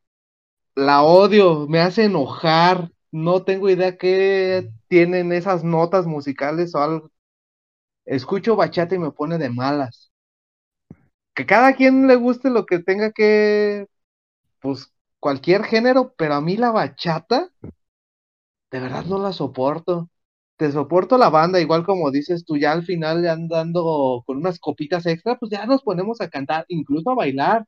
la 0.76 1.04
odio, 1.04 1.68
me 1.68 1.80
hace 1.82 2.06
enojar. 2.06 2.92
No 3.12 3.44
tengo 3.44 3.70
idea 3.70 3.98
qué 3.98 4.72
tienen 4.90 5.34
esas 5.34 5.64
notas 5.64 6.08
musicales 6.08 6.76
o 6.76 6.80
algo. 6.80 7.12
Escucho 8.06 8.56
bachata 8.56 8.96
y 8.96 9.00
me 9.00 9.12
pone 9.12 9.38
de 9.38 9.50
malas. 9.50 10.12
Que 11.36 11.46
cada 11.46 11.74
quien 11.76 12.08
le 12.08 12.16
guste 12.16 12.50
lo 12.50 12.66
que 12.66 12.80
tenga 12.80 13.12
que, 13.12 13.88
pues, 14.62 14.94
cualquier 15.20 15.64
género, 15.66 16.14
pero 16.18 16.36
a 16.36 16.42
mí 16.42 16.58
la 16.58 16.72
bachata, 16.72 17.52
de 18.72 18.80
verdad 18.80 19.06
no 19.06 19.18
la 19.18 19.34
soporto. 19.34 20.08
Te 20.58 20.72
soporto 20.72 21.18
la 21.18 21.30
banda, 21.30 21.60
igual 21.60 21.84
como 21.86 22.12
dices 22.12 22.46
tú, 22.46 22.56
ya 22.58 22.72
al 22.72 22.84
final 22.84 23.22
ya 23.24 23.34
andando 23.34 24.24
con 24.26 24.38
unas 24.38 24.58
copitas 24.60 25.06
extra, 25.06 25.38
pues 25.38 25.52
ya 25.52 25.66
nos 25.66 25.84
ponemos 25.84 26.22
a 26.22 26.30
cantar, 26.30 26.66
incluso 26.70 27.10
a 27.12 27.16
bailar. 27.16 27.66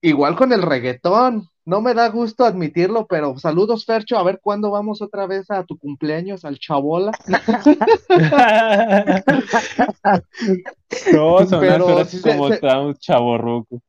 Igual 0.00 0.36
con 0.36 0.52
el 0.52 0.62
reggaetón, 0.62 1.48
no 1.64 1.80
me 1.80 1.94
da 1.94 2.08
gusto 2.10 2.44
admitirlo, 2.44 3.06
pero 3.08 3.36
saludos 3.38 3.84
Fercho, 3.84 4.16
a 4.16 4.22
ver 4.22 4.38
cuándo 4.40 4.70
vamos 4.70 5.02
otra 5.02 5.26
vez 5.26 5.50
a 5.50 5.64
tu 5.64 5.76
cumpleaños, 5.76 6.44
al 6.44 6.60
Chabola. 6.60 7.10
no, 11.12 11.46
son 11.46 11.60
Pero 11.60 12.04
sí 12.04 12.18
se- 12.18 12.30
como 12.30 12.48
se- 12.48 12.54
está 12.54 12.80
un 12.80 12.94
chaborruco. 12.94 13.80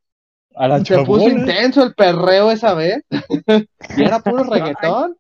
A 0.56 0.68
la 0.68 0.84
Se 0.84 1.00
puso 1.06 1.30
intenso 1.30 1.84
el 1.84 1.94
perreo 1.94 2.50
esa 2.52 2.74
vez. 2.74 3.04
Y 3.96 4.02
era 4.04 4.20
puro 4.20 4.44
reggaetón. 4.44 5.16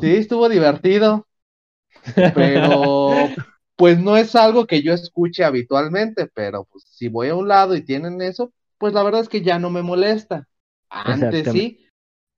Sí, 0.00 0.16
estuvo 0.16 0.48
divertido. 0.48 1.25
Pero 2.34 3.34
pues 3.76 3.98
no 3.98 4.16
es 4.16 4.34
algo 4.36 4.66
que 4.66 4.82
yo 4.82 4.92
escuche 4.92 5.44
habitualmente, 5.44 6.26
pero 6.34 6.64
pues 6.64 6.84
si 6.90 7.08
voy 7.08 7.28
a 7.28 7.34
un 7.34 7.48
lado 7.48 7.74
y 7.76 7.82
tienen 7.82 8.20
eso, 8.22 8.52
pues 8.78 8.92
la 8.94 9.02
verdad 9.02 9.20
es 9.22 9.28
que 9.28 9.42
ya 9.42 9.58
no 9.58 9.70
me 9.70 9.82
molesta. 9.82 10.48
Antes 10.90 11.50
sí, 11.50 11.86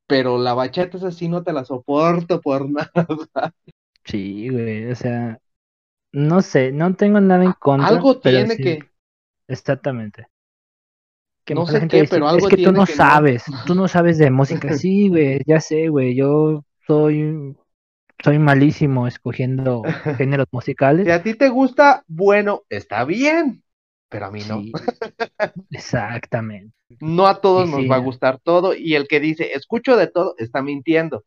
pero 0.07 0.39
la 0.39 0.55
bachata 0.55 0.97
es 0.99 1.05
así, 1.05 1.29
no 1.29 1.43
te 1.45 1.53
la 1.53 1.65
soporto 1.65 2.41
por 2.41 2.69
nada. 2.71 3.55
Sí, 4.05 4.49
güey, 4.49 4.91
o 4.91 4.95
sea, 4.95 5.39
no 6.13 6.43
sé, 6.43 6.73
no 6.73 6.95
tengo 6.97 7.21
nada 7.21 7.45
en 7.45 7.53
contra. 7.55 7.89
Algo 7.89 8.21
tiene 8.21 8.57
sí, 8.57 8.63
que, 8.63 8.81
Exactamente. 9.49 10.29
Que 11.45 11.55
No 11.55 11.67
sé 11.67 11.89
qué, 11.89 12.01
dice, 12.03 12.15
pero 12.15 12.27
es 12.27 12.33
algo 12.33 12.49
que 12.49 12.57
tú 12.57 12.63
tiene 12.65 12.79
no 12.79 12.87
que 12.87 12.97
no". 12.97 12.97
sabes, 12.97 13.45
tú 13.67 13.75
no 13.75 13.89
sabes 13.89 14.19
de 14.19 14.31
música. 14.31 14.69
Sí, 14.79 15.09
güey, 15.09 15.41
ya 15.47 15.61
sé, 15.61 15.89
güey, 15.89 16.15
yo 16.15 16.65
soy, 16.87 17.57
soy 18.23 18.39
malísimo 18.39 19.07
escogiendo 19.07 19.83
géneros 20.17 20.47
musicales. 20.51 21.07
si 21.07 21.11
a 21.11 21.23
ti 21.23 21.35
te 21.35 21.49
gusta, 21.49 22.05
bueno, 22.07 22.63
está 22.69 23.05
bien, 23.05 23.63
pero 24.09 24.27
a 24.27 24.31
mí 24.31 24.41
no. 24.49 24.61
Sí, 24.61 24.73
exactamente. 25.71 26.75
No 27.01 27.27
a 27.27 27.41
todos 27.41 27.69
Y 27.69 27.73
nos 27.73 27.81
sí, 27.83 27.89
va 27.89 27.97
a 27.97 28.01
gustar 28.01 28.39
todo 28.41 28.75
y 28.75 28.95
el 28.95 29.09
que 29.09 29.21
dice, 29.21 29.53
escucho 29.53 29.97
de 29.97 30.07
todo, 30.07 30.35
está 30.39 30.63
mintiendo. 30.63 31.25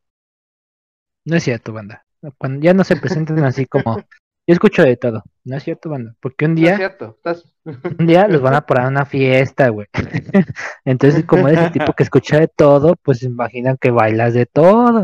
No 1.26 1.36
es 1.38 1.44
cierto, 1.44 1.72
banda. 1.72 2.06
Cuando 2.38 2.62
ya 2.64 2.74
no 2.74 2.84
se 2.84 2.96
presenten 2.96 3.44
así 3.44 3.66
como, 3.66 3.98
yo 3.98 4.54
escucho 4.54 4.84
de 4.84 4.98
todo. 4.98 5.24
No 5.44 5.58
es 5.58 5.64
cierto, 5.64 5.90
banda. 5.90 6.16
Porque 6.20 6.46
un 6.46 6.56
No 6.56 6.62
es 6.62 6.66
día, 6.66 6.78
cierto, 6.78 7.16
estás... 7.18 7.46
un 8.00 8.08
día 8.08 8.28
los 8.28 8.42
van 8.42 8.56
a 8.56 8.66
poner 8.66 8.86
a 8.86 8.88
una 8.90 9.06
fiesta, 9.06 9.70
güey. 9.70 9.88
Entonces, 10.86 11.26
como 11.26 11.48
eres 11.48 11.66
el 11.66 11.72
tipo 11.72 11.94
que 11.94 12.04
escucha 12.04 12.40
de 12.40 12.48
todo, 12.48 12.96
pues 13.04 13.24
imaginan 13.24 13.78
que 13.80 13.92
bailas 13.92 14.34
de 14.34 14.46
todo. 14.48 15.04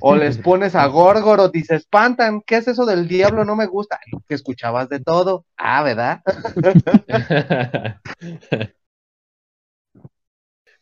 O 0.00 0.14
les 0.14 0.38
pones 0.38 0.74
a 0.74 0.86
Górgoro 0.86 1.50
y 1.52 1.62
se 1.62 1.76
espantan. 1.76 2.42
¿Qué 2.42 2.56
es 2.56 2.68
eso 2.68 2.84
del 2.84 3.08
diablo? 3.08 3.44
No 3.44 3.56
me 3.56 3.66
gusta. 3.66 3.98
Que 4.28 4.34
escuchabas 4.34 4.88
de 4.88 5.00
todo. 5.00 5.46
Ah, 5.56 5.82
¿verdad? 5.82 6.22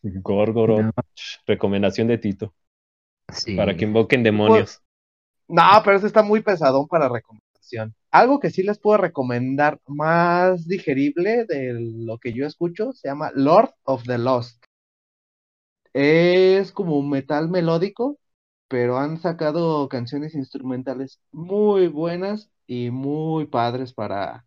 Górgoro. 0.02 0.82
No. 0.82 0.92
Recomendación 1.46 2.08
de 2.08 2.18
Tito. 2.18 2.54
Sí. 3.32 3.56
Para 3.56 3.76
que 3.76 3.84
invoquen 3.84 4.22
demonios. 4.22 4.82
No, 5.48 5.62
pero 5.84 5.96
eso 5.96 6.06
está 6.06 6.22
muy 6.22 6.42
pesadón 6.42 6.86
para 6.88 7.08
recomendación. 7.08 7.94
Algo 8.10 8.40
que 8.40 8.50
sí 8.50 8.62
les 8.62 8.78
puedo 8.78 8.98
recomendar 8.98 9.80
más 9.86 10.66
digerible 10.66 11.44
de 11.46 11.74
lo 11.78 12.18
que 12.18 12.32
yo 12.32 12.46
escucho 12.46 12.92
se 12.92 13.08
llama 13.08 13.30
Lord 13.34 13.74
of 13.84 14.04
the 14.04 14.18
Lost. 14.18 14.62
Es 15.92 16.72
como 16.72 16.98
un 16.98 17.10
metal 17.10 17.48
melódico, 17.48 18.18
pero 18.74 18.98
han 18.98 19.20
sacado 19.20 19.88
canciones 19.88 20.34
instrumentales 20.34 21.20
muy 21.30 21.86
buenas 21.86 22.50
y 22.66 22.90
muy 22.90 23.46
padres 23.46 23.92
para 23.94 24.46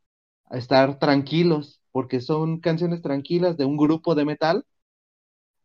estar 0.51 0.99
tranquilos, 0.99 1.81
porque 1.93 2.19
son 2.19 2.59
canciones 2.59 3.01
tranquilas 3.01 3.55
de 3.55 3.63
un 3.63 3.77
grupo 3.77 4.15
de 4.15 4.25
metal. 4.25 4.65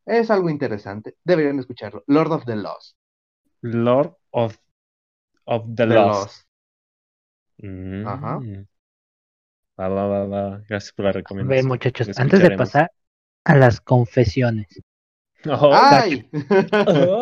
Es 0.06 0.30
algo 0.30 0.48
interesante, 0.48 1.16
deberían 1.24 1.58
escucharlo. 1.58 2.04
Lord 2.06 2.30
of 2.30 2.44
the 2.44 2.54
Lost. 2.54 2.96
Lord 3.64 4.14
of, 4.32 4.56
of 5.46 5.74
the, 5.76 5.86
The 5.86 6.00
Lost. 6.00 6.00
Lost. 6.00 6.46
Mm. 7.62 8.12
Ajá. 8.12 8.46
Va, 9.80 9.88
va, 9.94 10.04
va, 10.12 10.20
va. 10.30 10.40
Gracias 10.68 10.92
por 10.94 11.04
la 11.04 11.12
A 11.24 11.44
ver, 11.44 11.62
recomendación. 11.62 11.64
muchachos, 11.64 12.08
Lo 12.08 12.14
antes 12.16 12.40
de 12.42 12.52
pasar 12.52 12.90
a 13.44 13.56
las 13.56 13.80
confesiones. 13.80 14.68
Oh, 15.47 15.70
¡Ay! 15.74 16.28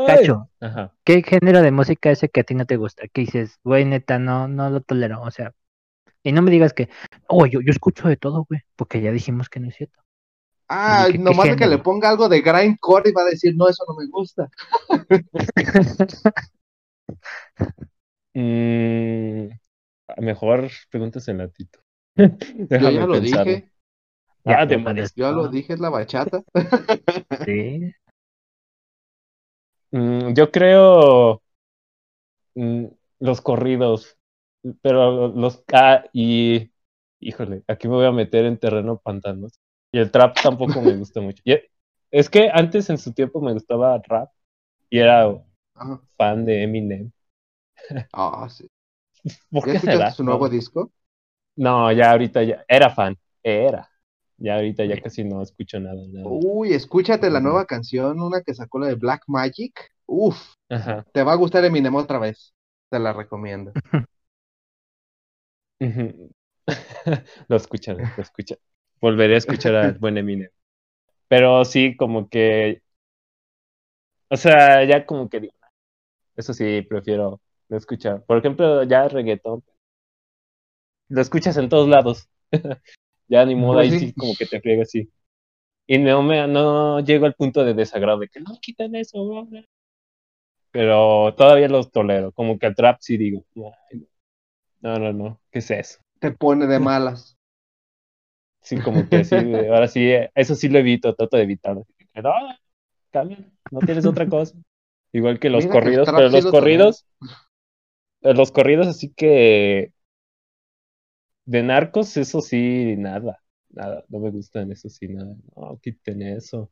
Cacho, 0.07 0.51
Ajá. 0.61 0.93
¿qué 1.05 1.23
género 1.23 1.63
de 1.63 1.71
música 1.73 2.11
ese 2.11 2.29
que 2.29 2.41
a 2.41 2.45
ti 2.45 2.55
no 2.55 2.67
te 2.67 2.77
gusta? 2.77 3.09
Que 3.09 3.23
dices, 3.23 3.59
güey, 3.65 3.85
neta, 3.85 4.19
no, 4.19 4.49
no 4.49 4.71
lo 4.71 4.81
tolero. 4.83 5.23
O 5.23 5.31
sea, 5.31 5.55
y 6.23 6.33
no 6.33 6.43
me 6.43 6.51
digas 6.51 6.73
que, 6.75 6.89
oh, 7.29 7.47
yo, 7.47 7.61
yo 7.61 7.71
escucho 7.71 8.09
de 8.09 8.17
todo, 8.17 8.47
güey, 8.49 8.63
porque 8.77 9.01
ya 9.03 9.13
dijimos 9.13 9.49
que 9.49 9.61
no 9.61 9.69
es 9.69 9.77
cierto. 9.77 10.01
Ah, 10.69 11.09
¿Qué- 11.11 11.19
qué 11.19 11.25
nomás 11.25 11.51
de 11.51 11.57
que 11.57 11.67
le 11.67 11.79
ponga 11.79 12.09
algo 12.11 12.29
de 12.29 12.41
grindcore 12.43 13.11
y 13.11 13.13
va 13.13 13.23
a 13.23 13.25
decir, 13.27 13.55
no, 13.57 13.69
eso 13.69 13.85
no 13.89 13.95
me 13.97 14.07
gusta. 14.09 14.49
Mm, 18.35 19.49
mejor 20.19 20.71
pregúntasela 20.91 21.45
a 21.45 21.49
Tito. 21.49 21.81
Yo 22.17 22.67
Déjame 22.69 22.95
ya 22.95 23.07
lo 23.07 23.21
dije, 23.21 23.71
Ah, 24.45 24.53
Ya, 24.53 24.67
demonios. 24.67 25.13
yo 25.17 25.33
lo 25.33 25.45
Ah, 25.47 25.51
dije, 25.51 25.75
es 25.75 25.81
la 25.81 25.91
bachata. 25.91 26.43
Sí. 27.45 27.93
Mm, 29.93 30.35
yo 30.35 30.51
creo 30.51 31.43
mm, 32.55 32.87
los 33.21 33.41
corridos 33.41 34.17
pero 34.83 35.29
los 35.29 35.65
ah, 35.73 36.05
y 36.13 36.71
híjole, 37.21 37.65
aquí 37.69 37.89
me 37.89 37.95
voy 37.97 38.07
a 38.07 38.13
meter 38.13 38.45
en 38.47 38.59
terreno 38.59 38.99
pantanos. 39.01 39.59
Y 39.93 39.99
el 39.99 40.11
trap 40.13 40.41
tampoco 40.43 40.83
me 40.83 40.95
gusta 40.97 41.21
mucho. 41.23 41.43
Y 41.47 41.57
es 42.11 42.31
que 42.31 42.51
antes 42.53 42.91
en 42.91 42.99
su 42.99 43.13
tiempo 43.15 43.41
me 43.41 43.55
gustaba 43.55 44.01
rap 44.09 44.31
y 44.91 44.99
era 45.01 45.29
Ajá. 45.75 46.01
fan 46.19 46.45
de 46.47 46.65
Eminem. 46.65 47.13
Ah, 48.13 48.49
sí. 48.49 48.67
¿Por 49.51 49.65
¿Ya 49.65 49.77
qué 49.77 49.81
será? 49.81 50.11
su 50.11 50.25
nuevo 50.25 50.49
disco? 50.49 50.93
no, 51.57 51.93
ya 51.93 52.11
ahorita 52.13 52.43
ya 52.43 52.65
era 52.69 52.91
fan, 52.91 53.17
era. 53.43 53.90
Ya 54.41 54.55
ahorita 54.55 54.87
ya 54.87 55.01
casi 55.01 55.23
no 55.23 55.43
escucho 55.43 55.79
nada, 55.79 56.01
nada. 56.09 56.27
Uy, 56.27 56.73
escúchate 56.73 57.29
la 57.29 57.41
nueva 57.41 57.67
canción, 57.67 58.21
una 58.21 58.41
que 58.41 58.55
sacó 58.55 58.79
la 58.79 58.87
de 58.87 58.95
Black 58.95 59.25
Magic. 59.27 59.93
Uf, 60.07 60.55
Ajá. 60.71 61.05
te 61.13 61.23
va 61.23 61.33
a 61.33 61.37
gustar 61.37 61.65
Eminem 61.65 61.95
otra 61.95 62.19
vez. 62.19 62.55
Te 62.89 62.99
la 62.99 63.13
recomiendo. 63.13 63.73
Lo 67.49 67.57
escucharé, 67.57 68.05
lo 68.17 68.23
escucharé. 68.23 68.61
Volveré 69.01 69.35
a 69.35 69.39
escuchar 69.39 69.75
al 69.75 69.99
buen 69.99 70.19
Eminem. 70.19 70.51
Pero 71.29 71.65
sí, 71.65 71.97
como 71.97 72.29
que. 72.29 72.83
O 74.29 74.37
sea, 74.37 74.85
ya 74.85 75.07
como 75.07 75.29
que. 75.29 75.51
Eso 76.37 76.53
sí, 76.55 76.83
prefiero 76.83 77.41
no 77.69 77.77
escuchar. 77.77 78.25
Por 78.25 78.39
ejemplo, 78.39 78.83
ya 78.85 79.09
reggaetón. 79.09 79.63
Lo 81.09 81.21
escuchas 81.21 81.57
en 81.57 81.69
todos 81.69 81.89
lados. 81.89 82.29
Ya 83.31 83.47
ni 83.47 83.55
modo, 83.55 83.79
Pues 83.79 83.93
ahí 83.93 83.99
sí. 83.99 84.13
como 84.13 84.35
que 84.37 84.45
te 84.45 84.61
friega 84.61 84.83
así. 84.83 85.09
Y 85.87 85.99
no 85.99 86.23
me 86.23 86.47
no 86.49 87.01
llego 87.01 87.27
al 87.27 87.35
punto 87.35 87.65
de 87.65 87.75
desagrado 87.75 88.19
de 88.19 88.29
que 88.29 88.41
no 88.41 88.59
quiten 88.61 88.95
eso, 88.97 89.45
bla". 89.47 89.65
Pero 90.73 91.35
todavía 91.37 91.69
los 91.69 91.91
tolero. 91.91 92.33
Como 92.33 92.59
que 92.59 92.67
al 92.67 92.75
trap 92.75 92.99
sí 93.01 93.17
digo, 93.17 93.45
"Ay, 93.93 94.07
no, 94.81 94.99
no, 94.99 95.13
no, 95.13 95.41
¿qué 95.51 95.61
es 95.61 95.71
eso? 95.71 96.01
Te 96.19 96.33
pone 96.33 96.67
de 96.67 96.79
malas. 96.85 97.37
Sí, 98.63 98.77
como 98.83 99.09
que 99.09 99.25
sí, 99.25 99.37
ahora 99.69 99.89
sí, 99.89 100.01
eh, 100.11 100.31
eso 100.35 100.55
sí 100.55 100.69
lo 100.69 100.79
evito, 100.79 101.15
trato 101.15 101.37
de 101.37 101.45
evitarlo. 101.45 101.87
No, 102.23 102.33
cambia, 103.11 103.39
no 103.71 103.81
tienes 103.81 104.05
otra 104.07 104.29
cosa. 104.29 104.55
Igual 105.13 105.39
que 105.41 105.51
los 105.51 105.65
Mira 105.65 105.75
corridos, 105.75 106.09
pero 106.15 106.29
los 106.29 106.47
corridos, 106.47 107.07
los 108.21 108.53
corridos 108.53 108.87
así 108.87 109.13
que 109.15 109.93
de 111.45 111.63
narcos, 111.63 112.17
eso 112.17 112.41
sí, 112.41 112.97
nada, 112.97 113.43
nada, 113.71 114.05
no 114.09 114.19
me 114.21 114.31
gustan, 114.31 114.71
eso 114.73 114.89
sí, 114.89 115.09
nada, 115.09 115.35
no, 115.57 115.79
quiten 115.83 116.23
eso. 116.23 116.71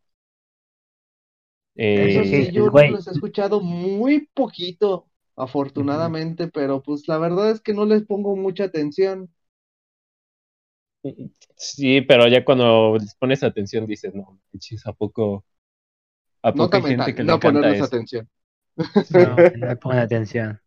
Eso 1.94 2.24
Eh, 2.24 2.24
sí, 2.24 2.50
yo 2.52 2.70
güey. 2.70 2.88
los 2.88 3.06
he 3.08 3.10
escuchado 3.10 3.60
muy 3.60 4.26
poquito, 4.34 5.10
afortunadamente, 5.36 6.48
pero 6.48 6.82
pues 6.82 7.06
la 7.08 7.18
verdad 7.18 7.50
es 7.50 7.60
que 7.60 7.74
no 7.74 7.84
les 7.84 8.04
pongo 8.06 8.36
mucha 8.36 8.64
atención. 8.64 9.30
sí, 11.56 12.00
pero 12.02 12.26
ya 12.28 12.44
cuando 12.44 12.96
les 12.98 13.14
pones 13.16 13.42
atención 13.42 13.86
dices, 13.86 14.14
no, 14.14 14.40
manches, 14.52 14.86
¿a 14.86 14.92
poco, 14.92 15.44
a 16.42 16.52
No 16.52 16.68
poco 16.68 16.76
hay 16.76 16.82
también 16.82 16.98
gente 16.98 17.14
que 17.14 17.24
le 17.24 17.32
no 17.32 17.38
encanta 17.38 17.74
ponerles 17.80 17.80
eso? 17.80 17.92
atención. 17.92 18.28
No, 19.08 19.46
no 19.52 19.66
le 19.68 19.76
pongan 19.76 20.00
atención. 20.00 20.60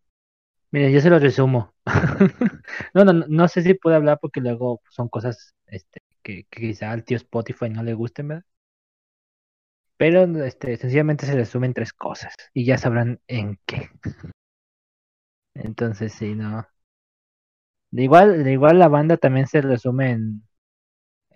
Miren, 0.72 0.92
yo 0.92 1.00
se 1.00 1.10
lo 1.10 1.18
resumo. 1.18 1.74
No, 2.94 3.04
no, 3.04 3.12
no, 3.12 3.48
sé 3.48 3.62
si 3.62 3.74
puedo 3.74 3.96
hablar 3.96 4.18
porque 4.20 4.40
luego 4.40 4.80
son 4.90 5.08
cosas 5.08 5.54
este, 5.66 6.00
que, 6.22 6.44
que 6.50 6.60
quizá 6.68 6.90
al 6.92 7.04
tío 7.04 7.16
Spotify 7.16 7.68
no 7.70 7.82
le 7.82 7.94
gusten, 7.94 8.28
¿verdad? 8.28 8.44
Pero 9.96 10.24
este, 10.44 10.76
sencillamente 10.76 11.24
se 11.24 11.34
resumen 11.34 11.72
tres 11.72 11.92
cosas 11.94 12.34
y 12.52 12.64
ya 12.66 12.76
sabrán 12.76 13.20
en 13.26 13.58
qué. 13.66 13.88
Entonces, 15.54 16.12
sí, 16.12 16.34
no. 16.34 16.66
De 17.90 18.02
igual, 18.04 18.42
de 18.44 18.52
igual 18.52 18.78
la 18.78 18.88
banda 18.88 19.16
también 19.18 19.46
se 19.46 19.60
resume 19.60 20.10
en 20.12 20.42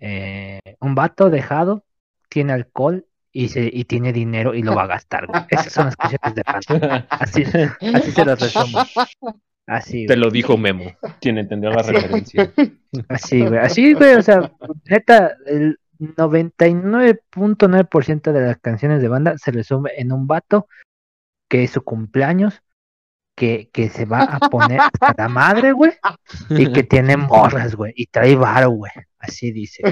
eh, 0.01 0.61
un 0.81 0.95
vato 0.95 1.29
dejado, 1.31 1.85
tiene 2.29 2.53
alcohol 2.53 3.06
y, 3.37 3.49
se, 3.49 3.69
y 3.71 3.83
tiene 3.83 4.11
dinero 4.11 4.55
y 4.55 4.63
lo 4.63 4.73
va 4.73 4.81
a 4.83 4.87
gastar. 4.87 5.27
güey. 5.27 5.43
Esas 5.49 5.71
son 5.71 5.85
las 5.85 5.95
canciones 5.95 6.33
de 6.33 6.41
banda. 6.43 7.05
Así, 7.11 7.43
así 7.43 8.11
se 8.11 8.25
los 8.25 8.39
resumo. 8.39 8.79
Así, 9.67 10.07
Te 10.07 10.15
lo 10.15 10.31
dijo 10.31 10.57
Memo, 10.57 10.85
quien 11.21 11.37
entendió 11.37 11.69
la 11.69 11.81
Así. 11.81 11.91
referencia. 11.91 12.51
Así, 13.09 13.45
güey. 13.45 13.59
Así, 13.59 13.93
güey. 13.93 14.15
O 14.15 14.23
sea, 14.23 14.51
neta, 14.85 15.35
el 15.45 15.77
99.9% 15.99 18.31
de 18.31 18.41
las 18.41 18.57
canciones 18.57 19.03
de 19.03 19.07
banda 19.07 19.37
se 19.37 19.51
resume 19.51 19.91
en 19.97 20.11
un 20.11 20.25
vato 20.25 20.67
que 21.47 21.63
es 21.63 21.69
su 21.71 21.83
cumpleaños, 21.83 22.63
que, 23.35 23.69
que 23.71 23.89
se 23.89 24.05
va 24.05 24.23
a 24.23 24.39
poner 24.49 24.79
hasta 24.79 25.13
la 25.15 25.29
madre, 25.29 25.73
güey, 25.73 25.91
y 26.49 26.73
que 26.73 26.81
tiene 26.81 27.17
morras, 27.17 27.75
güey, 27.75 27.93
y 27.95 28.07
trae 28.07 28.35
varo, 28.35 28.71
güey. 28.71 28.91
Así 29.19 29.51
dice. 29.51 29.83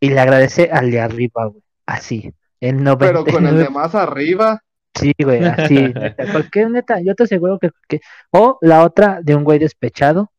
Y 0.00 0.10
le 0.10 0.20
agradece 0.20 0.68
al 0.70 0.90
de 0.90 1.00
arriba, 1.00 1.46
güey. 1.46 1.62
Así. 1.86 2.34
El 2.60 2.82
Pero 2.98 3.24
con 3.24 3.46
el 3.46 3.54
99%. 3.54 3.64
de 3.64 3.70
más 3.70 3.94
arriba, 3.94 4.62
Sí, 4.98 5.12
güey, 5.22 5.44
así, 5.44 5.74
neta, 5.74 6.24
cualquier 6.32 6.70
neta, 6.70 7.00
yo 7.00 7.14
te 7.14 7.24
aseguro 7.24 7.58
que, 7.58 7.70
que- 7.88 8.00
o 8.30 8.58
la 8.62 8.82
otra 8.82 9.20
de 9.22 9.34
un 9.34 9.44
güey 9.44 9.58
despechado 9.58 10.32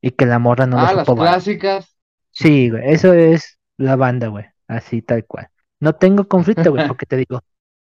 y 0.00 0.12
que 0.12 0.26
la 0.26 0.38
morra 0.38 0.66
no 0.66 0.78
ah, 0.78 0.90
lo 0.92 0.96
las 0.98 1.06
supo 1.06 1.20
clásicas. 1.20 1.94
Sí, 2.30 2.70
güey, 2.70 2.82
eso 2.92 3.12
es 3.12 3.58
la 3.76 3.96
banda, 3.96 4.28
güey, 4.28 4.46
así 4.68 5.02
tal 5.02 5.26
cual. 5.26 5.48
No 5.80 5.94
tengo 5.94 6.26
conflicto, 6.28 6.70
güey, 6.70 6.88
porque 6.88 7.06
te 7.06 7.16
digo, 7.16 7.40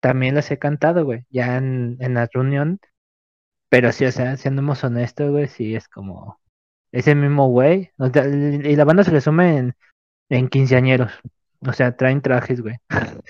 también 0.01 0.35
las 0.37 0.51
he 0.51 0.59
cantado, 0.59 1.05
güey, 1.05 1.25
ya 1.31 1.57
en, 1.57 1.97
en 2.01 2.15
la 2.15 2.29
reunión, 2.33 2.79
pero 3.69 3.91
sí, 3.91 4.05
o 4.05 4.13
sea, 4.13 4.37
siendo 4.37 4.63
más 4.63 4.85
honestos, 4.85 5.31
güey, 5.31 5.49
sí 5.49 5.75
es 5.75 5.89
como 5.89 6.39
ese 6.93 7.17
mismo 7.17 7.49
güey, 7.49 7.91
o 7.99 8.09
sea, 8.11 8.27
y 8.29 8.77
la 8.77 8.85
banda 8.85 9.03
se 9.03 9.11
resume 9.11 9.57
en, 9.59 9.75
en 10.29 10.49
quinceañeros, 10.49 11.11
o 11.67 11.73
sea, 11.73 11.97
traen 11.97 12.23
trajes, 12.23 12.61
güey. 12.61 12.77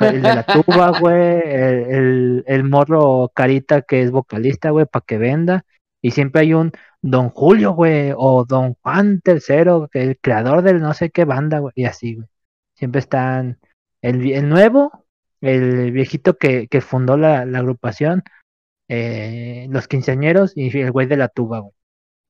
El 0.00 0.22
de 0.22 0.34
la 0.34 0.42
tuba, 0.42 0.98
güey, 0.98 1.42
el, 1.44 1.90
el, 1.90 2.44
el 2.46 2.64
morro 2.64 3.30
carita 3.34 3.82
que 3.82 4.00
es 4.00 4.10
vocalista, 4.10 4.70
güey, 4.70 4.86
para 4.86 5.04
que 5.04 5.18
venda. 5.18 5.66
Y 6.00 6.12
siempre 6.12 6.42
hay 6.42 6.54
un 6.54 6.72
Don 7.02 7.28
Julio, 7.28 7.72
güey, 7.72 8.12
o 8.16 8.46
Don 8.46 8.74
Juan 8.82 9.20
tercero, 9.20 9.88
que 9.92 10.02
el 10.02 10.18
creador 10.18 10.62
del 10.62 10.80
no 10.80 10.94
sé 10.94 11.10
qué 11.10 11.26
banda, 11.26 11.58
güey, 11.58 11.72
y 11.76 11.84
así, 11.84 12.14
güey. 12.14 12.26
Siempre 12.74 13.00
están 13.00 13.58
el, 14.00 14.30
el 14.32 14.48
nuevo, 14.48 15.04
el 15.42 15.92
viejito 15.92 16.38
que, 16.38 16.68
que 16.68 16.80
fundó 16.80 17.16
la, 17.18 17.44
la 17.44 17.58
agrupación, 17.58 18.22
eh, 18.88 19.66
los 19.70 19.88
quinceañeros 19.88 20.52
y 20.56 20.76
el 20.78 20.90
güey 20.90 21.06
de 21.06 21.16
la 21.18 21.28
tuba, 21.28 21.60
güey. 21.60 21.72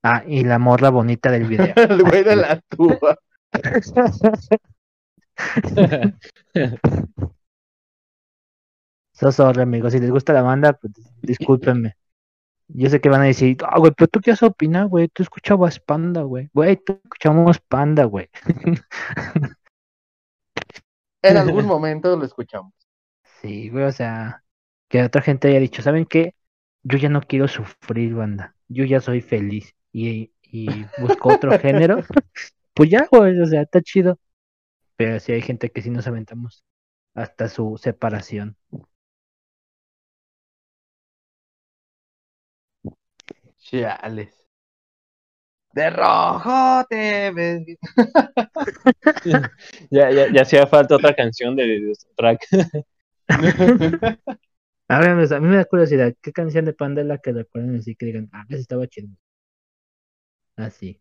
Ah, 0.03 0.22
y 0.27 0.45
la 0.45 0.59
morra 0.59 0.91
bonita 0.91 1.31
del 1.31 1.45
video. 1.45 1.74
El 1.77 2.03
güey 2.03 2.22
de 2.22 2.37
la 2.37 2.61
tuba. 2.68 3.18
So 9.16 9.32
sorry, 9.32 9.62
amigos. 9.62 9.95
Si 9.95 9.99
les 9.99 10.11
gusta 10.11 10.34
la 10.34 10.43
banda, 10.43 10.74
pues 10.74 10.93
discúlpenme. 11.22 11.97
Yo 12.68 12.91
sé 12.91 13.01
que 13.01 13.09
van 13.09 13.22
a 13.22 13.24
decir, 13.24 13.57
ah, 13.64 13.78
güey, 13.78 13.93
pero 13.97 14.09
tú 14.09 14.20
qué 14.20 14.32
vas 14.32 14.43
a 14.43 14.49
opinar, 14.49 14.89
güey. 14.89 15.09
Tú 15.09 15.22
escuchabas 15.22 15.80
Panda, 15.80 16.22
güey. 16.22 16.51
Güey, 16.53 16.76
tú 16.76 17.01
escuchamos 17.03 17.59
Panda, 17.61 18.05
güey. 18.05 18.28
En 21.22 21.37
algún 21.39 21.64
momento 21.64 22.14
lo 22.16 22.24
escuchamos. 22.24 22.72
Sí, 23.41 23.70
güey, 23.70 23.84
o 23.84 23.93
sea, 23.93 24.45
que 24.89 25.03
otra 25.03 25.22
gente 25.22 25.49
haya 25.49 25.61
dicho, 25.61 25.80
¿saben 25.80 26.05
qué? 26.05 26.34
Yo 26.82 26.99
ya 26.99 27.09
no 27.09 27.22
quiero 27.22 27.49
sufrir, 27.49 28.14
banda. 28.14 28.55
Yo 28.68 28.84
ya 28.84 29.01
soy 29.01 29.22
feliz. 29.22 29.74
Y, 29.93 30.30
y 30.43 30.84
busco 31.01 31.34
otro 31.34 31.51
género. 31.59 32.03
Pues 32.74 32.91
ya, 32.91 33.09
güey, 33.11 33.41
o 33.41 33.47
sea, 33.47 33.62
está 33.62 33.80
chido. 33.80 34.18
Pero 34.97 35.20
sí 35.20 35.32
hay 35.32 35.42
gente 35.42 35.70
que 35.70 35.82
sí 35.82 35.90
nos 35.90 36.07
aventamos 36.07 36.64
hasta 37.14 37.49
su 37.49 37.78
separación. 37.78 38.57
Chales. 43.59 44.47
De 45.74 45.90
rojo 45.90 46.84
te 46.88 47.30
ves. 47.30 47.62
Ya, 49.90 50.11
ya, 50.11 50.28
ya 50.32 50.42
hacía 50.42 50.66
falta 50.66 50.97
otra 50.97 51.14
canción 51.14 51.57
de, 51.57 51.66
de 51.66 51.92
track. 52.16 52.40
Ahora, 54.88 55.14
pues, 55.16 55.32
a 55.32 55.40
mí 55.40 55.49
me 55.49 55.57
da 55.57 55.64
curiosidad, 55.64 56.14
¿qué 56.22 56.32
canción 56.32 56.64
de 56.64 56.72
Panda 56.74 57.03
es 57.03 57.07
la 57.09 57.18
que 57.18 57.32
recuerdan 57.32 57.76
así 57.76 57.94
que 57.97 58.07
digan, 58.07 58.28
ah, 58.32 58.44
esa 58.49 58.61
estaba 58.61 58.86
chido? 58.88 59.09
Así. 60.57 61.01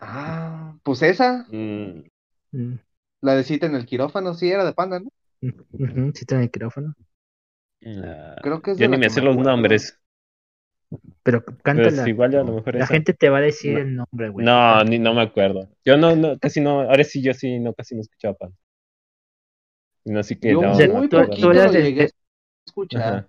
Ah, 0.00 0.76
pues 0.82 1.02
esa, 1.02 1.46
Mm, 1.50 2.02
Mm, 2.52 2.74
la 3.22 3.34
de 3.34 3.44
cita 3.44 3.66
en 3.66 3.74
el 3.74 3.86
quirófano, 3.86 4.34
sí 4.34 4.50
era 4.50 4.64
de 4.64 4.72
panda, 4.72 5.00
¿no? 5.00 5.10
sí 5.40 6.20
está 6.20 6.34
en 6.36 6.40
el 6.42 6.46
micrófono. 6.46 6.94
ah, 7.86 8.36
Creo 8.42 8.60
que 8.62 8.72
es 8.72 8.78
de 8.78 8.84
yo 8.84 8.90
ni 8.90 8.96
me 8.98 9.08
sé 9.10 9.20
los 9.22 9.34
acuerdo. 9.34 9.50
nombres. 9.50 9.96
Pero 11.22 11.44
Pues 11.44 11.56
cántala. 11.62 12.08
igual 12.08 12.32
ya 12.32 12.40
a 12.40 12.44
lo 12.44 12.54
mejor 12.54 12.74
La 12.74 12.84
esa. 12.84 12.94
gente 12.94 13.14
te 13.14 13.28
va 13.28 13.38
a 13.38 13.42
decir 13.42 13.74
No. 13.74 13.78
el 13.80 13.96
nombre, 13.96 14.28
güey. 14.30 14.44
No, 14.44 14.82
ni, 14.84 14.98
no 14.98 15.14
me 15.14 15.22
acuerdo. 15.22 15.68
Yo 15.84 15.96
no, 15.96 16.16
no, 16.16 16.36
casi 16.38 16.60
no, 16.60 16.80
ahora 16.80 17.04
sí, 17.04 17.22
yo 17.22 17.32
sí, 17.32 17.60
no, 17.60 17.72
casi 17.74 17.94
no 17.94 18.00
escuchaba 18.00 18.34
pan. 18.34 18.56
No, 20.04 20.18
así 20.20 20.34
que 20.36 20.50
Yo 20.52 20.60
no, 20.62 20.72
O 20.72 20.74
sea, 20.74 20.88
no 20.88 20.94
tú- 20.94 21.16
acuerdo. 21.18 21.26
poquito 21.28 21.46
tú 21.46 21.52
eras 21.52 21.72
de- 21.72 21.82
llegué 21.82 22.00
a 22.00 22.04
de- 22.06 22.12
escuchar. 22.66 23.02
Ajá. 23.02 23.28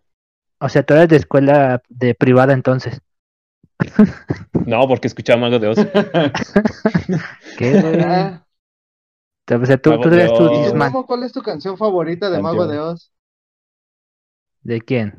O 0.60 0.70
sea, 0.70 0.84
tú 0.84 0.94
eres 0.96 1.10
de 1.10 1.18
escuela 1.18 1.82
de 1.90 2.16
privada 2.16 2.54
entonces. 2.54 3.00
No, 4.66 4.88
porque 4.88 5.08
escuchaba 5.08 5.40
Mago 5.42 5.60
de 5.60 5.68
Oz. 5.68 5.78
¿Qué, 7.58 8.42
O 9.56 9.66
sea, 9.66 9.78
tú, 9.78 9.90
Mago 9.92 10.04
tú 10.04 10.10
de 10.10 10.18
eres 10.24 10.34
tu 10.34 10.44
Oz. 10.44 10.52
¿y 10.52 10.56
tú, 10.56 10.64
Disman. 10.64 10.92
Memo, 10.92 11.06
¿cuál 11.06 11.24
es 11.24 11.32
tu 11.34 11.42
canción 11.42 11.78
favorita 11.78 12.30
de 12.30 12.42
Mago 12.42 12.68
de 12.68 12.80
Oz? 12.80 13.12
¿De 14.64 14.82
quién? 14.82 15.16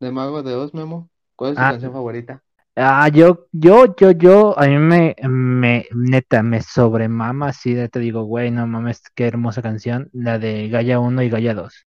De 0.00 0.10
Mago 0.10 0.42
de 0.42 0.54
Oz, 0.54 0.74
Memo. 0.74 1.08
¿Cuál 1.36 1.52
es 1.52 1.56
tu 1.56 1.62
Ah. 1.62 1.70
canción 1.72 1.92
favorita? 1.92 2.42
Ah, 2.74 3.08
yo, 3.08 3.46
yo, 3.52 3.94
yo, 3.96 4.12
yo, 4.12 4.58
a 4.58 4.66
mí 4.66 4.78
me, 4.78 5.14
me, 5.28 5.86
neta, 5.94 6.42
me 6.42 6.62
sobremama, 6.62 7.48
así 7.48 7.74
de 7.74 7.88
te 7.90 7.98
digo, 8.00 8.22
güey, 8.24 8.50
no 8.50 8.66
mames, 8.66 9.02
qué 9.14 9.26
hermosa 9.26 9.60
canción, 9.60 10.08
la 10.14 10.38
de 10.38 10.68
Gaia 10.68 10.98
1 10.98 11.22
y 11.22 11.28
Gaia 11.28 11.52
2. 11.54 11.86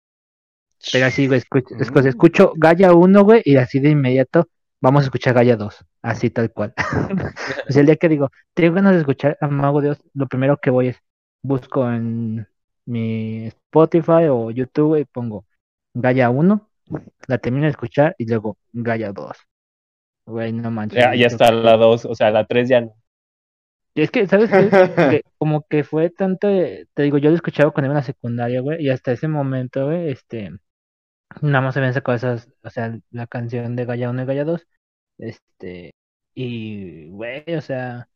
Pero 0.93 1.07
así, 1.07 1.25
güey, 1.25 1.39
escucho, 1.39 1.73
escu- 1.75 2.03
Mm. 2.03 2.07
escucho 2.07 2.53
Gaia 2.55 2.93
1, 2.93 3.23
güey, 3.23 3.41
y 3.43 3.55
así 3.57 3.79
de 3.79 3.89
inmediato 3.89 4.47
vamos 4.81 5.01
a 5.01 5.05
escuchar 5.05 5.33
Gaia 5.33 5.55
2, 5.55 5.85
así 6.01 6.29
tal 6.29 6.51
cual. 6.51 6.73
O 7.69 7.71
sea, 7.71 7.81
el 7.81 7.85
día 7.87 7.95
que 7.95 8.09
digo, 8.09 8.29
tengo 8.53 8.75
ganas 8.75 8.93
de 8.93 8.99
escuchar 8.99 9.37
a 9.41 9.47
Mago 9.47 9.81
Dios, 9.81 9.99
lo 10.13 10.27
primero 10.27 10.57
que 10.57 10.69
voy 10.69 10.89
es, 10.89 10.97
busco 11.41 11.89
en 11.89 12.47
mi 12.85 13.47
Spotify 13.47 14.27
o 14.29 14.51
YouTube 14.51 14.97
y 14.97 15.05
pongo 15.05 15.45
Gaia 15.93 16.29
1, 16.29 16.69
la 17.27 17.37
termino 17.37 17.65
de 17.65 17.71
escuchar 17.71 18.15
y 18.17 18.27
luego 18.27 18.57
Gaia 18.71 19.11
2. 19.11 19.37
Güey, 20.25 20.51
no 20.51 20.71
manches. 20.71 20.99
Ya, 21.17 21.27
está 21.27 21.51
la 21.51 21.77
2, 21.77 22.05
o 22.05 22.15
sea, 22.15 22.31
la 22.31 22.45
3 22.45 22.69
ya 22.69 22.81
no. 22.81 22.95
Es 23.95 24.11
que, 24.11 24.27
¿sabes? 24.27 24.49
Que 25.21 25.23
como 25.37 25.65
que 25.67 25.83
fue 25.83 26.09
tanto, 26.09 26.49
eh, 26.49 26.87
te 26.93 27.03
digo, 27.03 27.17
yo 27.17 27.29
lo 27.29 27.35
escuchaba 27.35 27.71
cuando 27.71 27.87
iba 27.87 27.93
en 27.93 27.97
la 27.97 28.03
secundaria, 28.03 28.61
güey, 28.61 28.83
y 28.83 28.89
hasta 28.89 29.11
ese 29.11 29.27
momento, 29.27 29.85
güey, 29.85 30.09
este, 30.09 30.51
nada 31.41 31.61
más 31.61 31.73
se 31.73 31.79
habían 31.79 31.93
sacado 31.93 32.15
esas, 32.15 32.49
o 32.63 32.69
sea, 32.69 32.97
la 33.11 33.27
canción 33.27 33.75
de 33.75 33.85
Gaia 33.85 34.09
1 34.09 34.23
y 34.23 34.25
Gaia 34.25 34.45
2, 34.45 34.67
este, 35.17 35.93
y, 36.33 37.09
güey, 37.09 37.43
o 37.55 37.61
sea, 37.61 38.09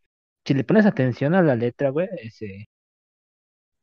si 0.45 0.53
le 0.53 0.63
pones 0.63 0.85
atención 0.85 1.35
a 1.35 1.41
la 1.41 1.55
letra, 1.55 1.89
güey, 1.89 2.07
ese, 2.17 2.67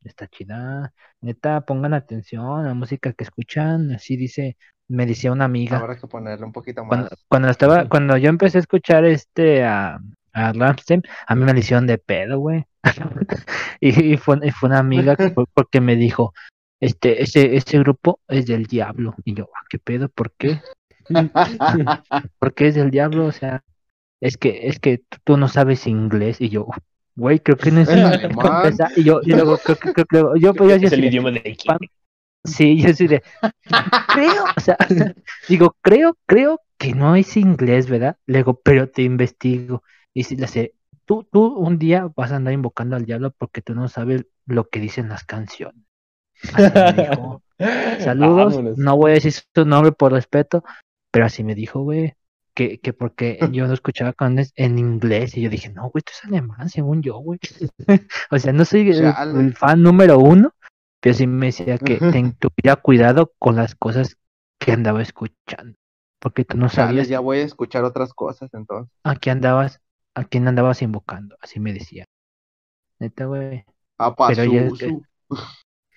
está 0.03 0.27
chida, 0.29 0.93
neta, 1.21 1.63
pongan 1.63 1.95
atención 1.95 2.61
a 2.61 2.69
la 2.69 2.75
música 2.75 3.13
que 3.13 3.25
escuchan, 3.25 3.93
así 3.93 4.17
dice, 4.17 4.57
me 4.89 5.07
decía 5.07 5.33
una 5.33 5.45
amiga, 5.45 5.79
Habrá 5.79 5.97
que 5.97 6.07
ponerle 6.07 6.45
un 6.45 6.53
poquito 6.53 6.85
más. 6.85 6.89
cuando, 6.89 7.11
cuando 7.29 7.49
estaba, 7.51 7.89
cuando 7.89 8.17
yo 8.17 8.31
empecé 8.31 8.59
a 8.59 8.61
escuchar 8.63 9.05
este 9.05 9.65
a, 9.65 9.99
a 10.33 10.53
Rammstein, 10.53 11.03
a 11.27 11.35
mí 11.35 11.45
me 11.45 11.53
le 11.53 11.61
hicieron 11.61 11.87
de 11.87 11.99
pedo, 11.99 12.39
güey. 12.39 12.65
y, 13.81 14.15
y 14.15 14.17
fue, 14.17 14.39
y 14.43 14.51
fue 14.51 14.69
una 14.69 14.79
amiga 14.79 15.17
que 15.17 15.31
fue 15.31 15.45
porque 15.53 15.81
me 15.81 15.97
dijo, 15.97 16.33
este, 16.81 17.23
ese, 17.23 17.57
ese 17.57 17.79
grupo 17.81 18.21
es 18.29 18.47
del 18.47 18.67
diablo. 18.67 19.15
Y 19.25 19.35
yo, 19.35 19.49
ah, 19.55 19.65
¿qué 19.69 19.79
pedo? 19.79 20.09
¿Por 20.09 20.33
qué? 20.33 20.61
¿Por 22.39 22.55
qué 22.55 22.69
es 22.69 22.75
del 22.75 22.91
diablo? 22.91 23.27
O 23.27 23.33
sea, 23.33 23.65
es 24.21 24.37
que, 24.37 24.69
es 24.69 24.79
que 24.81 25.03
tú, 25.25 25.37
no 25.37 25.49
sabes 25.49 25.87
inglés. 25.87 26.41
Y 26.41 26.49
yo, 26.49 26.67
güey, 27.17 27.41
creo 27.41 27.57
que 27.57 27.71
no 27.71 27.81
es 27.81 27.89
Es 27.89 27.97
inglés 27.97 28.25
alemán. 28.25 28.47
para 28.47 28.65
empezar". 28.65 28.91
Y 28.97 29.05
yo, 29.05 29.21
y 29.23 29.31
luego, 29.33 29.59
creo 29.59 29.77
que, 29.79 29.93
creo 29.93 30.07
luego- 30.11 30.37
yo, 30.37 30.55
pues, 30.55 30.81
yo, 30.81 30.87
es 30.87 30.93
el 30.93 31.05
idioma 31.05 31.31
de 31.31 31.57
Pan- 31.67 31.79
Sí, 32.45 32.81
yo 32.81 32.95
soy 32.95 33.09
de. 33.09 33.23
Creo, 34.15 34.45
o 34.57 34.61
sea, 34.61 34.77
digo, 35.49 35.77
creo, 35.83 36.17
creo 36.27 36.61
que 36.79 36.95
no 36.95 37.17
es 37.17 37.37
inglés, 37.37 37.89
¿verdad? 37.91 38.17
Le 38.27 38.39
digo, 38.39 38.61
pero 38.63 38.89
te 38.89 39.03
investigo. 39.03 39.83
Y 40.15 40.25
si 40.25 40.37
le 40.37 40.47
sé, 40.47 40.75
tú, 41.05 41.29
tú 41.31 41.47
un 41.57 41.79
día 41.79 42.09
vas 42.17 42.33
a 42.33 42.37
andar 42.37 42.55
invocando 42.55 42.97
al 42.97 43.05
diablo 43.05 43.33
porque 43.37 43.61
tú 43.61 43.75
no 43.75 43.89
sabes 43.89 44.25
lo 44.47 44.69
que 44.69 44.81
dicen 44.81 45.09
las 45.09 45.25
canciones. 45.25 45.85
Así 46.55 46.73
me 46.75 46.93
dijo. 47.09 47.43
Saludos, 48.01 48.55
Vámonos. 48.57 48.79
no 48.79 48.97
voy 48.97 49.11
a 49.13 49.15
decir 49.15 49.33
su 49.33 49.65
nombre 49.65 49.93
por 49.93 50.13
respeto, 50.13 50.63
pero 51.11 51.27
así 51.27 51.43
me 51.45 51.55
dijo, 51.55 51.81
güey. 51.83 52.15
Que, 52.55 52.81
que 52.81 52.93
porque 52.93 53.39
yo 53.53 53.67
lo 53.67 53.75
escuchaba 53.75 54.13
con 54.13 54.37
en 54.39 54.79
inglés 54.79 55.37
y 55.37 55.43
yo 55.43 55.51
dije, 55.51 55.69
no, 55.71 55.83
güey, 55.91 56.01
esto 56.05 56.13
es 56.13 56.25
alemán, 56.25 56.69
según 56.69 57.03
yo, 57.03 57.19
güey. 57.19 57.39
o 58.31 58.39
sea, 58.39 58.53
no 58.53 58.65
soy 58.65 58.91
el, 58.91 59.13
Chale. 59.13 59.41
el 59.41 59.55
fan 59.55 59.83
número 59.83 60.19
uno, 60.19 60.53
pero 61.01 61.15
sí 61.15 61.27
me 61.27 61.47
decía 61.47 61.79
que 61.79 61.99
ten- 61.99 62.35
tuviera 62.35 62.77
cuidado 62.77 63.33
con 63.39 63.55
las 63.57 63.75
cosas 63.77 64.17
que 64.61 64.73
andaba 64.73 65.03
escuchando. 65.03 65.77
Porque 66.21 66.45
tú 66.45 66.57
no 66.57 66.69
Chale, 66.69 66.89
sabías 66.89 67.09
ya 67.09 67.21
voy 67.21 67.39
a 67.39 67.43
escuchar 67.45 67.85
otras 67.85 68.13
cosas 68.13 68.53
entonces. 68.53 68.93
a 69.05 69.15
qué 69.15 69.31
andabas, 69.31 69.81
a 70.15 70.25
quién 70.25 70.49
andabas 70.49 70.83
invocando, 70.83 71.37
así 71.41 71.61
me 71.61 71.73
decía. 71.73 72.05
Neta, 72.99 73.27
güey. 73.27 73.65
Pero 74.27 74.45
ya. 74.45 74.69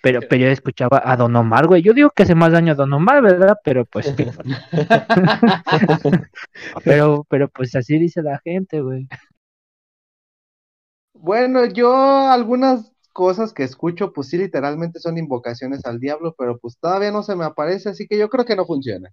Pero, 0.04 0.20
pero 0.28 0.42
yo 0.46 0.48
escuchaba 0.48 1.02
a 1.06 1.16
Don 1.16 1.36
Omar, 1.36 1.68
güey. 1.68 1.84
Yo 1.84 1.94
digo 1.94 2.10
que 2.10 2.24
hace 2.24 2.34
más 2.36 2.52
daño 2.52 2.74
a 2.74 2.76
Don 2.76 2.92
Omar, 2.94 3.22
¿verdad? 3.22 3.58
Pero 3.64 3.86
pues, 3.86 4.14
pero, 6.84 7.26
pero 7.30 7.50
pues 7.50 7.76
así 7.76 7.98
dice 8.00 8.22
la 8.22 8.40
gente, 8.40 8.82
güey. 8.82 9.08
Bueno, 11.14 11.66
yo 11.66 11.94
algunas 12.30 12.92
cosas 13.14 13.54
que 13.54 13.64
escucho, 13.64 14.14
pues 14.14 14.30
sí, 14.30 14.38
literalmente 14.38 15.00
son 15.00 15.18
invocaciones 15.18 15.86
al 15.86 16.00
diablo, 16.00 16.34
pero 16.38 16.58
pues 16.58 16.78
todavía 16.80 17.12
no 17.12 17.24
se 17.24 17.36
me 17.36 17.46
aparece, 17.46 17.90
así 17.90 18.08
que 18.08 18.18
yo 18.18 18.30
creo 18.30 18.46
que 18.46 18.56
no 18.56 18.66
funciona. 18.66 19.12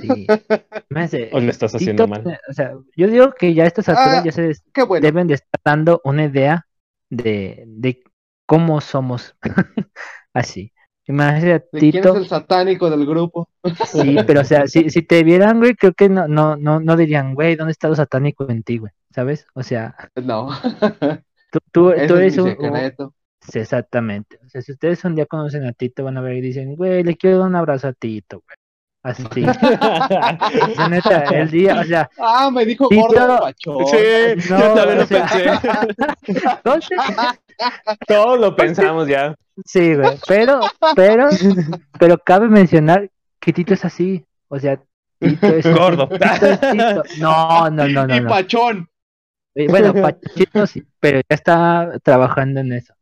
Sí. 0.00 0.26
Me 0.88 1.02
hace- 1.02 1.30
O 1.32 1.40
lo 1.40 1.50
estás 1.50 1.74
haciendo 1.74 2.06
mal. 2.06 2.38
O 2.48 2.52
sea, 2.52 2.74
yo 2.96 3.08
digo 3.08 3.32
que 3.32 3.52
ya 3.52 3.64
a 3.64 3.66
estas 3.66 3.88
alturas 3.88 4.20
Ah, 4.20 4.24
ya 4.24 4.32
se 4.32 4.52
bueno. 4.86 5.04
deben 5.04 5.26
de 5.26 5.34
estar 5.34 5.60
dando 5.64 6.00
una 6.04 6.24
idea 6.24 6.66
de, 7.10 7.64
de 7.66 8.02
cómo 8.46 8.80
somos. 8.80 9.36
Así. 10.32 10.72
Imagínate 11.08 11.52
a 11.54 11.58
¿De 11.70 11.84
quién 11.90 12.04
es 12.06 12.12
Tito. 12.12 12.16
el 12.16 12.26
satánico 12.26 12.90
del 12.90 13.06
grupo? 13.06 13.48
Sí, 13.86 14.16
pero 14.26 14.40
o 14.40 14.44
sea, 14.44 14.66
si, 14.66 14.90
si 14.90 15.02
te 15.02 15.22
vieran, 15.22 15.58
güey, 15.58 15.74
creo 15.76 15.92
que 15.94 16.08
no, 16.08 16.26
no, 16.26 16.56
no, 16.56 16.80
no 16.80 16.96
dirían, 16.96 17.34
güey, 17.34 17.54
¿dónde 17.56 17.72
está 17.72 17.88
lo 17.88 17.94
satánico 17.94 18.48
en 18.50 18.62
ti, 18.64 18.78
güey? 18.78 18.92
¿Sabes? 19.10 19.46
O 19.54 19.62
sea, 19.62 19.94
No, 20.16 20.48
tú, 21.50 21.60
tú, 21.72 21.90
ese 21.90 22.06
tú 22.08 22.16
es 22.16 22.36
eres 22.36 22.38
mi 22.38 22.50
un. 22.50 22.56
Sí, 23.40 23.60
exactamente. 23.60 24.38
O 24.44 24.48
sea, 24.48 24.62
si 24.62 24.72
ustedes 24.72 25.04
un 25.04 25.14
día 25.14 25.26
conocen 25.26 25.64
a 25.64 25.72
Tito, 25.72 26.04
van 26.04 26.16
a 26.16 26.20
ver 26.20 26.34
y 26.36 26.40
dicen, 26.40 26.74
güey, 26.74 27.04
le 27.04 27.16
quiero 27.16 27.38
dar 27.38 27.48
un 27.48 27.56
abrazo 27.56 27.88
a 27.88 27.92
Tito, 27.92 28.42
güey. 28.44 28.56
Así. 29.06 29.22
O 29.24 29.52
sea, 29.54 30.88
neta, 30.90 31.20
el 31.26 31.50
día, 31.50 31.80
o 31.80 31.84
sea, 31.84 32.10
Ah, 32.18 32.50
me 32.50 32.64
dijo 32.64 32.88
Tito. 32.88 33.02
gordo 33.06 33.38
pachón. 33.38 33.86
Sí, 33.86 34.50
No, 34.50 34.58
yo 34.58 34.74
también 34.74 34.98
lo 34.98 35.06
sea- 35.06 35.26
pensé. 35.26 35.50
entonces, 36.56 36.98
Todos 38.06 38.40
lo 38.40 38.56
pensamos 38.56 39.06
ya. 39.06 39.34
sí, 39.64 39.94
güey. 39.94 40.18
Pero, 40.26 40.60
pero, 40.96 41.28
pero 41.98 42.18
cabe 42.18 42.48
mencionar 42.48 43.08
que 43.40 43.52
Tito 43.52 43.74
es 43.74 43.84
así. 43.84 44.24
O 44.48 44.58
sea, 44.58 44.80
Tito 45.20 45.46
es 45.46 45.66
Gordo. 45.72 46.08
Tito 46.08 46.24
es 46.46 46.60
Tito. 46.60 47.02
No, 47.20 47.70
no, 47.70 47.86
no, 47.88 48.06
no. 48.06 48.16
y 48.16 48.20
no. 48.20 48.28
pachón. 48.28 48.88
Eh, 49.54 49.68
Bueno, 49.68 49.94
Pachito 49.94 50.66
sí, 50.66 50.84
pero 51.00 51.18
ya 51.20 51.34
está 51.34 51.92
trabajando 52.02 52.60
en 52.60 52.72
eso. 52.72 52.92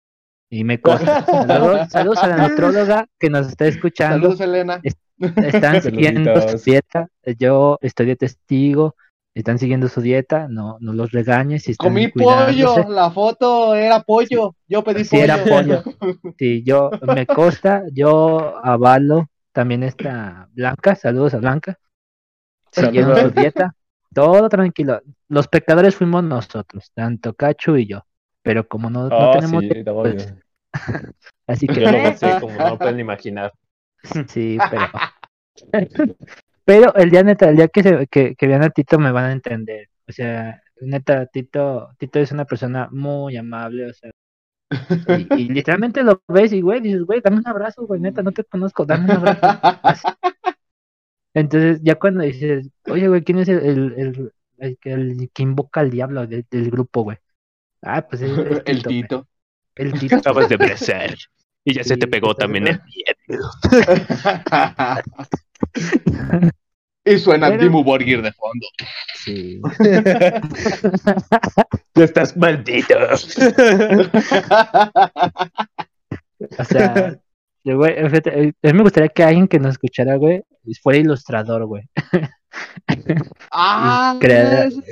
Y 0.50 0.62
me 0.62 0.80
consta. 0.80 1.22
Saludos, 1.46 1.88
saludos 1.90 2.18
a 2.22 2.26
la 2.28 2.36
nutróloga 2.48 3.07
que 3.18 3.28
nos 3.30 3.48
está 3.48 3.66
escuchando. 3.66 4.18
Saludos, 4.36 4.40
Elena. 4.40 4.80
Están 5.18 5.82
siguiendo 5.82 6.40
su 6.48 6.58
dieta. 6.58 7.08
Yo 7.38 7.78
estoy 7.80 8.06
de 8.06 8.16
testigo. 8.16 8.96
Están 9.34 9.58
siguiendo 9.58 9.88
su 9.88 10.00
dieta. 10.00 10.46
No, 10.48 10.76
no 10.80 10.92
los 10.92 11.10
regañes. 11.12 11.68
Están 11.68 11.88
Comí 11.88 12.10
cuidándose. 12.10 12.64
pollo, 12.82 12.88
la 12.90 13.10
foto 13.10 13.74
era 13.74 14.00
pollo. 14.02 14.54
Yo 14.68 14.84
pedí 14.84 15.04
Sí, 15.04 15.16
pollo. 15.16 15.24
era 15.24 15.44
pollo. 15.44 15.82
Sí, 16.38 16.62
yo 16.64 16.90
me 17.14 17.26
consta. 17.26 17.82
Yo 17.92 18.56
avalo 18.64 19.28
también 19.52 19.82
esta 19.82 20.48
Blanca. 20.52 20.94
Saludos 20.94 21.34
a 21.34 21.38
Blanca. 21.38 21.78
Siguiendo 22.72 23.16
su 23.16 23.30
dieta. 23.30 23.74
Todo 24.12 24.48
tranquilo. 24.48 25.00
Los 25.28 25.48
pecadores 25.48 25.96
fuimos 25.96 26.22
nosotros, 26.22 26.90
tanto 26.94 27.34
Cachu 27.34 27.76
y 27.76 27.86
yo. 27.88 28.04
Pero 28.42 28.68
como 28.68 28.90
no, 28.90 29.08
no 29.08 29.30
Oh, 29.30 29.32
tenemos 29.32 29.62
sí, 29.62 29.68
tiempo, 29.70 29.90
no, 29.92 30.02
pues, 30.02 30.34
así 31.48 31.66
que 31.66 31.80
Yo 31.80 31.90
lo 31.90 31.98
gocé 32.02 32.40
como 32.40 32.56
no 32.56 32.78
pueden 32.78 33.00
imaginar. 33.00 33.52
Sí, 34.28 34.59
pero. 34.70 34.86
pero 36.64 36.94
el 36.94 37.11
día 37.11 37.22
neta, 37.22 37.48
el 37.48 37.57
día 37.57 37.68
que, 37.68 37.82
se, 37.82 38.07
que, 38.09 38.34
que 38.34 38.46
vean 38.46 38.62
a 38.62 38.70
Tito 38.70 38.98
me 38.98 39.12
van 39.12 39.24
a 39.26 39.32
entender. 39.32 39.88
O 40.09 40.12
sea, 40.12 40.62
neta, 40.80 41.26
Tito, 41.26 41.90
Tito 41.98 42.18
es 42.18 42.32
una 42.32 42.44
persona 42.44 42.88
muy 42.90 43.36
amable, 43.36 43.86
o 43.90 43.92
sea. 43.94 44.11
Y, 45.36 45.42
y 45.42 45.48
literalmente 45.48 46.02
lo 46.02 46.22
ves 46.28 46.52
y, 46.52 46.61
güey, 46.61 46.80
dices, 46.80 47.02
güey, 47.05 47.20
dame 47.20 47.38
un 47.38 47.48
abrazo, 47.48 47.86
güey, 47.86 48.00
neta, 48.00 48.22
no 48.22 48.32
te 48.32 48.44
conozco, 48.44 48.84
dame 48.84 49.05
un 49.05 49.11
abrazo. 49.12 49.40
Así. 49.82 50.09
Entonces, 51.34 51.80
ya 51.82 51.96
cuando 51.96 52.22
dices, 52.24 52.70
oye, 52.86 53.09
güey, 53.09 53.22
¿quién 53.22 53.38
es 53.38 53.48
el, 53.48 53.59
el, 53.59 53.94
el, 53.96 54.32
el 54.59 54.78
que- 54.78 54.92
el 54.92 55.30
que 55.32 55.42
invoca 55.42 55.80
al 55.80 55.90
diablo 55.90 56.26
del, 56.26 56.46
del 56.50 56.70
grupo, 56.70 57.02
güey? 57.02 57.18
Ah, 57.82 58.07
pues 58.09 58.22
es, 58.22 58.30
es 58.38 58.62
El. 58.66 58.82
Tito. 58.82 59.26
El 59.74 59.98
Tito. 59.98 60.16
Acabas 60.16 60.48
de 60.48 60.59
crecer. 60.59 61.16
Y 61.64 61.74
ya 61.74 61.82
se 61.84 61.96
te 61.96 62.06
pegó 62.06 62.32
está 62.32 62.34
también 62.34 62.66
el 62.68 62.80
miedo. 63.28 63.50
y 67.04 67.18
suena 67.18 67.48
Pero- 67.48 67.60
Timo 67.60 67.82
Borgir 67.84 68.22
de 68.22 68.32
fondo. 68.32 68.66
Sí. 69.24 69.60
Tú 71.92 72.02
estás 72.02 72.36
maldito. 72.36 72.94
O 76.58 76.64
sea, 76.64 77.16
güey, 77.64 77.92
eh, 77.94 78.52
a 78.62 78.66
mí 78.68 78.72
me 78.74 78.82
gustaría 78.82 79.08
que 79.08 79.22
alguien 79.24 79.48
que 79.48 79.58
nos 79.58 79.72
escuchara, 79.72 80.16
güey, 80.16 80.42
fuera 80.82 80.98
ilustrador, 80.98 81.64
güey. 81.66 81.84
Ah, 83.50 84.16
crear- 84.20 84.66
es- 84.66 84.78
así, 84.78 84.82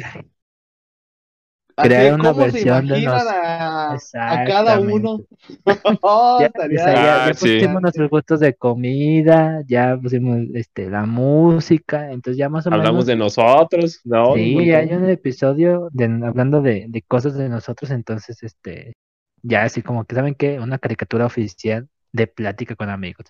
crear 1.76 2.14
una 2.14 2.32
¿cómo 2.32 2.44
se 2.46 2.52
versión 2.52 2.86
de 2.88 3.00
nos- 3.02 3.22
a, 3.26 3.92
a 3.94 4.44
cada 4.44 4.80
uno? 4.80 5.20
Oh, 6.02 6.38
Ya, 6.40 6.46
estaría 6.46 6.80
o 6.80 6.84
sea, 6.84 6.94
ya- 6.94 7.24
Ah, 7.24 7.28
ya 7.28 7.34
sí. 7.34 7.40
pusimos 7.58 7.82
nuestros 7.82 8.10
gustos 8.10 8.40
de 8.40 8.54
comida, 8.54 9.62
ya 9.66 9.96
pusimos 10.00 10.38
este 10.54 10.88
la 10.90 11.04
música, 11.06 12.10
entonces 12.10 12.38
ya 12.38 12.48
más 12.48 12.66
o 12.66 12.70
Hablamos 12.70 12.92
menos. 12.92 13.06
de 13.06 13.16
nosotros, 13.16 14.00
¿no? 14.04 14.34
Sí, 14.34 14.66
ya 14.66 14.78
hay 14.78 14.92
un 14.92 15.08
episodio 15.08 15.88
de, 15.92 16.04
hablando 16.24 16.62
de, 16.62 16.86
de 16.88 17.02
cosas 17.02 17.34
de 17.34 17.48
nosotros, 17.48 17.90
entonces 17.90 18.42
este 18.42 18.94
ya 19.42 19.64
así 19.64 19.82
como 19.82 20.04
que 20.04 20.14
saben 20.14 20.34
que 20.34 20.60
una 20.60 20.78
caricatura 20.78 21.26
oficial 21.26 21.88
de 22.12 22.26
plática 22.28 22.76
con 22.76 22.88
amigos. 22.90 23.26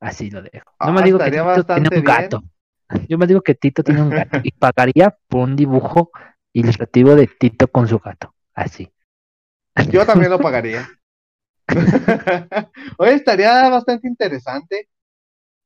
Así 0.00 0.30
lo 0.30 0.42
dejo. 0.42 0.70
No 0.80 0.92
me 0.92 1.00
Ah, 1.00 1.04
digo 1.04 1.18
que 1.18 1.30
Tito 1.30 1.64
tiene 1.64 1.88
un 1.98 2.04
gato. 2.04 2.42
Yo 3.08 3.18
me 3.18 3.26
digo 3.26 3.40
que 3.42 3.54
Tito 3.54 3.82
tiene 3.82 4.02
un 4.02 4.10
gato 4.10 4.38
y 4.42 4.50
pagaría 4.58 5.16
por 5.28 5.40
un 5.48 5.56
dibujo 5.56 6.10
ilustrativo 6.58 7.14
de 7.14 7.26
Tito 7.28 7.68
con 7.68 7.88
su 7.88 7.98
gato. 7.98 8.34
Así. 8.54 8.90
Yo 9.90 10.04
también 10.06 10.30
lo 10.30 10.38
pagaría. 10.40 10.88
Oye, 12.98 13.14
estaría 13.14 13.68
bastante 13.68 14.08
interesante. 14.08 14.88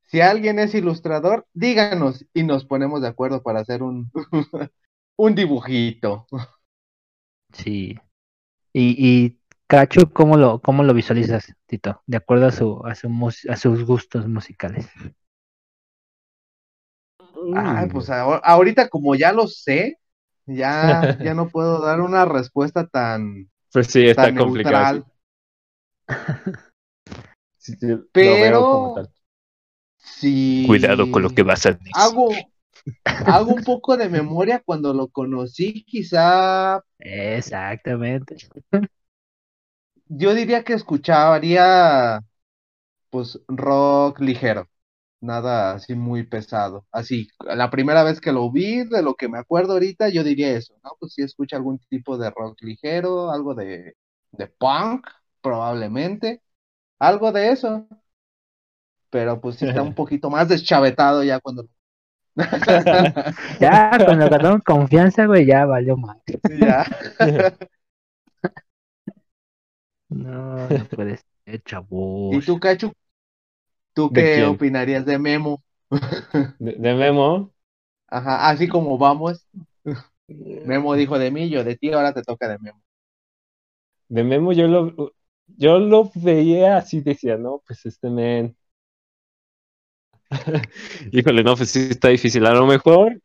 Si 0.05 0.21
alguien 0.21 0.59
es 0.59 0.75
ilustrador, 0.75 1.47
díganos 1.55 2.27
y 2.35 2.43
nos 2.45 2.65
ponemos 2.67 3.03
de 3.03 3.09
acuerdo 3.09 3.43
para 3.43 3.61
hacer 3.61 3.83
un, 3.83 4.11
un 5.17 5.35
dibujito. 5.35 6.27
Sí. 7.53 7.99
Y, 8.75 8.97
y 9.27 9.41
Cacho, 9.69 10.13
¿cómo 10.13 10.37
lo, 10.39 10.61
cómo 10.61 10.85
lo 10.85 10.95
visualizas, 10.95 11.55
Tito? 11.67 12.03
De 12.07 12.19
acuerdo 12.19 12.47
a 12.49 12.53
su, 12.53 12.83
a 12.87 12.95
su 12.97 13.11
mus- 13.11 13.47
a 13.51 13.57
sus 13.57 13.85
gustos 13.85 14.29
musicales. 14.29 14.89
Ay, 17.55 17.89
pues 17.89 18.09
ahor- 18.11 18.41
ahorita 18.45 18.89
como 18.89 19.15
ya 19.15 19.33
lo 19.33 19.47
sé, 19.47 19.99
ya, 20.57 21.17
ya 21.23 21.35
no 21.35 21.49
puedo 21.49 21.81
dar 21.81 22.01
una 22.01 22.25
respuesta 22.25 22.87
tan, 22.87 23.51
Pues 23.73 23.87
sí, 23.89 24.07
está 24.07 24.25
tan 24.25 24.37
complicado. 24.37 25.07
Sí, 27.59 27.75
sí, 27.79 27.87
lo 27.89 28.09
Pero- 28.13 28.35
veo 28.35 28.63
como 28.63 28.95
tal. 28.95 29.11
Si 29.99 30.67
vas 31.43 31.67
a 31.67 31.73
decir. 31.73 31.93
hago, 31.95 32.31
hago 33.05 33.53
un 33.53 33.63
poco 33.65 33.99
de 33.99 34.09
memoria 34.09 34.63
cuando 34.65 34.95
lo 34.95 35.09
conocí, 35.09 35.85
quizá 35.85 36.83
Exactamente. 36.99 38.37
yo 40.09 40.35
diría 40.35 40.65
que 40.65 40.73
escucharía 40.73 42.23
pues 43.11 43.39
rock 43.49 44.21
ligero, 44.21 44.70
nada 45.21 45.73
así 45.75 45.95
muy 45.95 46.25
pesado. 46.27 46.87
Así, 46.93 47.29
la 47.41 47.71
primera 47.71 48.03
vez 48.05 48.21
que 48.21 48.33
lo 48.33 48.51
vi, 48.51 48.85
de 48.85 49.03
lo 49.03 49.15
que 49.15 49.29
me 49.29 49.39
acuerdo 49.39 49.75
ahorita, 49.75 50.09
yo 50.11 50.25
diría 50.25 50.51
eso, 50.57 50.75
¿no? 50.85 50.91
Pues 51.01 51.15
si 51.15 51.23
escucha 51.23 51.57
algún 51.57 51.79
tipo 51.89 52.19
de 52.19 52.31
rock 52.31 52.61
ligero, 52.63 53.31
algo 53.31 53.55
de, 53.55 53.95
de 54.33 54.47
punk, 54.49 55.07
probablemente, 55.43 56.43
algo 56.99 57.33
de 57.33 57.51
eso. 57.53 57.89
Pero 59.11 59.41
pues 59.41 59.57
sí 59.57 59.65
está 59.67 59.83
un 59.83 59.95
poquito 59.95 60.31
más 60.31 60.49
deschavetado 60.49 61.23
ya 61.25 61.41
cuando 61.41 61.67
Ya, 63.59 64.01
cuando 64.05 64.29
ganaron 64.29 64.61
confianza, 64.61 65.27
güey, 65.27 65.47
ya 65.47 65.67
valió 65.67 65.97
más. 65.97 66.19
ya. 66.49 66.85
No, 70.09 70.71
no 70.71 70.87
puede 70.89 71.19
ser, 71.45 71.63
chavos. 71.65 71.91
¿Y 72.31 72.43
tú, 72.43 72.59
Cachu? 72.59 72.93
¿Tú 73.95 74.11
¿De 74.11 74.23
qué 74.25 74.35
quién? 74.35 74.47
opinarías 74.47 75.07
de 75.07 75.19
Memo? 75.19 75.63
De, 76.59 76.73
de 76.79 76.95
Memo. 76.95 77.53
Ajá, 78.09 78.49
así 78.51 78.69
como 78.69 78.99
vamos. 78.99 79.47
Memo 80.29 80.95
dijo 80.95 81.19
de 81.19 81.31
mí, 81.31 81.49
yo 81.51 81.65
de 81.65 81.77
ti, 81.77 81.93
ahora 81.93 82.13
te 82.15 82.23
toca 82.23 82.49
de 82.49 82.59
Memo. 82.59 82.83
De 84.09 84.23
Memo 84.25 84.53
yo 84.53 84.67
lo, 84.69 85.15
yo 85.57 85.79
lo 85.79 86.11
veía 86.15 86.77
así, 86.77 87.01
decía, 87.01 87.37
no, 87.39 87.63
pues 87.67 87.87
este 87.87 88.11
men. 88.11 88.57
Híjole, 91.13 91.43
no, 91.43 91.57
pues 91.57 91.71
sí 91.71 91.89
está 91.91 92.09
difícil. 92.09 92.47
A 92.47 92.55
lo 92.55 92.67
mejor. 92.67 93.21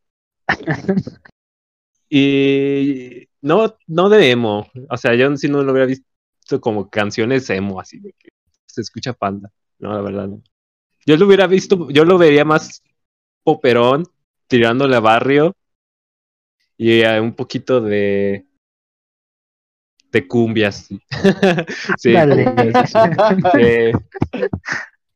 Y 2.09 3.27
no, 3.41 3.75
no 3.87 4.09
de 4.09 4.31
emo. 4.31 4.67
O 4.89 4.97
sea, 4.97 5.15
yo 5.15 5.35
si 5.37 5.47
no 5.49 5.63
lo 5.63 5.71
hubiera 5.71 5.87
visto 5.87 6.61
como 6.61 6.89
canciones 6.89 7.49
emo, 7.49 7.79
así 7.79 7.99
de 7.99 8.13
que 8.13 8.29
se 8.65 8.81
escucha 8.81 9.13
panda. 9.13 9.51
No, 9.79 9.93
la 9.93 10.01
verdad 10.01 10.27
no. 10.27 10.41
Yo 11.05 11.17
lo 11.17 11.25
hubiera 11.27 11.47
visto, 11.47 11.89
yo 11.89 12.05
lo 12.05 12.17
vería 12.17 12.45
más 12.45 12.81
poperón, 13.43 14.05
tirándole 14.47 14.95
a 14.95 14.99
barrio. 14.99 15.55
Y 16.77 17.03
a 17.03 17.21
un 17.21 17.33
poquito 17.33 17.79
de. 17.81 18.45
de 20.11 20.27
cumbias. 20.27 20.87
sí. 20.87 20.99
sí. 21.97 22.13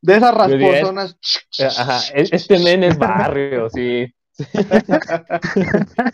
De 0.01 0.15
esas 0.15 0.33
rasposonas. 0.33 1.17
Ajá, 1.77 1.99
e- 2.15 2.29
este 2.31 2.57
men 2.59 2.83
es 2.85 2.97
barrio, 2.97 3.69
sí. 3.69 4.05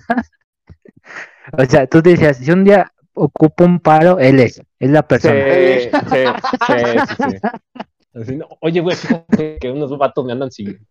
O 1.57 1.65
sea, 1.65 1.87
tú 1.87 2.01
decías, 2.01 2.37
si 2.37 2.51
un 2.51 2.63
día 2.63 2.91
ocupa 3.13 3.65
un 3.65 3.79
paro, 3.79 4.19
él 4.19 4.39
es, 4.39 4.61
es 4.79 4.89
la 4.89 5.01
Sí, 5.01 5.05
persona. 5.07 5.45
sí, 6.09 6.09
sí, 6.09 6.25
sí, 7.07 7.15
sí. 7.29 7.37
Así, 8.15 8.35
no, 8.37 8.47
Oye, 8.61 8.79
güey, 8.81 8.95
fíjate 8.95 9.57
que 9.59 9.71
unos 9.71 9.95
vatos 9.97 10.25
me 10.25 10.31
andan 10.31 10.51
siguiendo. 10.51 10.83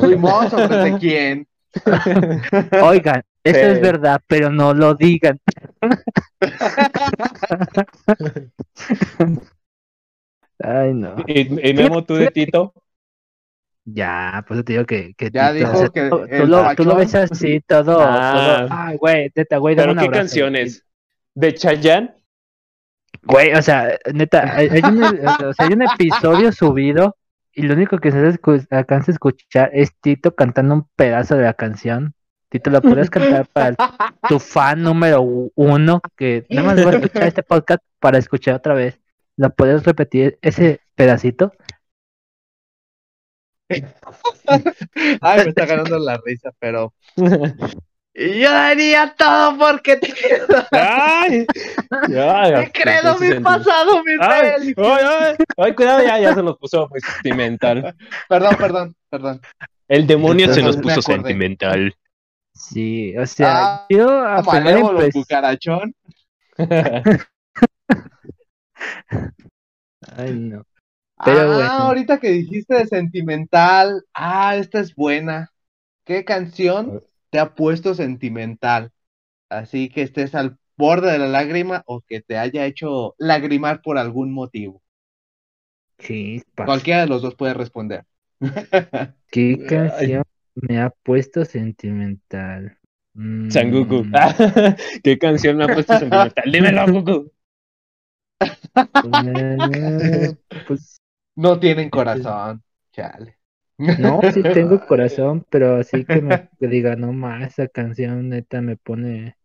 Fuimos 0.00 0.50
sobre 0.50 0.76
de 0.76 0.98
quién. 0.98 1.48
Oigan, 2.82 3.22
eso 3.44 3.58
Sí. 3.60 3.66
es 3.66 3.80
verdad, 3.80 4.20
pero 4.26 4.50
no 4.50 4.74
lo 4.74 4.94
digan. 4.94 5.38
Ay, 10.58 10.92
no. 10.94 11.16
¿Y, 11.26 11.70
y 11.70 11.74
Memo, 11.74 12.04
tú 12.04 12.14
de 12.14 12.30
Tito? 12.30 12.74
Ya, 13.84 14.44
pues 14.46 14.64
te 14.64 14.72
digo 14.74 14.84
que, 14.84 15.14
que 15.14 15.30
Ya 15.30 15.52
Tito, 15.52 15.70
dijo 15.70 15.90
que 15.92 16.08
tú, 16.10 16.22
el 16.28 16.42
tú 16.42 16.46
lo, 16.46 16.74
tú 16.76 16.84
lo 16.84 16.96
ves 16.96 17.14
así, 17.14 17.60
todo, 17.66 17.98
Ah. 18.00 18.66
todo. 18.66 18.68
Ay, 18.78 18.96
güey, 18.98 19.32
neta, 19.34 19.56
güey, 19.56 19.74
dame 19.74 19.84
¿Pero 19.84 19.92
un 19.92 19.98
qué 19.98 20.04
abrazo. 20.06 20.20
canciones? 20.20 20.84
¿De 21.34 21.54
Chayanne? 21.54 22.14
Güey, 23.22 23.52
o 23.54 23.62
sea, 23.62 23.98
neta, 24.12 24.56
hay, 24.56 24.68
hay 24.68 24.82
un, 24.82 25.02
o 25.02 25.52
sea, 25.52 25.66
hay 25.66 25.72
un 25.72 25.82
episodio 25.82 26.52
subido 26.52 27.16
y 27.52 27.62
lo 27.62 27.74
único 27.74 27.98
que 27.98 28.10
se 28.10 28.38
alcanza 28.70 29.10
a 29.10 29.14
escuchar 29.14 29.70
es 29.72 29.92
Tito 30.00 30.34
cantando 30.34 30.74
un 30.74 30.88
pedazo 30.96 31.36
de 31.36 31.44
la 31.44 31.54
canción. 31.54 32.14
Tito, 32.48 32.70
¿la 32.70 32.80
podrías 32.80 33.10
cantar 33.10 33.46
para 33.52 33.76
tu 34.28 34.40
fan 34.40 34.82
número 34.82 35.22
uno 35.22 36.00
que 36.16 36.46
nada 36.48 36.66
más 36.66 36.86
va 36.86 36.90
a 36.90 36.94
escuchar 36.94 37.28
este 37.28 37.42
podcast 37.42 37.82
para 38.00 38.18
escuchar 38.18 38.56
otra 38.56 38.74
vez? 38.74 39.00
¿La 39.36 39.50
podrías 39.50 39.84
repetir 39.84 40.38
ese 40.42 40.80
pedacito? 40.94 41.52
Ay, 45.20 45.44
me 45.44 45.50
está 45.50 45.66
ganando 45.66 45.98
la 45.98 46.20
risa, 46.24 46.50
pero. 46.58 46.92
Y 48.12 48.40
yo 48.40 48.50
daría 48.50 49.14
todo 49.16 49.56
porque 49.56 49.96
te 49.96 50.12
¡Ay! 50.72 51.46
Ya, 52.08 52.64
te 52.64 52.72
credo 52.72 53.14
mi 53.14 53.28
sentido. 53.28 53.42
pasado, 53.42 54.02
mi 54.02 54.12
¡Ay! 54.20 54.74
¡Ay, 54.76 55.04
ay! 55.08 55.36
¡Ay, 55.56 55.74
cuidado! 55.74 56.02
Ya, 56.02 56.18
ya 56.18 56.34
se 56.34 56.42
nos 56.42 56.58
puso 56.58 56.88
muy 56.88 57.00
sentimental. 57.00 57.94
Perdón, 58.28 58.56
perdón, 58.58 58.96
perdón. 59.08 59.40
El 59.86 60.08
demonio 60.08 60.52
se 60.52 60.62
nos 60.62 60.76
puso 60.76 61.00
sentimental. 61.02 61.94
Sí, 62.52 63.16
o 63.16 63.26
sea, 63.26 63.74
Ah, 63.74 63.86
yo 63.88 64.10
a 64.10 64.42
primera 64.42 64.80
Malévolo, 64.80 65.08
cucarachón. 65.12 65.94
Ay, 70.16 70.32
no. 70.34 70.64
Pero 71.24 71.40
ah, 71.40 71.54
bueno. 71.54 71.70
ahorita 71.70 72.18
que 72.18 72.30
dijiste 72.30 72.74
de 72.74 72.86
sentimental. 72.86 74.04
Ah, 74.14 74.56
esta 74.56 74.80
es 74.80 74.94
buena. 74.94 75.52
¿Qué 76.04 76.24
canción 76.24 77.02
te 77.30 77.38
ha 77.38 77.54
puesto 77.54 77.94
sentimental? 77.94 78.92
Así 79.50 79.88
que 79.90 80.02
estés 80.02 80.34
al 80.34 80.58
borde 80.76 81.12
de 81.12 81.18
la 81.18 81.28
lágrima 81.28 81.82
o 81.86 82.02
que 82.02 82.20
te 82.22 82.38
haya 82.38 82.66
hecho 82.66 83.14
lagrimar 83.18 83.82
por 83.82 83.98
algún 83.98 84.32
motivo. 84.32 84.82
Chispas. 85.98 86.66
Cualquiera 86.66 87.00
de 87.02 87.06
los 87.06 87.22
dos 87.22 87.34
puede 87.34 87.54
responder. 87.54 88.04
¿Qué 89.30 89.56
Ay. 89.58 89.66
canción 89.68 90.24
me 90.54 90.80
ha 90.80 90.90
puesto 90.90 91.44
sentimental? 91.44 92.78
Mm, 93.14 93.50
Sanguku. 93.50 94.04
¿Qué 95.04 95.18
canción 95.18 95.56
me 95.56 95.64
ha 95.64 95.68
puesto 95.68 95.96
sentimental? 95.96 96.44
Dímelo, 96.52 96.86
Goku. 96.86 97.30
pues 100.66 101.00
No 101.36 101.58
tienen 101.58 101.90
corazón. 101.90 102.62
Chale. 102.92 103.39
No, 103.96 104.22
sí 104.30 104.44
tengo 104.44 104.84
corazón, 104.86 105.46
pero 105.50 105.76
así 105.76 106.06
que 106.06 106.22
me 106.22 106.42
que 106.58 106.68
diga, 106.68 106.96
no 106.96 107.12
más, 107.12 107.52
esa 107.52 107.68
canción 107.68 108.28
neta 108.30 108.60
me 108.62 108.76
pone. 108.76 109.36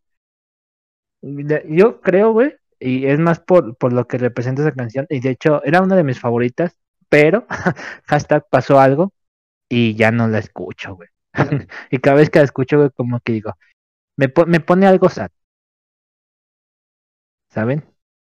Yo 1.67 2.01
creo, 2.01 2.33
güey, 2.33 2.53
y 2.79 3.07
es 3.07 3.19
más 3.19 3.39
por, 3.39 3.75
por 3.77 3.93
lo 3.93 4.07
que 4.07 4.17
representa 4.17 4.61
esa 4.61 4.73
canción, 4.73 5.07
y 5.09 5.19
de 5.19 5.31
hecho 5.31 5.63
era 5.63 5.81
una 5.81 5.95
de 5.95 6.03
mis 6.03 6.19
favoritas, 6.19 6.77
pero 7.09 7.45
hashtag 8.05 8.45
pasó 8.49 8.79
algo 8.79 9.11
y 9.69 9.95
ya 9.95 10.11
no 10.11 10.27
la 10.27 10.39
escucho, 10.39 10.95
güey. 10.95 11.09
y 11.91 11.99
cada 11.99 12.17
vez 12.17 12.29
que 12.29 12.39
la 12.39 12.45
escucho, 12.45 12.77
güey, 12.79 12.91
como 12.91 13.19
que 13.21 13.33
digo, 13.33 13.53
me, 14.17 14.29
po- 14.29 14.47
me 14.47 14.61
pone 14.61 14.87
algo 14.87 15.09
sad. 15.09 15.31
¿Saben? 17.49 17.83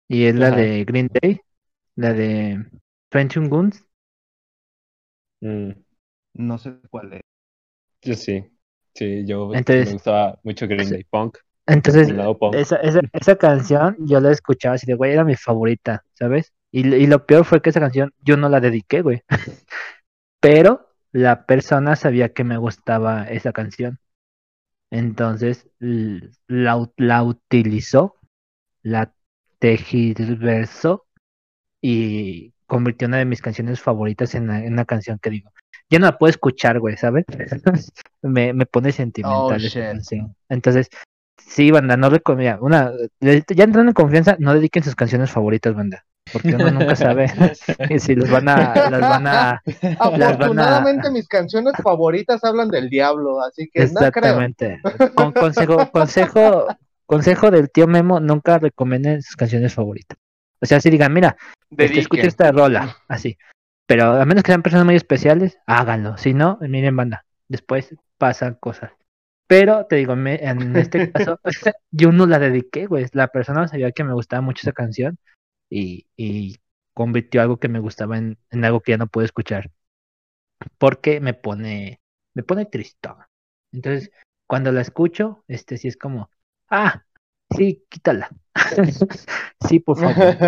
Y 0.08 0.26
es 0.26 0.34
la 0.36 0.52
de 0.52 0.84
Green 0.84 1.08
Day, 1.12 1.40
la 1.96 2.12
de 2.12 2.66
21 3.12 3.48
Guns. 3.50 3.84
Mm, 5.42 5.83
No 6.34 6.58
sé 6.58 6.74
cuál 6.90 7.14
es. 7.14 7.20
yo 8.02 8.14
sí. 8.14 8.44
Sí, 8.94 9.24
yo 9.26 9.52
Entonces- 9.54 9.86
me 9.86 9.92
gustaba 9.94 10.38
mucho 10.44 10.68
Green 10.68 10.88
Day 10.88 11.04
Punk. 11.04 11.38
Entonces, 11.66 12.12
punk. 12.38 12.54
esa, 12.54 12.76
esa, 12.76 13.00
esa 13.12 13.36
canción 13.36 13.96
yo 14.00 14.20
la 14.20 14.30
escuchaba 14.30 14.74
así 14.74 14.86
de, 14.86 14.94
güey, 14.94 15.12
era 15.12 15.24
mi 15.24 15.34
favorita, 15.34 16.04
¿sabes? 16.12 16.52
Y, 16.70 16.84
lo- 16.84 16.96
y 16.96 17.06
lo 17.06 17.24
peor 17.26 17.44
fue 17.46 17.62
que 17.62 17.70
esa 17.70 17.80
canción 17.80 18.12
yo 18.22 18.36
no 18.36 18.48
la 18.50 18.60
dediqué, 18.60 19.00
güey. 19.00 19.22
Pero 20.40 20.90
la 21.12 21.46
persona 21.46 21.96
sabía 21.96 22.32
que 22.34 22.44
me 22.44 22.58
gustaba 22.58 23.24
esa 23.24 23.52
canción. 23.52 23.98
Entonces 24.90 25.68
la, 25.80 26.86
la 26.98 27.22
utilizó, 27.24 28.16
la 28.82 29.12
tergiversó 29.58 31.06
y 31.80 32.52
convirtió 32.66 33.08
una 33.08 33.16
de 33.18 33.24
mis 33.24 33.40
canciones 33.42 33.80
favoritas 33.80 34.34
en, 34.34 34.46
la- 34.48 34.64
en 34.64 34.74
una 34.74 34.84
canción 34.84 35.18
que 35.18 35.30
digo, 35.30 35.50
ya 35.90 35.98
no 35.98 36.06
la 36.06 36.18
puedo 36.18 36.30
escuchar, 36.30 36.80
güey, 36.80 36.96
¿sabes? 36.96 37.24
me, 38.22 38.52
me 38.52 38.66
pone 38.66 38.92
sentimental 38.92 39.38
Oh, 39.52 39.54
esa 39.54 39.68
shit. 39.68 39.82
canción. 39.84 40.36
Entonces, 40.48 40.88
sí, 41.38 41.70
banda, 41.70 41.96
no 41.96 42.10
recomiendo, 42.10 42.62
una, 42.64 42.90
ya 43.20 43.32
entrando 43.64 43.90
en 43.90 43.92
confianza, 43.92 44.36
no 44.38 44.54
dediquen 44.54 44.82
sus 44.82 44.94
canciones 44.96 45.30
favoritas, 45.30 45.74
banda, 45.74 46.04
porque 46.32 46.54
uno 46.54 46.70
nunca 46.70 46.96
sabe 46.96 47.28
si 47.98 48.14
los 48.14 48.30
van 48.30 48.48
a, 48.48 48.74
las 48.90 49.00
van 49.00 49.26
a, 49.26 49.62
Las 49.64 49.98
van 50.10 50.22
a- 50.22 50.28
Afortunadamente 50.28 51.10
mis 51.10 51.28
canciones 51.28 51.74
favoritas 51.82 52.42
hablan 52.44 52.68
del 52.70 52.88
diablo, 52.88 53.40
así 53.42 53.68
que 53.72 53.80
no 53.80 53.86
creo. 53.86 54.06
Exactamente. 54.08 54.80
Con 55.14 55.32
consejo, 55.32 55.90
consejo, 55.92 56.66
consejo 57.06 57.50
del 57.50 57.70
tío 57.70 57.86
Memo, 57.86 58.20
nunca 58.20 58.58
recomienden 58.58 59.22
sus 59.22 59.36
canciones 59.36 59.74
favoritas. 59.74 60.16
O 60.60 60.66
sea, 60.66 60.80
si 60.80 60.88
digan, 60.88 61.12
mira, 61.12 61.36
este, 61.76 62.00
escucha 62.00 62.26
esta 62.26 62.50
rola, 62.50 62.96
así. 63.06 63.36
Pero 63.86 64.04
a 64.20 64.24
menos 64.24 64.42
que 64.42 64.52
sean 64.52 64.62
personas 64.62 64.86
muy 64.86 64.94
especiales, 64.96 65.58
háganlo. 65.66 66.16
Si 66.16 66.34
no, 66.34 66.58
miren, 66.60 66.96
banda, 66.96 67.26
después 67.48 67.94
pasan 68.18 68.54
cosas. 68.54 68.92
Pero 69.46 69.86
te 69.86 69.96
digo, 69.96 70.16
me- 70.16 70.36
en 70.44 70.76
este 70.78 71.02
caso, 71.02 71.40
yo 71.90 72.12
no 72.12 72.26
la 72.26 72.38
dediqué, 72.38 72.86
güey. 72.86 73.06
La 73.12 73.28
persona 73.28 73.68
sabía 73.68 73.92
que 73.92 74.04
me 74.04 74.14
gustaba 74.14 74.42
mucho 74.42 74.62
esa 74.62 74.72
canción 74.72 75.18
y, 75.70 76.06
y 76.16 76.58
convirtió 76.94 77.42
algo 77.42 77.58
que 77.58 77.68
me 77.68 77.80
gustaba 77.80 78.18
en, 78.18 78.38
en 78.50 78.64
algo 78.64 78.80
que 78.80 78.92
ya 78.92 78.98
no 78.98 79.08
puedo 79.08 79.24
escuchar. 79.26 79.70
Porque 80.78 81.20
me 81.20 81.34
pone, 81.34 82.00
me 82.34 82.42
pone 82.42 82.66
tristón. 82.66 83.16
Entonces, 83.72 84.10
cuando 84.46 84.72
la 84.72 84.80
escucho, 84.82 85.44
este 85.48 85.78
sí 85.78 85.88
es 85.88 85.96
como, 85.96 86.30
ah, 86.70 87.04
sí, 87.56 87.84
quítala. 87.88 88.30
sí, 89.68 89.80
por 89.80 89.98
favor. 89.98 90.40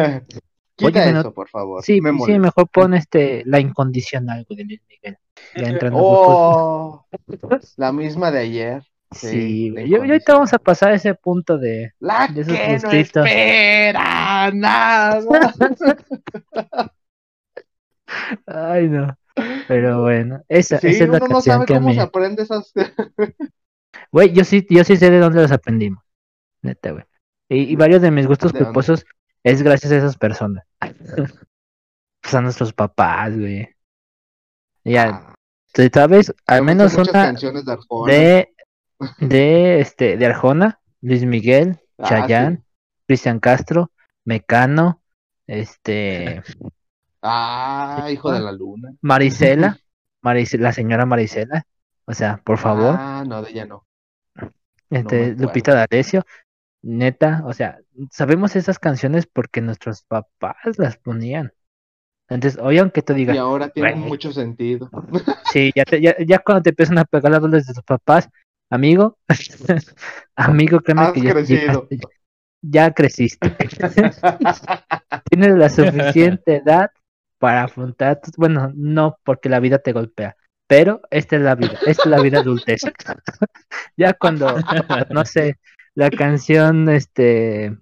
Quita 0.76 1.02
Oye, 1.04 1.12
no- 1.12 1.20
eso, 1.20 1.32
por 1.32 1.48
favor. 1.48 1.82
Sí, 1.82 2.02
me 2.02 2.12
sí, 2.18 2.38
mejor 2.38 2.68
pon 2.68 2.92
este 2.92 3.42
la 3.46 3.58
incondicional 3.60 4.46
de 4.48 4.64
Luis 4.64 4.82
Miguel. 4.88 5.16
Ya 5.56 5.68
entrando 5.68 5.98
en 5.98 6.04
gustos. 6.04 6.36
Oh, 6.36 7.06
la 7.76 7.92
misma 7.92 8.30
de 8.30 8.40
ayer. 8.40 8.82
sí, 9.10 9.28
Sí, 9.28 9.74
yo, 9.74 10.04
yo 10.04 10.12
ahorita 10.12 10.34
vamos 10.34 10.52
a 10.52 10.58
pasar 10.58 10.92
a 10.92 10.96
ese 10.96 11.14
punto 11.14 11.56
de 11.56 11.94
La 11.98 12.28
De 12.28 12.42
esos 12.42 12.54
que 12.54 12.78
no 12.78 12.90
espera 13.24 14.50
nada. 14.52 15.22
ay 18.46 18.88
no. 18.88 19.16
Pero 19.68 20.02
bueno, 20.02 20.42
esa, 20.48 20.78
Sí, 20.78 20.88
esa 20.88 21.04
es 21.04 21.10
la 21.10 21.16
uno 21.18 21.28
no 21.28 21.40
sabe 21.40 21.66
que 21.66 21.74
cómo 21.74 21.88
me 21.88 21.94
se 21.94 22.00
aprende 22.00 22.42
esas. 22.42 22.72
Güey, 24.12 24.32
yo 24.32 24.44
sí, 24.44 24.66
yo 24.68 24.84
sí 24.84 24.96
sé 24.96 25.10
de 25.10 25.18
dónde 25.18 25.40
los 25.42 25.52
aprendimos. 25.52 26.02
Neta, 26.62 26.92
güey. 26.92 27.04
Y, 27.48 27.62
y 27.72 27.76
varios 27.76 28.02
de 28.02 28.10
mis 28.10 28.26
gustos 28.26 28.52
culposos 28.52 29.06
es 29.46 29.62
gracias 29.62 29.92
a 29.92 29.96
esas 29.96 30.16
personas. 30.16 30.64
pues 32.20 32.34
a 32.34 32.40
nuestros 32.40 32.72
papás, 32.72 33.36
güey. 33.38 33.68
Ya, 34.84 35.04
Ah, 35.08 35.34
sabes, 35.92 36.34
al 36.46 36.62
menos 36.62 36.94
una 36.94 37.12
canciones 37.12 37.64
de 37.64 37.72
Arjona. 37.72 38.12
de 38.12 38.54
de 39.20 39.80
este 39.80 40.16
de 40.16 40.26
Arjona, 40.26 40.80
Luis 41.00 41.24
Miguel, 41.24 41.78
Ah, 41.98 42.08
Chayanne, 42.08 42.56
sí. 42.58 42.62
Cristian 43.06 43.40
Castro, 43.40 43.90
Mecano, 44.24 45.02
este 45.46 46.42
Ah, 47.22 48.08
hijo 48.10 48.32
de 48.32 48.40
la 48.40 48.52
luna. 48.52 48.94
Marisela, 49.00 49.78
Maris- 50.22 50.58
la 50.58 50.72
señora 50.72 51.06
Marisela, 51.06 51.66
o 52.04 52.14
sea, 52.14 52.38
por 52.44 52.58
favor, 52.58 52.96
Ah, 52.98 53.24
no, 53.26 53.42
de 53.42 53.50
ella 53.50 53.66
no. 53.66 53.84
este. 54.90 55.34
Lupita 55.36 55.74
D'Alessio, 55.74 56.24
neta, 56.86 57.42
o 57.44 57.52
sea, 57.52 57.78
sabemos 58.10 58.56
esas 58.56 58.78
canciones 58.78 59.26
porque 59.26 59.60
nuestros 59.60 60.02
papás 60.02 60.56
las 60.78 60.96
ponían. 60.96 61.52
Entonces, 62.28 62.60
hoy 62.62 62.78
aunque 62.78 63.02
tú 63.02 63.12
Y 63.12 63.16
digas, 63.16 63.38
ahora 63.38 63.68
tiene 63.68 63.94
mucho 63.94 64.32
sentido. 64.32 64.90
sí, 65.52 65.70
ya, 65.74 65.84
te- 65.84 66.00
ya, 66.00 66.16
ya 66.26 66.38
cuando 66.38 66.62
te 66.62 66.70
empiezan 66.70 66.98
a 66.98 67.04
pegar 67.04 67.32
las 67.32 67.42
rolas 67.42 67.66
de 67.66 67.74
tus 67.74 67.84
papás, 67.84 68.28
amigo, 68.70 69.18
amigo, 70.36 70.80
créeme 70.80 71.02
Has 71.02 71.12
que 71.12 71.22
ya, 71.22 71.32
crecido. 71.32 71.88
ya- 71.90 72.08
ya 72.62 72.90
creciste. 72.92 73.56
Tienes 75.30 75.56
la 75.56 75.68
suficiente 75.68 76.56
edad 76.56 76.90
para 77.38 77.64
afrontar, 77.64 78.20
tus- 78.20 78.36
bueno, 78.36 78.72
no 78.74 79.18
porque 79.24 79.48
la 79.48 79.60
vida 79.60 79.78
te 79.78 79.92
golpea, 79.92 80.36
pero 80.66 81.00
esta 81.10 81.36
es 81.36 81.42
la 81.42 81.54
vida, 81.54 81.78
esta 81.86 82.04
es 82.04 82.06
la 82.06 82.20
vida 82.20 82.38
adultez. 82.38 82.80
ya 83.96 84.14
cuando, 84.14 84.46
no 85.10 85.24
sé, 85.24 85.58
la 85.96 86.10
canción, 86.10 86.88
este, 86.90 87.76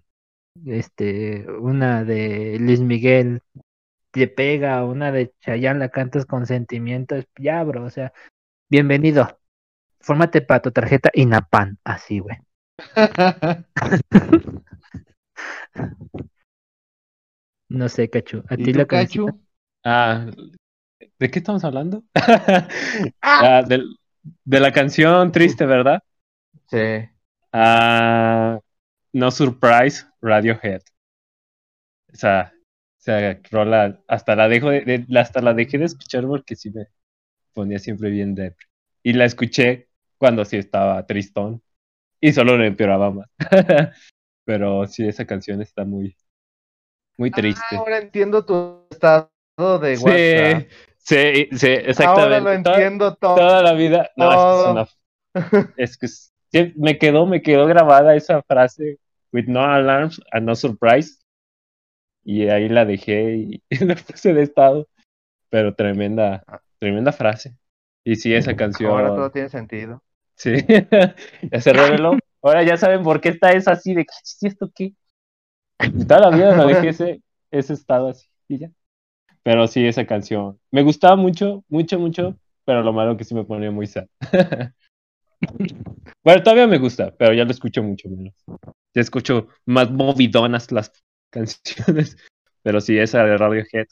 este, 0.66 1.46
una 1.60 2.04
de 2.04 2.58
Luis 2.60 2.80
Miguel 2.80 3.40
te 4.12 4.28
pega, 4.28 4.84
una 4.84 5.12
de 5.12 5.34
Chayanne 5.40 5.80
la 5.80 5.90
cantas 5.90 6.26
con 6.26 6.46
sentimientos, 6.46 7.26
ya, 7.38 7.62
bro, 7.64 7.84
o 7.84 7.90
sea, 7.90 8.12
bienvenido. 8.70 9.40
Fórmate 10.00 10.42
para 10.42 10.62
tu 10.62 10.72
tarjeta 10.72 11.10
INAPAN, 11.14 11.78
así, 11.84 12.20
güey. 12.20 12.38
No 17.68 17.88
sé, 17.88 18.08
Cachu. 18.08 18.42
¿A 18.48 18.54
¿Y 18.54 18.64
ti 18.64 18.72
la 18.72 18.86
canción? 18.86 19.26
Cachu? 19.26 19.40
Ah, 19.84 20.26
¿de 21.18 21.30
qué 21.30 21.38
estamos 21.38 21.64
hablando? 21.64 22.04
Ah, 23.22 23.62
del- 23.66 23.96
de 24.44 24.60
la 24.60 24.72
canción 24.72 25.32
triste, 25.32 25.66
¿verdad? 25.66 26.02
Sí. 26.70 27.08
Ah, 27.56 28.58
no 29.12 29.30
Surprise, 29.30 30.04
Radiohead. 30.20 30.82
O 32.12 32.16
sea, 32.16 32.52
rola, 33.50 34.00
hasta 34.08 34.34
la 34.34 34.48
dejo 34.48 34.70
de, 34.70 34.80
de- 34.80 35.18
hasta 35.20 35.40
la 35.40 35.54
dejé 35.54 35.78
de 35.78 35.84
escuchar 35.84 36.26
porque 36.26 36.56
sí 36.56 36.70
me 36.70 36.86
ponía 37.52 37.78
siempre 37.78 38.10
bien 38.10 38.34
depre. 38.34 38.66
Y 39.04 39.12
la 39.12 39.24
escuché 39.24 39.88
cuando 40.18 40.44
sí 40.44 40.56
estaba 40.56 41.06
tristón 41.06 41.62
y 42.20 42.32
solo 42.32 42.56
lo 42.56 42.64
empeoraba 42.64 43.10
más. 43.12 43.28
Pero 44.44 44.86
sí, 44.88 45.06
esa 45.06 45.24
canción 45.24 45.62
está 45.62 45.84
muy, 45.84 46.16
muy 47.16 47.30
triste. 47.30 47.62
Ah, 47.70 47.76
ahora 47.78 47.98
entiendo 47.98 48.44
tu 48.44 48.86
estado 48.90 49.30
de 49.80 49.96
Sí, 49.96 50.02
WhatsApp. 50.04 50.68
sí, 50.98 51.48
sí, 51.56 51.66
Ahora 51.68 51.88
exactamente. 51.90 52.40
lo 52.40 52.62
Toda- 52.62 52.74
entiendo 52.76 53.14
todo. 53.14 53.34
toda 53.36 53.62
la 53.62 53.72
vida. 53.74 54.10
No, 54.16 54.32
es 54.32 54.36
que 54.36 54.42
es 54.42 54.64
Todo. 54.64 54.72
una- 54.72 54.88
es 55.76 55.96
que 55.98 56.06
es- 56.06 56.26
sí, 56.26 56.33
me 56.76 56.98
quedó, 56.98 57.26
me 57.26 57.42
quedó 57.42 57.66
grabada 57.66 58.14
esa 58.14 58.42
frase, 58.42 58.98
with 59.32 59.46
no 59.46 59.60
alarms 59.60 60.20
and 60.32 60.46
no 60.46 60.54
surprise. 60.54 61.18
Y 62.24 62.48
ahí 62.48 62.68
la 62.68 62.84
dejé 62.84 63.36
y, 63.36 63.62
la 63.84 63.96
puse 63.96 64.32
de 64.32 64.42
estado. 64.42 64.88
Pero 65.50 65.74
tremenda, 65.74 66.44
tremenda 66.78 67.12
frase. 67.12 67.56
Y 68.04 68.16
sí, 68.16 68.34
esa 68.34 68.56
canción. 68.56 68.90
Ahora 68.90 69.08
todo 69.08 69.30
tiene 69.30 69.48
sentido. 69.48 70.02
Sí, 70.36 70.52
ya 71.52 71.60
se 71.60 71.72
reveló. 71.72 72.18
Ahora 72.42 72.62
ya 72.62 72.76
saben 72.76 73.02
por 73.02 73.20
qué 73.20 73.30
está 73.30 73.52
eso 73.52 73.70
así 73.70 73.94
de, 73.94 74.06
¿y 74.40 74.46
esto 74.46 74.70
qué? 74.74 74.92
Y 75.80 76.04
toda 76.06 76.30
la 76.30 76.36
vida 76.36 76.56
lo 76.56 76.66
dejé 76.66 76.88
ese, 76.88 77.22
ese 77.50 77.72
estado 77.72 78.08
así 78.08 78.26
y 78.48 78.58
ya. 78.58 78.70
Pero 79.42 79.66
sí, 79.66 79.86
esa 79.86 80.06
canción. 80.06 80.58
Me 80.70 80.82
gustaba 80.82 81.16
mucho, 81.16 81.64
mucho, 81.68 81.98
mucho, 81.98 82.36
pero 82.64 82.82
lo 82.82 82.92
malo 82.92 83.16
que 83.16 83.24
sí 83.24 83.34
me 83.34 83.44
ponía 83.44 83.70
muy 83.70 83.86
sad. 83.86 84.06
Bueno, 86.22 86.42
todavía 86.42 86.66
me 86.66 86.78
gusta, 86.78 87.14
pero 87.16 87.34
ya 87.34 87.44
lo 87.44 87.50
escucho 87.50 87.82
mucho 87.82 88.08
menos. 88.08 88.34
Ya 88.94 89.00
escucho 89.00 89.48
más 89.66 89.90
movidonas 89.90 90.72
las 90.72 90.92
canciones, 91.30 92.16
pero 92.62 92.80
sí, 92.80 92.98
esa 92.98 93.24
de 93.24 93.36
Radiohead. 93.36 93.86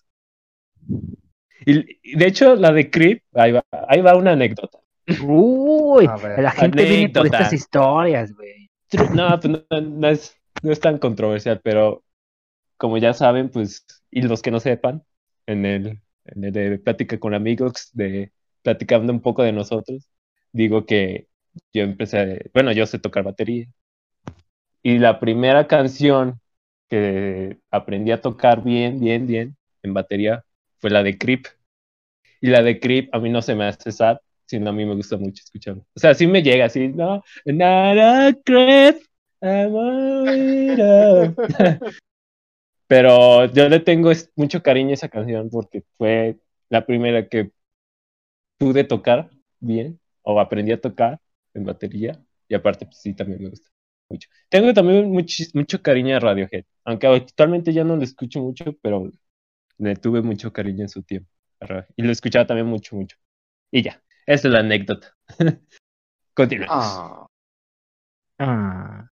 Y, 1.67 1.99
y 2.03 2.17
de 2.17 2.27
hecho, 2.27 2.57
la 2.57 2.73
de 2.73 2.91
Creep, 2.91 3.23
ahí 3.35 3.53
va, 3.53 3.65
ahí 3.89 4.01
va 4.01 4.17
una 4.17 4.33
anécdota. 4.33 4.79
Uy, 5.23 6.07
la 6.07 6.51
gente 6.53 6.85
viene 6.85 7.09
por 7.09 7.21
Anécdota. 7.21 7.27
estas 7.27 7.53
historias, 7.53 8.35
güey. 8.35 8.71
No, 9.15 9.39
pues 9.41 9.65
no, 9.71 9.81
no 9.81 10.09
es, 10.09 10.37
no 10.63 10.73
es 10.73 10.81
tan 10.81 10.99
controversial, 10.99 11.61
pero 11.63 12.05
como 12.77 12.99
ya 12.99 13.15
saben, 13.15 13.49
pues, 13.49 13.87
y 14.11 14.23
los 14.23 14.43
que 14.43 14.51
no 14.51 14.61
sepan, 14.61 15.05
en 15.47 15.65
el, 15.67 16.01
en 16.25 16.45
el 16.45 16.53
de 16.53 16.79
Plática 16.79 17.19
con 17.19 17.35
Amigos, 17.35 17.91
de 17.93 18.33
platicando 18.63 19.13
un 19.13 19.21
poco 19.21 19.43
de 19.43 19.53
nosotros, 19.53 20.09
digo 20.53 20.87
que 20.87 21.29
yo 21.73 21.83
empecé, 21.83 22.51
bueno, 22.55 22.73
yo 22.73 22.87
sé 22.87 22.99
tocar 22.99 23.25
batería. 23.25 23.67
Y 24.83 24.99
la 24.99 25.21
primera 25.21 25.67
canción 25.67 26.41
que 26.89 27.59
aprendí 27.71 28.11
a 28.11 28.21
tocar 28.21 28.63
bien, 28.63 29.01
bien, 29.01 29.27
bien 29.27 29.57
en 29.83 29.95
batería 29.95 30.45
fue 30.79 30.91
la 30.91 31.03
de 31.03 31.17
Creep. 31.17 31.47
Y 32.41 32.49
la 32.49 32.63
de 32.63 32.81
Creep 32.81 33.15
a 33.15 33.19
mí 33.19 33.31
no 33.31 33.41
se 33.43 33.55
me 33.55 33.65
hace 33.65 33.93
sad, 33.93 34.19
sino 34.47 34.71
a 34.71 34.73
mí 34.73 34.85
me 34.85 34.95
gusta 34.95 35.17
mucho 35.17 35.43
escucharlo. 35.45 35.85
O 35.95 36.01
sea, 36.01 36.15
sí 36.15 36.27
me 36.27 36.43
llega 36.43 36.67
así, 36.67 36.89
¿no? 36.89 37.23
Not 37.47 37.99
a 37.99 38.29
a. 39.41 39.73
Pero 42.87 43.47
yo 43.47 43.69
le 43.69 43.81
tengo 43.81 44.11
mucho 44.37 44.63
cariño 44.63 44.91
a 44.91 44.95
esa 44.95 45.09
canción 45.09 45.49
porque 45.51 45.83
fue 45.97 46.37
la 46.69 46.85
primera 46.85 47.27
que 47.27 47.51
pude 48.59 48.85
tocar 48.85 49.31
bien 49.61 49.99
o 50.23 50.39
aprendí 50.39 50.73
a 50.73 50.81
tocar 50.81 51.19
en 51.55 51.65
batería 51.65 52.21
y 52.49 52.55
aparte 52.55 52.87
pues, 52.87 52.99
sí 52.99 53.15
también 53.15 53.43
me 53.43 53.51
gusta 53.51 53.71
mucho. 54.09 54.29
Tengo 54.49 54.73
también 54.75 55.11
mucho, 55.11 55.45
mucho 55.55 55.83
cariño 55.83 56.17
a 56.17 56.21
Radiohead, 56.21 56.65
aunque 56.85 57.07
actualmente 57.07 57.73
ya 57.73 57.85
no 57.85 57.97
lo 57.97 58.03
escucho 58.03 58.41
mucho, 58.41 58.77
pero 58.83 59.11
le 59.79 59.97
tuve 59.97 60.23
mucho 60.23 60.53
cariño 60.53 60.83
en 60.83 60.89
su 60.89 61.03
tiempo. 61.03 61.31
Y 61.97 62.03
lo 62.03 62.11
escuchaba 62.11 62.47
también 62.47 62.67
mucho, 62.67 62.97
mucho. 62.97 63.17
Y 63.71 63.83
ya, 63.83 64.03
esa 64.27 64.49
es 64.49 64.53
la 64.53 64.61
anécdota. 64.61 65.17
Continuamos. 66.35 67.29
Ah, 68.39 69.09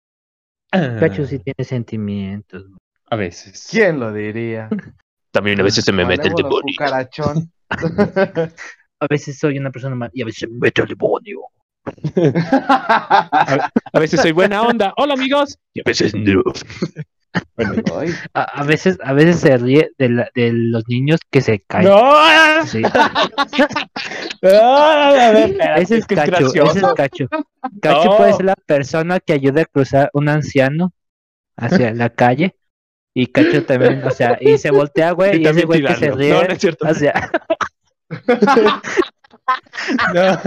Ah, 0.73 0.97
Cacho 1.01 1.27
sí 1.27 1.39
tiene 1.39 1.65
sentimientos. 1.65 2.67
A 3.07 3.17
veces. 3.17 3.69
¿Quién 3.71 3.99
lo 3.99 4.13
diría? 4.13 4.69
También 5.31 5.61
a 5.61 5.63
veces 5.63 5.85
se 5.85 5.93
me 5.93 6.05
mete 6.05 6.29
el 6.29 6.35
demonio. 6.35 6.75
A 9.01 9.07
veces 9.09 9.39
soy 9.39 9.57
una 9.59 9.71
persona 9.71 9.95
mal 9.95 10.11
y 10.13 10.23
a 10.23 10.25
veces 10.25 10.51
me 10.51 10.59
mete 10.59 10.83
el 10.83 10.89
demonio. 10.89 11.43
A 13.93 13.99
veces 13.99 14.21
soy 14.21 14.33
buena 14.33 14.63
onda. 14.63 14.93
Hola 14.97 15.15
amigos. 15.15 15.59
Y 15.75 15.81
a 15.81 15.83
veces 15.87 16.15
no. 16.15 16.43
Bueno, 17.57 17.75
A, 18.35 18.43
a 18.43 18.63
veces, 18.65 18.99
a 19.05 19.13
veces 19.13 19.41
se 19.41 19.57
ríe 19.59 19.91
de, 19.99 20.09
la- 20.09 20.31
de 20.35 20.51
los 20.53 20.85
niños 20.89 21.21
que 21.31 21.41
se 21.43 21.61
caen. 21.61 21.85
no. 21.89 22.15
Sí. 22.67 22.83
Ah, 24.45 25.11
a 25.29 25.33
ver, 25.33 25.57
Ese 25.77 25.99
es 25.99 26.07
que 26.07 26.15
es 26.15 26.21
Cacho, 26.21 26.37
ese 26.37 26.45
es 26.47 26.53
gracioso. 26.55 26.95
Cacho. 26.95 27.27
Cacho 27.83 28.05
No. 28.11 28.17
puede 28.17 28.33
ser 28.35 28.47
la 28.47 28.55
persona 28.67 29.21
que 29.21 29.33
ayuda 29.35 29.63
a 29.63 29.67
cruzar 29.67 30.11
un 30.13 30.29
anciano 30.29 30.93
hacia 31.57 31.93
la 31.95 32.11
calle. 32.11 32.55
Y 33.15 33.27
Cacho 33.27 33.65
también, 33.65 34.03
o 34.05 34.11
sea, 34.11 34.39
y 34.41 34.59
se 34.59 34.71
voltea, 34.71 35.11
güey, 35.13 35.37
Y 35.43 35.45
y, 35.45 35.47
ese 35.49 35.65
güey 35.67 35.83
que 35.85 35.95
se 35.97 36.11
ríe. 36.13 36.31
No, 36.33 36.43
no 36.43 36.53
es 36.53 36.59
cierto. 36.61 36.87
O 36.89 36.95
sea, 36.95 37.31
No. 40.15 40.39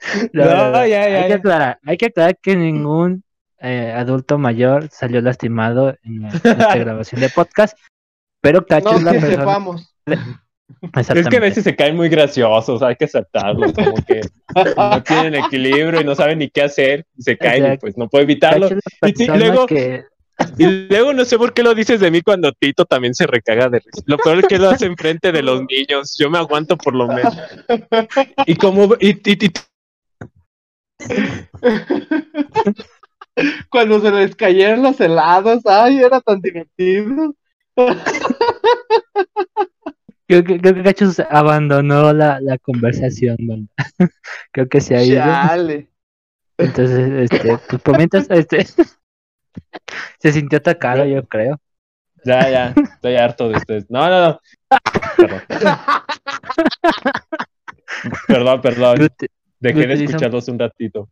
No, 0.32 0.44
No, 0.44 0.50
no, 0.56 0.70
no. 0.70 0.86
ya, 0.86 1.08
ya, 1.08 1.16
hay, 1.16 1.22
que 1.24 1.28
ya. 1.30 1.34
aclarar, 1.36 1.78
hay 1.84 1.96
que 1.96 2.06
aclarar 2.06 2.38
que 2.40 2.56
ningún 2.56 3.24
eh, 3.60 3.92
adulto 3.96 4.38
mayor 4.38 4.88
salió 4.90 5.20
lastimado 5.20 5.96
en 6.04 6.26
esta 6.26 6.74
grabación 6.76 7.20
de 7.20 7.28
podcast, 7.30 7.76
pero 8.40 8.64
Cacho 8.66 8.92
no 8.92 8.96
es 8.98 9.02
la 9.02 9.12
que 9.12 9.18
persona. 9.20 9.42
sepamos. 9.42 9.94
Es 10.96 11.28
que 11.28 11.36
a 11.38 11.40
veces 11.40 11.64
se 11.64 11.74
caen 11.74 11.96
muy 11.96 12.08
graciosos, 12.08 12.82
hay 12.82 12.94
que 12.96 13.06
aceptarlos, 13.06 13.72
como 13.72 13.94
que 14.04 14.20
no 14.76 15.02
tienen 15.02 15.34
equilibrio 15.34 16.00
y 16.00 16.04
no 16.04 16.14
saben 16.14 16.38
ni 16.38 16.50
qué 16.50 16.62
hacer, 16.62 17.04
y 17.16 17.22
se 17.22 17.36
caen 17.38 17.72
y 17.72 17.78
pues 17.78 17.96
no 17.96 18.06
puedo 18.08 18.22
evitarlo. 18.22 18.68
Y 19.02 19.12
sí, 19.14 19.26
luego- 19.26 19.66
que 19.66 20.04
Y 20.56 20.86
luego 20.88 21.12
no 21.14 21.24
sé 21.24 21.36
por 21.36 21.52
qué 21.52 21.64
lo 21.64 21.74
dices 21.74 21.98
de 21.98 22.12
mí 22.12 22.20
cuando 22.22 22.52
Tito 22.52 22.84
también 22.84 23.12
se 23.12 23.26
recaga 23.26 23.68
de 23.68 23.80
risa. 23.80 24.02
Lo 24.06 24.18
peor 24.18 24.38
es 24.38 24.46
que 24.46 24.58
lo 24.58 24.68
hace 24.70 24.86
enfrente 24.86 25.32
de 25.32 25.42
los 25.42 25.62
niños, 25.62 26.16
yo 26.16 26.30
me 26.30 26.38
aguanto 26.38 26.76
por 26.76 26.94
lo 26.94 27.08
menos. 27.08 27.36
Y 28.46 28.54
como 28.54 28.94
y, 29.00 29.08
y- 29.28 29.46
y- 29.46 29.50
Cuando 33.70 34.00
se 34.00 34.10
les 34.10 34.34
cayeron 34.34 34.82
los 34.82 35.00
helados, 35.00 35.64
ay, 35.66 36.00
era 36.00 36.20
tan 36.20 36.40
divertido. 36.40 37.36
creo 40.26 40.42
que, 40.44 40.60
creo 40.60 40.82
que 40.82 40.94
abandonó 41.30 42.12
la, 42.12 42.40
la 42.40 42.58
conversación, 42.58 43.68
creo 44.52 44.68
que 44.68 44.80
se 44.80 44.96
ha 44.96 45.04
ido. 45.04 45.22
Chale. 45.22 45.88
Entonces, 46.58 47.30
este, 47.30 47.58
pues 47.68 47.82
por 47.82 47.96
mientras, 47.96 48.28
este, 48.30 48.66
se 50.18 50.32
sintió 50.32 50.58
atacado, 50.58 51.04
yo 51.04 51.24
creo. 51.26 51.60
ya, 52.24 52.50
ya, 52.50 52.74
estoy 52.94 53.14
harto 53.14 53.48
de 53.48 53.56
ustedes. 53.56 53.86
No, 53.88 54.08
no, 54.08 54.28
no. 54.28 54.40
Perdón. 55.16 55.42
Perdón, 58.26 58.60
perdón. 58.60 59.08
Dejé 59.60 59.86
de 59.86 59.94
escucharlos 60.04 60.48
un 60.48 60.58
ratito. 60.58 61.08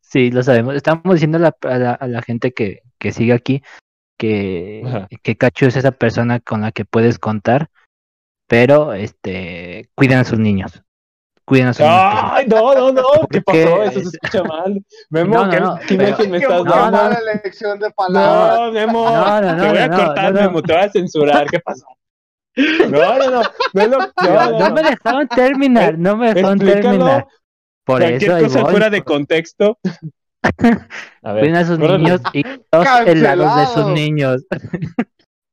Sí, 0.00 0.30
lo 0.30 0.42
sabemos. 0.42 0.74
Estamos 0.74 1.02
diciendo 1.14 1.38
a 1.38 1.40
la, 1.40 1.56
a 1.62 1.78
la, 1.78 1.92
a 1.92 2.06
la 2.06 2.22
gente 2.22 2.52
que, 2.52 2.82
que 2.98 3.12
sigue 3.12 3.32
aquí 3.32 3.62
que, 4.18 4.82
Ajá. 4.86 5.08
que 5.22 5.36
Cacho 5.36 5.66
es 5.66 5.76
esa 5.76 5.90
persona 5.92 6.38
con 6.40 6.60
la 6.60 6.70
que 6.72 6.84
puedes 6.84 7.18
contar, 7.18 7.68
pero 8.46 8.92
este 8.94 9.90
cuiden 9.96 10.18
a 10.18 10.24
sus 10.24 10.38
niños. 10.38 10.82
Cuiden 11.44 11.66
a 11.68 11.72
sus 11.74 11.84
niños. 11.84 12.00
Ay, 12.00 12.46
no, 12.46 12.74
no, 12.74 12.92
no, 12.92 13.02
¿qué 13.30 13.42
pasó? 13.42 13.82
Eso 13.82 14.00
se 14.00 14.16
escucha 14.22 14.44
mal. 14.44 14.82
Memo, 15.10 15.34
No, 15.34 15.44
no, 15.46 15.50
¿qué, 15.50 15.60
no, 15.60 15.78
qué 15.86 15.96
pero- 15.96 16.08
imagen 16.08 16.30
me 16.30 16.36
estás 16.38 16.64
no, 16.64 16.70
dando? 16.70 16.90
no. 16.96 17.02
mala 17.02 17.18
elección 17.18 17.78
de 17.80 17.90
palabras. 17.90 18.60
No, 18.60 18.72
Memo, 18.72 19.04
No, 19.10 19.40
no, 19.40 19.54
no, 19.56 19.62
te 19.62 19.68
voy 19.68 19.78
a 19.78 19.88
no, 19.88 19.96
cortar, 19.96 20.32
no, 20.32 20.40
no. 20.40 20.46
Memo, 20.46 20.62
te 20.62 20.72
voy 20.74 20.82
a 20.82 20.88
censurar. 20.90 21.46
¿Qué 21.50 21.58
pasó? 21.60 21.86
No, 22.88 23.18
no, 23.18 23.30
no, 23.30 23.42
No, 23.74 23.86
no, 23.88 23.98
no 24.52 24.58
no. 24.60 24.70
me 24.74 24.82
dejaron 24.84 25.26
terminar, 25.26 25.98
no 25.98 26.16
me 26.16 26.28
dejaron 26.34 26.60
Explícalo. 26.62 26.82
terminar. 26.82 27.26
Por 27.84 28.00
Cualquier 28.00 28.30
eso 28.30 28.40
cosa 28.40 28.62
voy. 28.62 28.70
fuera 28.72 28.90
de 28.90 29.02
contexto. 29.02 29.78
A 31.22 31.32
ver, 31.32 31.40
Cuiden 31.40 31.56
a 31.56 31.64
sus 31.64 31.78
córrele. 31.78 31.98
niños 31.98 32.20
y 32.34 32.42
los 32.72 32.86
helados 33.06 33.56
de 33.56 33.66
sus 33.66 33.86
niños. 33.92 34.42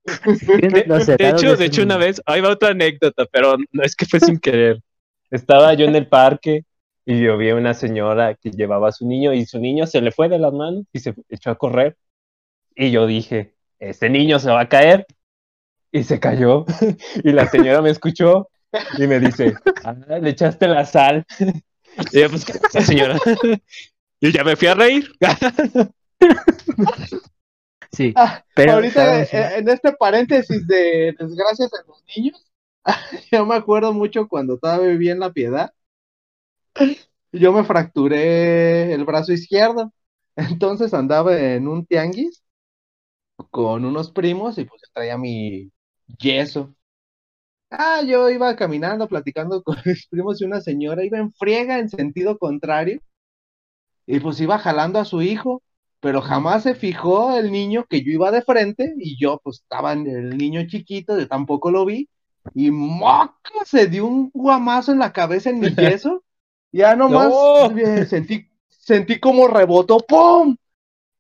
De, 0.05 1.15
de 1.17 1.29
hecho, 1.29 1.49
sus 1.51 1.59
de 1.59 1.65
hecho, 1.65 1.83
una 1.83 1.97
vez, 1.97 2.21
ahí 2.25 2.41
va 2.41 2.49
otra 2.49 2.69
anécdota, 2.69 3.25
pero 3.31 3.55
no 3.71 3.83
es 3.83 3.95
que 3.95 4.05
fue 4.05 4.19
sin 4.19 4.37
querer. 4.39 4.81
Estaba 5.29 5.73
yo 5.75 5.85
en 5.85 5.95
el 5.95 6.07
parque 6.07 6.65
y 7.05 7.21
yo 7.21 7.37
vi 7.37 7.49
a 7.49 7.55
una 7.55 7.73
señora 7.73 8.35
que 8.35 8.51
llevaba 8.51 8.89
a 8.89 8.91
su 8.91 9.07
niño 9.07 9.33
y 9.33 9.45
su 9.45 9.59
niño 9.59 9.87
se 9.87 10.01
le 10.01 10.11
fue 10.11 10.27
de 10.27 10.39
las 10.39 10.51
manos 10.51 10.85
y 10.91 10.99
se 10.99 11.13
echó 11.29 11.51
a 11.51 11.55
correr. 11.57 11.95
Y 12.75 12.91
yo 12.91 13.07
dije, 13.07 13.53
este 13.79 14.09
niño 14.09 14.39
se 14.39 14.49
va 14.51 14.61
a 14.61 14.69
caer. 14.69 15.05
Y 15.91 16.03
se 16.03 16.19
cayó. 16.19 16.65
Y 17.23 17.31
la 17.31 17.47
señora 17.47 17.81
me 17.81 17.89
escuchó 17.91 18.49
y 18.97 19.07
me 19.07 19.19
dice, 19.19 19.53
ah, 19.83 19.93
le 19.93 20.29
echaste 20.29 20.67
la 20.67 20.85
sal. 20.85 21.25
Y 22.11 22.19
yo, 22.19 22.29
pues, 22.29 22.45
¿qué 22.45 22.53
pasa, 22.59 22.81
señora? 22.81 23.19
Y 24.23 24.31
ya 24.31 24.43
me 24.43 24.55
fui 24.55 24.67
a 24.67 24.75
reír. 24.75 25.11
Sí, 27.91 28.13
Ah, 28.15 28.43
pero 28.55 28.73
Ahorita, 28.73 29.23
eh, 29.23 29.57
en 29.57 29.67
este 29.67 29.91
paréntesis 29.93 30.65
de 30.65 31.13
desgracias 31.19 31.73
a 31.73 31.83
los 31.87 32.01
niños, 32.15 32.49
yo 33.31 33.45
me 33.45 33.55
acuerdo 33.55 33.91
mucho 33.91 34.27
cuando 34.29 34.57
todavía 34.57 34.87
vivía 34.89 35.11
en 35.11 35.19
La 35.19 35.33
Piedad. 35.33 35.73
Yo 37.31 37.53
me 37.53 37.63
fracturé 37.63 38.93
el 38.93 39.05
brazo 39.05 39.33
izquierdo. 39.33 39.93
Entonces 40.35 40.93
andaba 40.93 41.37
en 41.39 41.67
un 41.67 41.85
tianguis 41.85 42.43
con 43.49 43.85
unos 43.85 44.11
primos 44.11 44.57
y 44.57 44.65
pues 44.65 44.81
traía 44.93 45.17
mi 45.17 45.71
yeso. 46.19 46.75
Ah, 47.71 48.01
yo 48.03 48.29
iba 48.29 48.55
caminando, 48.55 49.07
platicando 49.07 49.63
con 49.63 49.77
mis 49.85 50.07
primos 50.07 50.41
y 50.41 50.45
una 50.45 50.61
señora 50.61 51.03
iba 51.03 51.17
en 51.17 51.33
friega 51.33 51.79
en 51.79 51.89
sentido 51.89 52.37
contrario. 52.37 53.01
Y 54.05 54.19
pues 54.19 54.39
iba 54.41 54.59
jalando 54.59 54.99
a 54.99 55.05
su 55.05 55.21
hijo 55.21 55.63
pero 56.01 56.21
jamás 56.21 56.63
se 56.63 56.75
fijó 56.75 57.37
el 57.37 57.51
niño 57.51 57.85
que 57.87 58.03
yo 58.03 58.11
iba 58.11 58.31
de 58.31 58.41
frente 58.41 58.95
y 58.97 59.17
yo 59.21 59.39
pues 59.43 59.59
estaba 59.61 59.93
en 59.93 60.07
el 60.07 60.35
niño 60.35 60.67
chiquito, 60.67 61.17
yo 61.17 61.27
tampoco 61.27 61.69
lo 61.71 61.85
vi 61.85 62.09
y 62.55 62.71
moca 62.71 63.51
se 63.65 63.87
dio 63.87 64.07
un 64.07 64.31
guamazo 64.33 64.91
en 64.91 64.99
la 64.99 65.13
cabeza 65.13 65.51
en 65.51 65.59
mi 65.59 65.69
yeso, 65.75 66.23
ya 66.71 66.95
nomás 66.95 67.29
No. 67.29 67.71
eh, 67.77 68.05
sentí, 68.07 68.49
sentí 68.67 69.19
como 69.19 69.47
rebotó, 69.47 69.99
¡pum! 69.99 70.57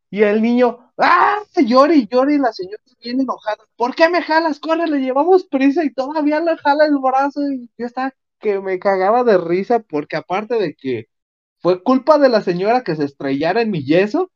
Y 0.09 0.23
el 0.23 0.41
niño, 0.41 0.91
¡ah! 0.97 1.37
Llora 1.55 1.93
y 1.93 2.07
llora 2.07 2.33
y 2.33 2.39
la 2.39 2.51
señora 2.51 2.81
bien 3.03 3.19
enojada, 3.19 3.63
¿por 3.75 3.95
qué 3.95 4.09
me 4.09 4.21
jalas? 4.21 4.59
Corre, 4.59 4.87
le 4.87 4.99
llevamos 4.99 5.45
prisa 5.45 5.83
y 5.83 5.93
todavía 5.93 6.39
le 6.39 6.57
jala 6.57 6.85
el 6.85 6.97
brazo 6.99 7.41
y 7.51 7.69
yo 7.77 7.85
estaba 7.85 8.13
que 8.39 8.59
me 8.59 8.79
cagaba 8.79 9.23
de 9.23 9.37
risa 9.37 9.79
porque 9.79 10.15
aparte 10.15 10.55
de 10.55 10.75
que 10.75 11.07
fue 11.59 11.83
culpa 11.83 12.17
de 12.17 12.29
la 12.29 12.41
señora 12.41 12.83
que 12.83 12.95
se 12.95 13.05
estrellara 13.05 13.61
en 13.61 13.71
mi 13.71 13.83
yeso, 13.83 14.31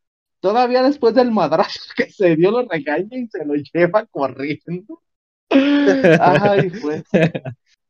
Todavía 0.46 0.84
después 0.84 1.16
del 1.16 1.32
madrazo 1.32 1.80
que 1.98 2.12
se 2.12 2.36
dio, 2.36 2.52
lo 2.52 2.68
regaña 2.68 3.18
y 3.18 3.28
se 3.28 3.44
lo 3.44 3.56
lleva 3.56 4.06
corriendo. 4.06 5.02
Ay, 5.50 6.70
fue, 6.70 7.04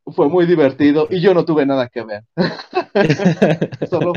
fue 0.05 0.29
muy 0.29 0.45
divertido 0.45 1.07
y 1.09 1.19
yo 1.19 1.33
no 1.33 1.43
tuve 1.43 1.65
nada 1.65 1.89
que 1.89 2.03
ver. 2.03 2.23
Solo 3.89 4.13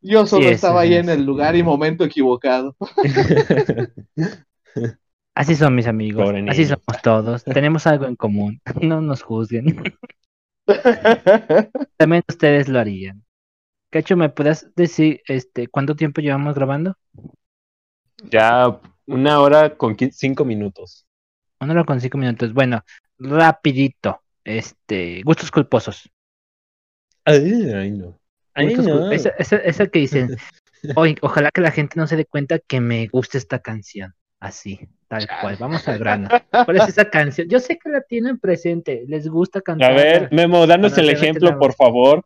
yo 0.00 0.26
solo 0.26 0.48
Sí, 0.48 0.52
estaba 0.52 0.80
ahí 0.80 0.94
en 0.94 1.10
el 1.10 1.24
lugar 1.24 1.54
y 1.54 1.62
momento 1.62 2.04
equivocado. 2.04 2.74
Así 5.38 5.54
son 5.54 5.74
mis 5.76 5.86
amigos, 5.86 6.24
Pobre 6.24 6.40
así 6.50 6.62
niño. 6.64 6.74
somos 6.84 7.00
todos. 7.02 7.44
Tenemos 7.44 7.86
algo 7.86 8.06
en 8.06 8.16
común. 8.16 8.60
No 8.82 9.00
nos 9.00 9.22
juzguen. 9.22 9.66
También 11.96 12.24
ustedes 12.28 12.68
lo 12.68 12.80
harían. 12.80 13.24
Cacho, 13.90 14.16
¿me 14.16 14.28
puedes 14.30 14.74
decir 14.74 15.22
este 15.28 15.68
cuánto 15.68 15.94
tiempo 15.94 16.20
llevamos 16.20 16.56
grabando? 16.56 16.96
Ya 18.30 18.80
una 19.06 19.40
hora 19.40 19.76
con 19.76 19.96
cinco 20.10 20.44
minutos. 20.44 21.06
Una 21.60 21.72
hora 21.72 21.84
con 21.84 22.00
cinco 22.00 22.18
minutos. 22.18 22.52
Bueno, 22.52 22.82
rapidito. 23.18 24.20
Este, 24.44 25.22
gustos 25.22 25.50
culposos. 25.52 26.10
Ay, 27.24 27.70
ay, 27.74 27.90
no. 27.92 28.18
Ay, 28.54 28.74
Gustos 28.74 28.86
no. 28.88 29.12
Esa, 29.12 29.28
esa- 29.38 29.56
esa 29.58 29.86
que 29.86 30.00
dicen, 30.00 30.36
"Oye, 30.96 31.14
ojalá 31.22 31.50
que 31.52 31.60
la 31.60 31.70
gente 31.70 31.94
no 31.96 32.06
se 32.08 32.16
dé 32.16 32.24
cuenta 32.24 32.58
que 32.58 32.80
me 32.80 33.06
gusta 33.06 33.38
esta 33.38 33.60
canción. 33.60 34.14
Así, 34.40 34.78
tal 35.08 35.26
cual. 35.40 35.56
Vamos 35.58 35.86
al 35.88 35.98
grano. 35.98 36.28
¿Cuál 36.64 36.76
es 36.76 36.88
esa 36.88 37.10
canción? 37.10 37.48
Yo 37.48 37.58
sé 37.58 37.78
que 37.78 37.90
la 37.90 38.02
tienen 38.02 38.38
presente. 38.38 39.04
Les 39.08 39.28
gusta 39.28 39.60
cantar. 39.60 39.92
A 39.92 39.94
ver, 39.94 40.32
Memo, 40.32 40.66
danos 40.66 40.96
el 40.98 41.06
se 41.06 41.12
ejemplo, 41.12 41.58
por 41.58 41.74
favor. 41.74 42.24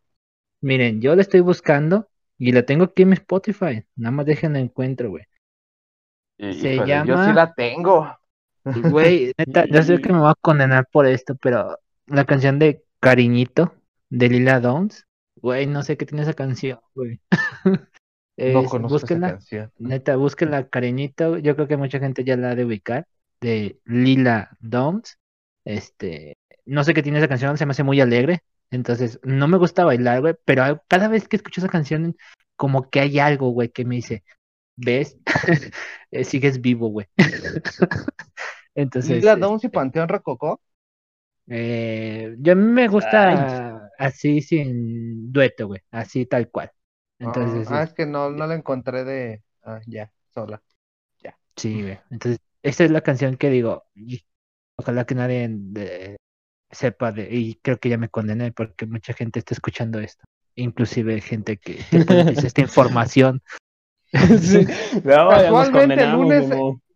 Miren, 0.60 1.00
yo 1.00 1.16
la 1.16 1.22
estoy 1.22 1.40
buscando 1.40 2.08
y 2.38 2.52
la 2.52 2.62
tengo 2.64 2.84
aquí 2.84 3.02
en 3.02 3.10
mi 3.10 3.14
Spotify. 3.14 3.84
Nada 3.96 4.10
más 4.12 4.26
déjenla 4.26 4.58
encuentro, 4.58 5.10
güey. 5.10 5.24
Se 6.38 6.74
Híjole, 6.74 6.86
llama- 6.88 7.06
Yo 7.06 7.24
sí 7.24 7.32
la 7.32 7.52
tengo. 7.54 8.18
Güey, 8.64 9.32
neta, 9.38 9.64
yo 9.66 9.82
sé 9.82 10.00
que 10.00 10.12
me 10.12 10.18
voy 10.20 10.30
a 10.30 10.34
condenar 10.40 10.86
por 10.90 11.06
esto, 11.06 11.34
pero 11.36 11.78
la 12.06 12.24
canción 12.24 12.58
de 12.58 12.84
Cariñito 13.00 13.74
de 14.10 14.28
Lila 14.28 14.60
Downs, 14.60 15.06
güey, 15.36 15.66
no 15.66 15.82
sé 15.82 15.96
qué 15.96 16.06
tiene 16.06 16.22
esa 16.22 16.34
canción, 16.34 16.78
güey. 16.94 17.20
No 18.36 18.62
Es- 18.62 18.70
conozco 18.70 18.96
esa 18.96 19.04
búsquenla, 19.04 19.28
canción. 19.30 19.72
neta, 19.78 20.16
búsquenla 20.16 20.68
Cariñito, 20.68 21.38
yo 21.38 21.54
creo 21.54 21.68
que 21.68 21.76
mucha 21.76 21.98
gente 21.98 22.24
ya 22.24 22.36
la 22.36 22.50
ha 22.50 22.54
de 22.54 22.64
ubicar, 22.64 23.06
de 23.40 23.78
Lila 23.84 24.56
Downs. 24.60 25.18
Este, 25.64 26.36
no 26.64 26.82
sé 26.84 26.94
qué 26.94 27.02
tiene 27.02 27.18
esa 27.18 27.28
canción, 27.28 27.56
se 27.58 27.66
me 27.66 27.72
hace 27.72 27.82
muy 27.84 28.00
alegre, 28.00 28.42
entonces 28.70 29.20
no 29.22 29.46
me 29.48 29.58
gusta 29.58 29.84
bailar, 29.84 30.20
güey, 30.22 30.34
pero 30.44 30.82
cada 30.88 31.08
vez 31.08 31.28
que 31.28 31.36
escucho 31.36 31.60
esa 31.60 31.68
canción, 31.68 32.16
como 32.56 32.88
que 32.90 33.00
hay 33.00 33.18
algo, 33.18 33.50
güey, 33.50 33.68
que 33.68 33.84
me 33.84 33.96
dice, 33.96 34.24
¿ves? 34.76 35.18
Eh, 36.10 36.24
Sigues 36.24 36.60
vivo, 36.60 36.88
güey. 36.88 37.06
Entonces, 38.74 39.10
¿Lila 39.12 39.32
este, 39.32 39.40
Downs 39.40 39.64
y 39.64 39.68
Panteón 39.68 40.08
Rococó? 40.08 40.60
eh, 41.48 42.34
yo 42.38 42.52
a 42.52 42.56
mí 42.56 42.64
me 42.64 42.88
gusta 42.88 43.90
así 43.98 44.40
sin 44.40 45.32
dueto, 45.32 45.66
güey, 45.68 45.80
así 45.90 46.26
tal 46.26 46.50
cual. 46.50 46.70
Entonces, 47.22 47.68
ah, 47.70 47.82
es- 47.82 47.90
es 47.90 47.94
que 47.94 48.06
no, 48.06 48.30
no 48.30 48.46
la 48.46 48.54
encontré 48.54 49.04
de. 49.04 49.42
Ah, 49.62 49.80
ya, 49.86 50.10
sola. 50.34 50.62
sí, 51.56 51.82
güey. 51.82 51.98
Entonces, 52.10 52.40
esta 52.62 52.84
es 52.84 52.90
la 52.90 53.02
canción 53.02 53.36
que 53.36 53.50
digo, 53.50 53.84
ojalá 54.76 55.04
que 55.04 55.14
nadie 55.14 55.46
de- 55.50 56.16
sepa 56.70 57.12
de, 57.12 57.28
y 57.30 57.54
creo 57.56 57.78
que 57.78 57.90
ya 57.90 57.98
me 57.98 58.08
condené 58.08 58.52
porque 58.52 58.86
mucha 58.86 59.12
gente 59.12 59.38
está 59.38 59.54
escuchando 59.54 60.00
esto, 60.00 60.24
inclusive 60.54 61.20
gente 61.20 61.58
que 61.58 61.74
decir 61.90 62.46
esta 62.46 62.60
información. 62.60 63.42
Sí. 64.12 64.66
No, 65.04 65.30
ya 65.30 65.42
Casualmente, 65.42 66.02
el 66.02 66.12
lunes-. 66.12 66.50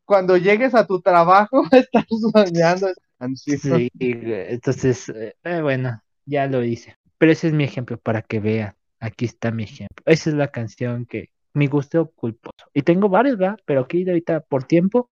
Cuando 0.04 0.36
llegues 0.36 0.74
a 0.74 0.86
tu 0.86 1.00
trabajo, 1.00 1.62
estás 1.72 2.04
soñando 2.32 2.88
canción. 3.18 3.58
Sí, 3.58 3.90
entonces, 3.94 5.08
eh, 5.08 5.34
eh, 5.42 5.60
bueno, 5.62 6.02
ya 6.26 6.46
lo 6.46 6.62
hice. 6.62 6.96
Pero 7.18 7.32
ese 7.32 7.48
es 7.48 7.54
mi 7.54 7.64
ejemplo 7.64 7.96
para 7.98 8.20
que 8.22 8.38
vean. 8.40 8.74
Aquí 9.00 9.24
está 9.24 9.50
mi 9.50 9.64
ejemplo. 9.64 10.02
Esa 10.06 10.30
es 10.30 10.36
la 10.36 10.48
canción 10.48 11.06
que 11.06 11.30
mi 11.54 11.66
gusto 11.66 12.10
culposo. 12.14 12.70
Y 12.74 12.82
tengo 12.82 13.08
varios, 13.08 13.38
¿verdad? 13.38 13.58
Pero 13.64 13.80
aquí 13.82 14.04
de 14.04 14.12
ahorita 14.12 14.40
por 14.40 14.64
tiempo, 14.64 15.10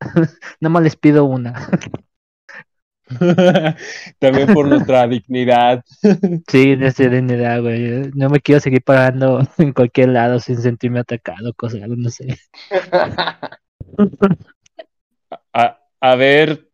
nada 0.60 0.70
más 0.72 0.82
les 0.82 0.96
pido 0.96 1.24
una. 1.24 1.68
También 4.18 4.52
por 4.52 4.66
nuestra 4.66 5.06
dignidad. 5.08 5.84
Sí, 6.48 6.76
esa 6.80 7.08
dignidad, 7.08 7.60
güey. 7.60 8.10
No 8.14 8.28
me 8.28 8.40
quiero 8.40 8.60
seguir 8.60 8.82
pagando 8.82 9.40
en 9.58 9.72
cualquier 9.72 10.10
lado 10.10 10.40
sin 10.40 10.58
sentirme 10.58 11.00
atacado, 11.00 11.52
cosas, 11.54 11.80
no 11.88 12.10
sé. 12.10 12.38
A, 15.52 15.80
a 16.00 16.16
ver, 16.16 16.68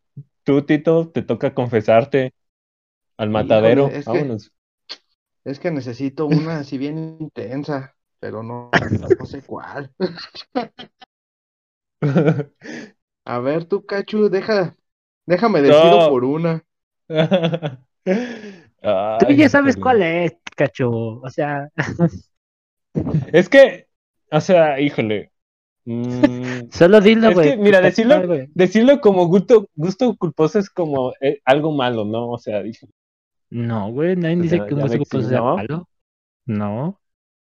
tú, 0.44 0.62
Tito, 0.62 1.08
te 1.08 1.22
toca 1.22 1.54
confesarte 1.54 2.34
al 3.16 3.30
matadero. 3.30 3.88
es 3.88 4.04
Vámonos. 4.04 4.52
Es 5.44 5.58
que 5.60 5.70
necesito 5.70 6.26
una 6.26 6.58
así 6.58 6.78
bien 6.78 7.16
intensa, 7.20 7.94
pero 8.20 8.42
no, 8.42 8.70
no 9.18 9.26
sé 9.26 9.42
cuál. 9.42 9.92
A 13.24 13.38
ver, 13.40 13.64
tú, 13.66 13.84
Cachu, 13.86 14.28
deja, 14.28 14.76
déjame 15.26 15.62
decido 15.62 15.98
No. 15.98 16.08
por 16.10 16.24
una. 16.24 16.64
Tú 19.18 19.32
ya 19.34 19.48
sabes 19.48 19.76
cuál 19.76 20.02
es, 20.02 20.32
cacho. 20.56 20.90
O 20.90 21.28
sea, 21.30 21.68
Es 23.32 23.48
que, 23.48 23.86
o 24.30 24.40
sea, 24.40 24.80
híjole. 24.80 25.32
mm, 25.84 26.70
solo 26.72 27.00
dilo, 27.00 27.30
Es 27.30 27.34
güey. 27.34 27.50
que, 27.52 27.56
mira, 27.56 27.80
decirlo- 27.80 28.22
decirlo 28.54 29.00
como 29.00 29.26
gusto, 29.26 29.68
gusto 29.74 30.16
culposo 30.16 30.58
es 30.58 30.70
como 30.70 31.12
eh, 31.20 31.40
algo 31.44 31.72
malo, 31.72 32.04
¿no? 32.04 32.30
O 32.30 32.38
sea, 32.38 32.62
dije, 32.62 32.86
No, 33.50 33.90
güey, 33.90 34.16
nadie 34.16 34.38
O 34.38 34.42
dice 34.42 34.66
que 34.66 34.74
un 34.74 34.80
gusto 34.80 34.98
me 34.98 34.98
culposo 34.98 35.28
sea 35.28 35.42
malo. 35.42 35.88
No. 36.46 37.00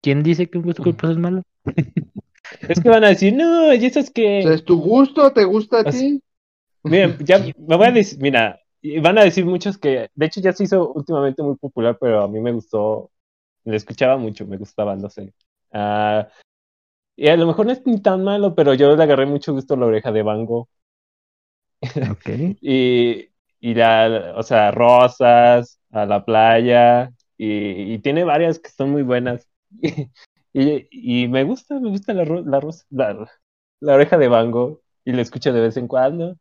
¿Quién 0.02 0.22
dice 0.22 0.48
que 0.48 0.58
un 0.58 0.64
gusto 0.64 0.82
culposo 0.82 1.12
es 1.12 1.18
malo? 1.18 1.42
es 2.68 2.80
que 2.80 2.88
van 2.88 3.04
a 3.04 3.08
decir, 3.08 3.34
no, 3.34 3.72
y 3.74 3.84
eso 3.84 4.00
es 4.00 4.10
O 4.10 4.12
sea, 4.12 4.14
que, 4.14 4.54
¿es 4.54 4.64
tu 4.64 4.80
gusto? 4.80 5.32
¿Te 5.32 5.44
gusta 5.44 5.80
a 5.80 5.84
ti? 5.84 6.22
miren, 6.82 7.16
ya 7.24 7.38
me 7.38 7.76
voy 7.76 7.86
a 7.86 7.92
decir, 7.92 8.18
mira, 8.20 8.60
y 8.80 8.98
van 8.98 9.18
a 9.18 9.24
decir 9.24 9.44
muchos 9.44 9.78
que, 9.78 10.10
de 10.14 10.26
hecho 10.26 10.40
ya 10.40 10.52
se 10.52 10.64
hizo 10.64 10.92
últimamente 10.92 11.42
muy 11.42 11.56
popular, 11.56 11.98
pero 12.00 12.22
a 12.22 12.28
mí 12.28 12.40
me 12.40 12.52
gustó, 12.52 13.10
le 13.64 13.76
escuchaba 13.76 14.16
mucho, 14.16 14.46
me 14.46 14.56
gustaba, 14.56 14.96
no 14.96 15.10
sé. 15.10 15.34
Ah, 15.72 16.28
y 17.16 17.28
a 17.28 17.36
lo 17.36 17.46
mejor 17.46 17.66
no 17.66 17.72
es 17.72 17.86
ni 17.86 18.00
tan 18.00 18.24
malo, 18.24 18.54
pero 18.54 18.72
yo 18.74 18.96
le 18.96 19.02
agarré 19.02 19.26
mucho 19.26 19.52
gusto 19.52 19.74
a 19.74 19.76
la 19.76 19.86
oreja 19.86 20.10
de 20.10 20.22
Van 20.22 20.46
Gogh. 20.46 20.68
Ok. 22.10 22.28
y, 22.62 23.29
y 23.60 23.74
la, 23.74 24.32
o 24.36 24.42
sea, 24.42 24.70
rosas, 24.70 25.78
a 25.90 26.06
la 26.06 26.24
playa, 26.24 27.12
y, 27.36 27.94
y 27.94 27.98
tiene 27.98 28.24
varias 28.24 28.58
que 28.58 28.70
son 28.70 28.90
muy 28.90 29.02
buenas. 29.02 29.48
Y, 30.52 30.88
y 30.90 31.28
me 31.28 31.44
gusta, 31.44 31.78
me 31.78 31.90
gusta 31.90 32.12
la, 32.12 32.24
la, 32.24 32.60
la, 32.90 33.28
la 33.78 33.94
oreja 33.94 34.18
de 34.18 34.26
Van 34.26 34.50
Gogh, 34.50 34.80
y 35.04 35.12
la 35.12 35.22
escucho 35.22 35.52
de 35.52 35.60
vez 35.60 35.76
en 35.76 35.86
cuando. 35.86 36.36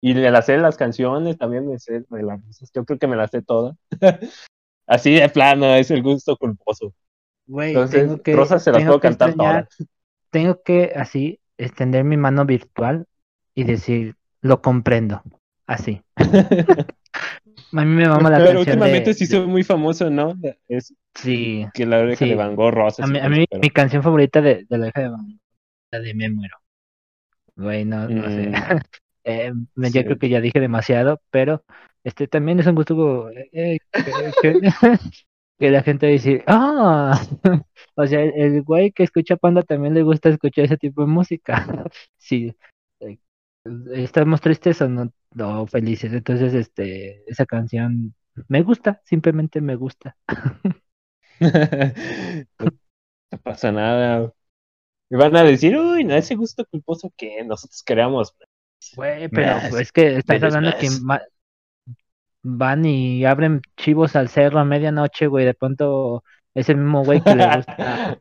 Y 0.00 0.14
le 0.14 0.30
la 0.30 0.42
sé 0.42 0.58
las 0.58 0.76
canciones, 0.76 1.36
también 1.38 1.68
me 1.68 1.76
sé 1.80 2.04
de 2.08 2.22
las 2.22 2.40
rosas, 2.46 2.70
yo 2.72 2.84
creo 2.84 3.00
que 3.00 3.08
me 3.08 3.16
las 3.16 3.32
sé 3.32 3.42
todas. 3.42 3.76
Así 4.86 5.12
de 5.12 5.28
plano, 5.28 5.74
es 5.74 5.90
el 5.90 6.04
gusto 6.04 6.36
culposo. 6.36 6.94
Güey, 7.48 7.70
Entonces, 7.70 8.02
tengo 8.02 8.22
que, 8.22 8.32
rosas 8.32 8.62
se 8.62 8.70
las 8.70 8.84
puedo 8.84 9.00
cantar 9.00 9.30
extrañar- 9.30 9.68
Tengo 10.30 10.62
que 10.62 10.92
así 10.94 11.40
extender 11.56 12.04
mi 12.04 12.16
mano 12.16 12.44
virtual 12.44 13.06
y 13.54 13.64
decir, 13.64 14.14
lo 14.40 14.62
comprendo. 14.62 15.22
Así. 15.68 16.02
A 17.72 17.84
mí 17.84 17.94
me 17.94 18.08
mama 18.08 18.30
la 18.30 18.38
Pero 18.38 18.46
canción 18.54 18.56
últimamente 18.58 19.10
de- 19.10 19.14
se 19.14 19.24
hizo 19.24 19.46
muy 19.46 19.62
famoso, 19.62 20.08
¿no? 20.10 20.34
Es 20.68 20.94
Sí. 21.14 21.66
que 21.74 21.84
la 21.84 21.98
oreja 21.98 22.24
Sí. 22.24 22.30
de 22.30 22.34
Van 22.36 22.56
Gogh, 22.56 22.72
rosas. 22.72 23.06
A 23.06 23.08
mí, 23.12 23.18
a 23.18 23.28
mí 23.28 23.44
pero- 23.48 23.60
mi 23.60 23.68
canción 23.70 24.02
favorita 24.02 24.40
de, 24.40 24.64
de 24.68 24.78
la 24.78 24.88
hija 24.88 25.00
de 25.02 25.08
Van 25.10 25.26
Gogh, 25.26 25.38
la 25.92 26.00
de 26.00 26.14
Me 26.14 26.30
muero. 26.30 26.56
Güey, 27.56 27.84
no, 27.84 28.08
no 28.08 28.24
sé. 28.30 28.48
Mm. 28.48 28.52
Eh, 29.24 29.52
Sí. 29.76 29.92
Yo 29.92 30.04
creo 30.04 30.18
que 30.18 30.30
ya 30.30 30.40
dije 30.40 30.58
demasiado, 30.58 31.20
pero 31.30 31.62
este 32.02 32.28
también 32.28 32.60
es 32.60 32.66
un 32.66 32.74
gusto 32.76 33.28
eh, 33.30 33.78
que, 33.92 34.32
que- 34.40 34.60
que 35.58 35.70
la 35.70 35.82
gente 35.82 36.06
dice, 36.06 36.42
ah, 36.46 37.20
o 37.96 38.06
sea, 38.06 38.22
el, 38.22 38.32
el 38.34 38.62
güey 38.62 38.90
que 38.92 39.02
escucha 39.02 39.36
Panda 39.36 39.62
también 39.62 39.92
le 39.92 40.02
gusta 40.02 40.30
escuchar 40.30 40.64
ese 40.64 40.78
tipo 40.78 41.02
de 41.02 41.08
música. 41.08 41.66
Sí, 42.16 42.56
eh, 43.00 43.18
estamos 43.92 44.40
tristes 44.40 44.80
o 44.80 44.88
no, 44.88 45.12
no 45.38 45.66
felices, 45.66 46.12
entonces 46.12 46.54
este, 46.54 47.22
esa 47.30 47.46
canción 47.46 48.14
me 48.48 48.62
gusta, 48.62 49.02
simplemente 49.04 49.60
me 49.60 49.76
gusta. 49.76 50.16
no 53.30 53.38
pasa 53.42 53.72
nada. 53.72 54.32
Y 55.10 55.16
van 55.16 55.36
a 55.36 55.44
decir, 55.44 55.76
uy, 55.78 56.04
no, 56.04 56.14
ese 56.16 56.36
gusto 56.36 56.64
culposo 56.66 57.12
que 57.16 57.44
nosotros 57.44 57.82
creamos. 57.86 58.34
Güey, 58.92 59.28
pero 59.30 59.62
Más, 59.62 59.80
es 59.80 59.92
que 59.92 60.16
estás 60.16 60.42
hablando 60.42 60.74
que 60.74 60.90
más. 60.90 61.02
ma- 61.02 61.22
van 62.42 62.84
y 62.86 63.24
abren 63.24 63.62
chivos 63.76 64.16
al 64.16 64.28
cerro 64.28 64.58
a 64.60 64.64
medianoche, 64.64 65.26
güey, 65.26 65.44
de 65.46 65.54
pronto 65.54 66.24
es 66.58 66.68
el 66.68 66.76
mismo 66.76 67.04
güey 67.04 67.20
que 67.20 67.34
le 67.34 67.46
gusta 67.56 67.76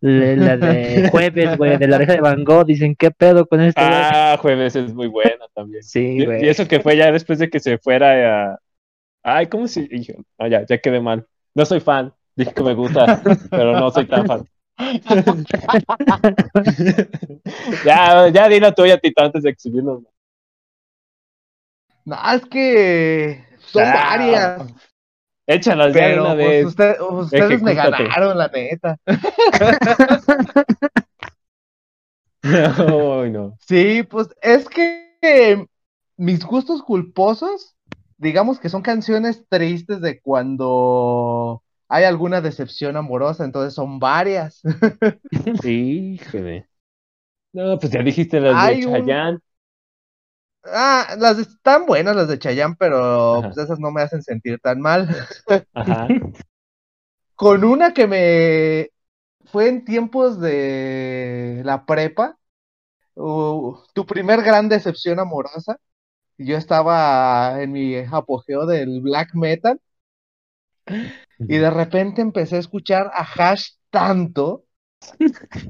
la 0.00 0.56
de 0.56 1.08
jueves, 1.10 1.56
güey, 1.56 1.76
de 1.78 1.88
la 1.88 1.96
oreja 1.96 2.12
de 2.14 2.20
Van 2.20 2.44
Gogh, 2.44 2.66
dicen, 2.66 2.94
¿qué 2.96 3.10
pedo 3.10 3.46
con 3.46 3.60
este 3.60 3.80
güey?" 3.80 3.92
Ah, 3.94 4.36
jueves 4.40 4.76
es 4.76 4.92
muy 4.94 5.06
buena 5.08 5.46
también. 5.54 5.82
Sí, 5.82 6.18
Y, 6.20 6.24
güey. 6.26 6.44
y 6.44 6.48
eso 6.48 6.66
que 6.68 6.80
fue 6.80 6.96
ya 6.96 7.10
después 7.12 7.38
de 7.38 7.50
que 7.50 7.60
se 7.60 7.78
fuera 7.78 8.52
a... 8.52 8.58
Ay, 9.22 9.46
¿cómo 9.48 9.68
se...? 9.68 9.86
hijo, 9.90 10.14
no, 10.38 10.46
ya, 10.48 10.64
ya 10.66 10.78
quedé 10.78 11.00
mal. 11.00 11.26
No 11.54 11.64
soy 11.64 11.80
fan. 11.80 12.12
Dije 12.36 12.52
que 12.54 12.62
me 12.62 12.74
gusta, 12.74 13.20
pero 13.50 13.72
no 13.78 13.90
soy 13.90 14.06
tan 14.06 14.26
fan. 14.26 14.44
ya, 17.84 18.28
ya 18.28 18.48
di 18.48 18.60
la 18.60 18.72
tuya, 18.72 18.98
Tito, 18.98 19.22
antes 19.22 19.42
de 19.42 19.50
exhibirnos. 19.50 20.02
No, 22.04 22.16
es 22.34 22.44
que 22.46 23.44
son 23.58 23.82
Ah. 23.84 24.06
varias. 24.10 24.62
Échalas 25.52 25.92
ya 25.92 26.04
de 26.06 26.10
Pero 26.10 26.22
una 26.24 26.34
pues, 26.34 26.48
vez. 26.48 26.66
usted- 26.66 27.00
ustedes 27.00 27.62
me 27.62 27.74
ganaron, 27.74 28.38
la 28.38 28.48
neta. 28.48 28.96
Ay, 32.42 33.30
no. 33.30 33.56
Sí, 33.60 34.02
pues 34.04 34.28
es 34.42 34.68
que 34.68 35.16
eh, 35.22 35.66
mis 36.16 36.44
gustos 36.44 36.82
culposos, 36.82 37.74
digamos 38.16 38.58
que 38.58 38.68
son 38.68 38.82
canciones 38.82 39.44
tristes 39.48 40.00
de 40.00 40.20
cuando 40.20 41.62
hay 41.88 42.04
alguna 42.04 42.40
decepción 42.40 42.96
amorosa, 42.96 43.44
entonces 43.44 43.74
son 43.74 43.98
varias. 43.98 44.62
Híjole. 45.64 46.66
No, 47.52 47.78
pues 47.78 47.92
ya 47.92 48.02
dijiste 48.02 48.40
las 48.40 48.54
Hay 48.56 48.80
de 48.82 48.86
un- 48.86 48.92
Chayanne. 48.92 49.38
Ah, 50.64 51.16
las 51.18 51.38
están 51.38 51.86
buenas 51.86 52.14
las 52.14 52.28
de 52.28 52.38
Chayanne, 52.38 52.76
pero 52.78 53.40
pues 53.42 53.56
esas 53.58 53.78
no 53.78 53.90
me 53.90 54.02
hacen 54.02 54.22
sentir 54.22 54.58
tan 54.60 54.80
mal. 54.80 55.08
Ajá. 55.74 56.08
Con 57.34 57.64
una 57.64 57.94
que 57.94 58.06
me 58.06 58.90
fue 59.46 59.68
en 59.68 59.84
tiempos 59.84 60.40
de 60.40 61.62
la 61.64 61.86
prepa, 61.86 62.36
uh, 63.14 63.76
tu 63.94 64.04
primer 64.04 64.42
gran 64.42 64.68
decepción 64.68 65.18
amorosa. 65.18 65.78
Yo 66.36 66.56
estaba 66.56 67.62
en 67.62 67.72
mi 67.72 67.96
apogeo 67.96 68.66
del 68.66 69.00
black 69.00 69.34
metal 69.34 69.80
y 71.38 71.56
de 71.56 71.70
repente 71.70 72.22
empecé 72.22 72.56
a 72.56 72.60
escuchar 72.60 73.10
a 73.14 73.22
Hash 73.24 73.72
tanto 73.90 74.64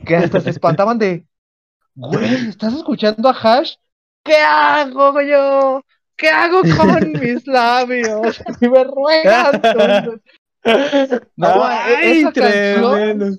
que 0.05 0.17
hasta 0.17 0.41
se 0.41 0.51
espantaban 0.51 0.99
de, 0.99 1.27
güey, 1.95 2.49
¿estás 2.49 2.75
escuchando 2.75 3.29
a 3.29 3.33
Hash? 3.33 3.75
¿Qué 4.25 4.37
hago 4.37 5.21
yo? 5.23 5.83
¿Qué 6.17 6.29
hago 6.29 6.63
con 6.77 7.13
mis 7.21 7.47
labios? 7.47 8.43
Y 8.61 8.69
me 8.69 8.85
ruegan. 8.85 9.61
No, 11.37 11.65
Ay, 11.65 12.21
esa 12.21 12.33
canción 12.33 12.83
tremendo. 12.93 13.37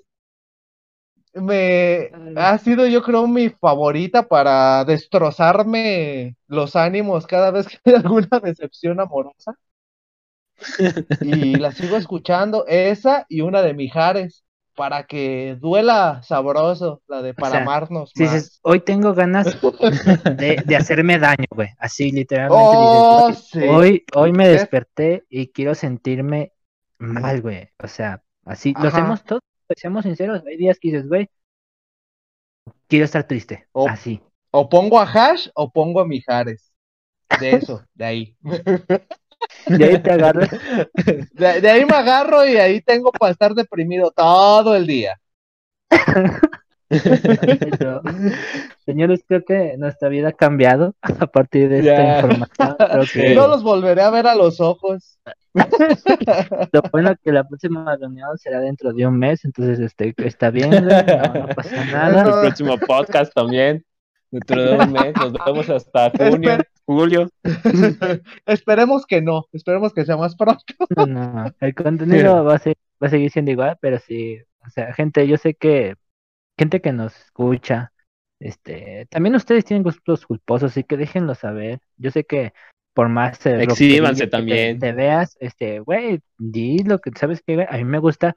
me 1.33 2.11
ha 2.35 2.57
sido, 2.57 2.85
yo 2.87 3.01
creo, 3.03 3.27
mi 3.27 3.49
favorita 3.49 4.27
para 4.27 4.83
destrozarme 4.85 6.35
los 6.47 6.75
ánimos 6.75 7.27
cada 7.27 7.51
vez 7.51 7.67
que 7.67 7.77
hay 7.85 7.93
alguna 7.95 8.39
decepción 8.43 8.99
amorosa. 8.99 9.55
Y 11.19 11.55
la 11.55 11.71
sigo 11.71 11.97
escuchando, 11.97 12.65
esa 12.67 13.25
y 13.29 13.41
una 13.41 13.61
de 13.61 13.73
Mijares, 13.73 14.43
para 14.81 15.03
que 15.03 15.57
duela 15.59 16.23
sabroso, 16.23 17.03
la 17.07 17.21
de 17.21 17.35
para 17.35 17.51
sea, 17.51 17.61
amarnos 17.61 18.11
Si 18.15 18.23
dices, 18.23 18.59
hoy 18.63 18.79
tengo 18.79 19.13
ganas 19.13 19.45
de, 20.37 20.63
de 20.65 20.75
hacerme 20.75 21.19
daño, 21.19 21.45
güey. 21.51 21.69
Así, 21.77 22.09
literalmente. 22.11 22.63
Oh, 22.67 23.27
dices, 23.27 23.47
sí. 23.51 23.59
hoy, 23.59 24.03
hoy 24.15 24.33
me 24.33 24.45
Es- 24.45 24.61
desperté 24.61 25.23
y 25.29 25.49
quiero 25.49 25.75
sentirme 25.75 26.53
mal, 26.97 27.43
güey. 27.43 27.69
O 27.77 27.87
sea, 27.87 28.23
así, 28.43 28.73
lo 28.73 28.87
Ajá. 28.87 28.87
hacemos 28.87 29.23
todos, 29.23 29.43
seamos 29.77 30.01
sinceros. 30.01 30.41
Hay 30.47 30.57
días 30.57 30.79
que 30.79 30.87
dices, 30.87 31.07
güey, 31.07 31.29
quiero 32.87 33.05
estar 33.05 33.27
triste. 33.27 33.67
Oh. 33.73 33.87
Así. 33.87 34.19
O 34.49 34.67
pongo 34.67 34.99
a 34.99 35.03
Hash 35.03 35.47
o 35.53 35.71
pongo 35.71 36.01
a 36.01 36.07
Mijares. 36.07 36.73
De 37.39 37.51
eso, 37.51 37.85
de 37.93 38.03
ahí. 38.05 38.37
Y 39.67 39.83
ahí 39.83 39.99
te 39.99 40.11
agarras. 40.11 40.49
De, 41.33 41.61
de 41.61 41.69
ahí 41.69 41.85
me 41.85 41.95
agarro 41.95 42.45
y 42.45 42.57
ahí 42.57 42.81
tengo 42.81 43.11
para 43.11 43.31
estar 43.31 43.53
deprimido 43.53 44.11
todo 44.11 44.75
el 44.75 44.87
día. 44.87 45.19
Pero, 46.89 48.01
señores, 48.85 49.23
creo 49.25 49.43
que 49.45 49.75
nuestra 49.77 50.09
vida 50.09 50.29
ha 50.29 50.33
cambiado 50.33 50.93
a 51.01 51.27
partir 51.27 51.69
de 51.69 51.79
esta 51.79 52.15
información. 52.15 52.75
Creo 52.77 53.03
que 53.13 53.35
No 53.35 53.47
los 53.47 53.63
volveré 53.63 54.01
a 54.01 54.09
ver 54.09 54.27
a 54.27 54.35
los 54.35 54.59
ojos. 54.59 55.17
lo 55.53 56.81
bueno 56.91 57.15
que 57.21 57.31
la 57.31 57.45
próxima 57.45 57.95
reunión 57.95 58.37
será 58.37 58.59
dentro 58.59 58.93
de 58.93 59.05
un 59.05 59.17
mes, 59.17 59.43
entonces 59.45 59.79
este, 59.79 60.13
está 60.17 60.49
bien, 60.49 60.69
no 60.69 61.47
pasa 61.55 61.85
nada. 61.85 62.23
El 62.23 62.41
próximo 62.41 62.77
podcast 62.77 63.33
también. 63.33 63.85
Dentro 64.31 64.63
de 64.63 64.77
un 64.77 64.91
mes. 64.93 65.13
Nos 65.15 65.33
vemos 65.33 65.69
hasta 65.69 66.09
junio. 66.17 66.57
Julio. 66.85 67.29
Esperemos 68.45 69.05
que 69.05 69.21
no, 69.21 69.45
esperemos 69.53 69.93
que 69.93 70.05
sea 70.05 70.17
más 70.17 70.35
pronto. 70.35 70.63
No, 70.95 71.05
no, 71.07 71.45
el 71.59 71.75
contenido 71.75 72.43
va 72.43 72.55
a, 72.55 72.59
ser- 72.59 72.77
va 73.01 73.07
a 73.07 73.09
seguir 73.09 73.31
siendo 73.31 73.51
igual, 73.51 73.77
pero 73.81 73.99
sí, 73.99 74.39
o 74.65 74.69
sea, 74.69 74.93
gente, 74.93 75.27
yo 75.27 75.37
sé 75.37 75.53
que 75.53 75.95
gente 76.57 76.81
que 76.81 76.91
nos 76.91 77.15
escucha, 77.15 77.91
este, 78.39 79.05
también 79.09 79.35
ustedes 79.35 79.65
tienen 79.65 79.83
gustos 79.83 80.25
culposos, 80.25 80.71
así 80.71 80.83
que 80.83 80.97
déjenlo 80.97 81.35
saber. 81.35 81.79
Yo 81.97 82.11
sé 82.11 82.23
que 82.25 82.53
por 82.93 83.09
más 83.09 83.45
eh, 83.45 83.63
Exhíbanse 83.63 84.25
te- 84.25 84.31
también. 84.31 84.79
Te, 84.79 84.91
veas, 84.91 85.37
este, 85.39 85.79
güey, 85.79 86.21
di 86.37 86.79
lo 86.79 86.99
que 86.99 87.11
sabes 87.17 87.41
que, 87.41 87.65
a 87.69 87.77
mí 87.77 87.83
me 87.85 87.99
gusta 87.99 88.35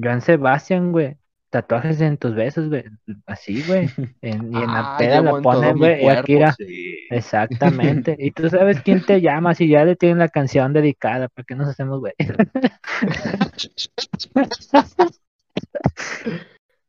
Joan 0.00 0.20
Sebastián, 0.22 0.92
güey. 0.92 1.16
Tatuajes 1.52 2.00
en 2.00 2.16
tus 2.16 2.34
besos, 2.34 2.70
güey. 2.70 2.84
Así, 3.26 3.62
güey. 3.64 3.86
En- 4.22 4.54
y 4.54 4.56
en 4.56 4.72
la 4.72 4.94
Ah, 4.94 4.96
peda 4.98 5.20
la 5.20 5.38
ponen, 5.42 5.76
güey. 5.76 5.98
Y 5.98 6.02
cuerpo, 6.04 6.20
Akira. 6.22 6.52
sí. 6.52 6.96
Exactamente. 7.10 8.16
Y 8.18 8.30
tú 8.30 8.48
sabes 8.48 8.80
quién 8.80 9.04
te 9.04 9.20
llama, 9.20 9.54
si 9.54 9.68
ya 9.68 9.84
le 9.84 9.94
tienen 9.94 10.18
la 10.18 10.28
canción 10.28 10.72
dedicada, 10.72 11.28
¿para 11.28 11.44
qué 11.44 11.54
nos 11.54 11.68
hacemos, 11.68 12.00
güey? 12.00 12.14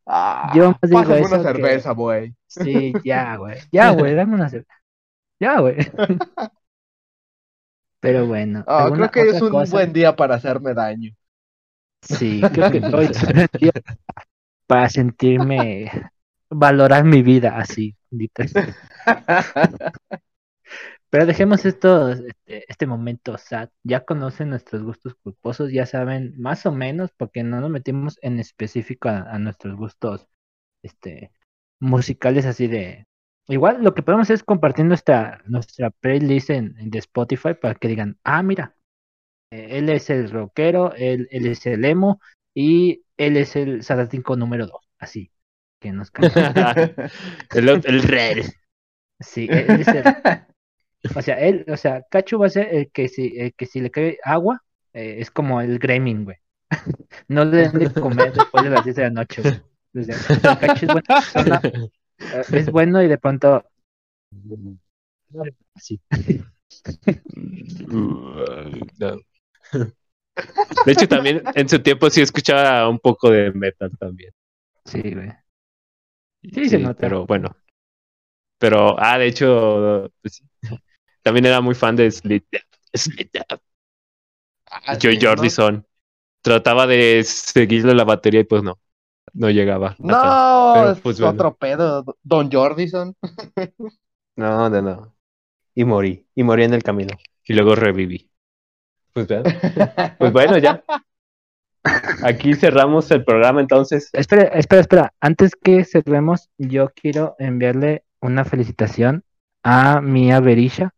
Ah, 0.05 0.51
Yo 0.55 0.69
más 0.71 0.79
digo 0.81 1.01
pásame 1.01 1.19
eso 1.19 1.35
una 1.35 1.43
cerveza, 1.43 1.91
güey. 1.91 2.33
Sí, 2.47 2.93
ya, 3.03 3.35
güey. 3.35 3.57
Ya, 3.73 3.89
güey, 3.91 4.15
dame 4.15 4.35
una 4.35 4.49
cerveza. 4.49 4.73
Ya, 5.41 5.59
güey. 5.59 5.75
Pero 7.99 8.27
bueno. 8.27 8.63
¿alguna 8.65 9.09
creo 9.09 9.25
que 9.25 9.29
es 9.37 9.41
un 9.41 9.49
cosa? 9.49 9.75
buen 9.75 9.91
día 9.91 10.15
para 10.15 10.35
hacerme 10.35 10.73
daño. 10.73 11.11
Sí, 12.01 12.41
creo 12.53 12.71
que 12.71 12.79
hoy 12.95 13.09
para 14.73 14.89
sentirme, 14.89 15.91
valorar 16.49 17.03
mi 17.03 17.21
vida 17.21 17.57
así. 17.57 17.95
Pero 21.11 21.27
dejemos 21.27 21.63
esto, 21.65 22.09
este, 22.09 22.65
este 22.67 22.87
momento 22.87 23.37
sad. 23.37 23.69
Ya 23.83 24.03
conocen 24.03 24.49
nuestros 24.49 24.81
gustos 24.81 25.13
culposos, 25.21 25.71
ya 25.71 25.85
saben 25.85 26.33
más 26.39 26.65
o 26.65 26.71
menos, 26.71 27.11
porque 27.15 27.43
no 27.43 27.61
nos 27.61 27.69
metimos 27.69 28.17
en 28.23 28.39
específico 28.39 29.09
a, 29.09 29.37
nuestros 29.37 29.75
gustos 29.75 30.27
este, 30.81 31.31
musicales 31.79 32.47
así 32.47 32.67
de... 32.67 33.05
Igual 33.47 33.83
lo 33.83 33.93
que 33.93 34.01
podemos 34.01 34.25
hacer 34.25 34.37
es 34.37 34.43
compartir 34.43 34.85
nuestra, 34.85 35.43
nuestra 35.45 35.91
playlist 35.91 36.49
en, 36.49 36.75
en 36.79 36.89
de 36.89 36.97
Spotify 36.97 37.53
para 37.53 37.75
que 37.75 37.89
digan, 37.89 38.17
ah, 38.23 38.41
mira, 38.41 38.75
eh, 39.51 39.77
él 39.77 39.89
es 39.89 40.09
el 40.09 40.31
rockero, 40.31 40.95
él, 40.95 41.27
él 41.29 41.45
es 41.45 41.63
el 41.67 41.85
emo 41.85 42.19
y 42.55 43.02
él 43.17 43.37
es 43.37 43.55
el 43.55 43.83
satánico 43.83 44.35
número 44.35 44.67
2. 44.67 44.75
Así, 44.99 45.31
que 45.79 45.91
nos 45.91 46.11
el, 47.55 47.69
el 47.69 48.03
rey. 48.03 48.43
Sí, 49.19 49.47
él 49.49 49.81
es 49.81 49.87
el, 49.87 50.03
o 51.15 51.21
sea, 51.21 51.39
él, 51.39 51.65
o 51.67 51.77
sea, 51.77 52.03
Cachu 52.09 52.39
va 52.39 52.47
a 52.47 52.49
ser 52.49 52.73
el 52.73 52.91
que 52.91 53.07
si, 53.07 53.37
el 53.37 53.53
que 53.53 53.65
si 53.65 53.81
le 53.81 53.91
cae 53.91 54.17
agua, 54.23 54.63
eh, 54.93 55.17
es 55.19 55.31
como 55.31 55.61
el 55.61 55.79
gremlin, 55.79 56.25
güey. 56.25 56.37
No 57.27 57.45
le 57.45 57.69
den 57.69 57.79
de 57.79 58.01
comer 58.01 58.33
después 58.33 58.63
de 58.63 58.69
las 58.69 58.83
10 58.83 58.95
de 58.95 59.03
la 59.03 59.09
noche, 59.09 59.41
güey. 59.41 59.61
O 59.95 60.03
sea, 60.03 60.59
Cachu 60.59 60.85
es 60.85 60.91
buena 60.91 61.03
persona, 61.03 61.61
eh, 61.63 62.41
es 62.51 62.71
bueno 62.71 63.03
y 63.03 63.07
de 63.07 63.17
pronto 63.19 63.63
sí. 65.75 66.01
De 70.85 70.91
hecho, 70.91 71.07
también 71.07 71.43
en 71.55 71.69
su 71.69 71.79
tiempo 71.79 72.09
sí 72.09 72.21
escuchaba 72.21 72.87
un 72.89 72.99
poco 72.99 73.29
de 73.29 73.51
metal 73.51 73.91
también. 73.99 74.31
Sí, 74.85 75.01
güey. 75.01 75.31
Sí, 76.41 76.69
se 76.69 76.79
nota. 76.79 76.99
Pero 76.99 77.25
bueno. 77.25 77.55
Pero, 78.57 78.95
ah, 78.99 79.17
de 79.17 79.27
hecho, 79.27 80.11
pues 80.21 80.35
sí. 80.35 80.45
también 81.21 81.45
era 81.45 81.61
muy 81.61 81.75
fan 81.75 81.95
de 81.95 82.09
Slit 82.11 82.45
Slit 82.93 83.29
Ah, 84.71 84.97
Joy 84.97 85.17
sí, 85.19 85.19
¿no? 85.23 85.29
Jordison. 85.29 85.85
Trataba 86.41 86.87
de 86.87 87.23
seguirle 87.23 87.93
la 87.93 88.03
batería 88.03 88.41
y 88.41 88.43
pues 88.43 88.63
no. 88.63 88.79
No 89.33 89.49
llegaba. 89.49 89.95
No, 89.99 90.73
Pero, 90.75 90.91
es 90.91 90.99
pues, 90.99 91.19
bueno. 91.19 91.33
otro 91.33 91.55
pedo. 91.55 92.03
Don 92.23 92.51
Jordison. 92.51 93.15
No, 94.35 94.69
no, 94.69 94.81
no. 94.81 95.15
Y 95.75 95.85
morí. 95.85 96.27
Y 96.35 96.43
morí 96.43 96.63
en 96.63 96.73
el 96.73 96.83
camino. 96.83 97.15
Y 97.45 97.53
luego 97.53 97.75
reviví. 97.75 98.29
Pues, 99.13 99.27
pues 100.17 100.33
bueno, 100.33 100.57
ya. 100.57 100.83
Aquí 102.23 102.53
cerramos 102.55 103.11
el 103.11 103.23
programa 103.23 103.61
entonces. 103.61 104.09
Espera, 104.13 104.43
espera, 104.43 104.81
espera. 104.81 105.13
Antes 105.19 105.55
que 105.55 105.83
cerremos, 105.83 106.49
yo 106.57 106.89
quiero 106.95 107.35
enviarle 107.39 108.03
una 108.21 108.45
felicitación 108.45 109.23
a 109.63 110.01
Mia 110.01 110.39
Berisha. 110.39 110.93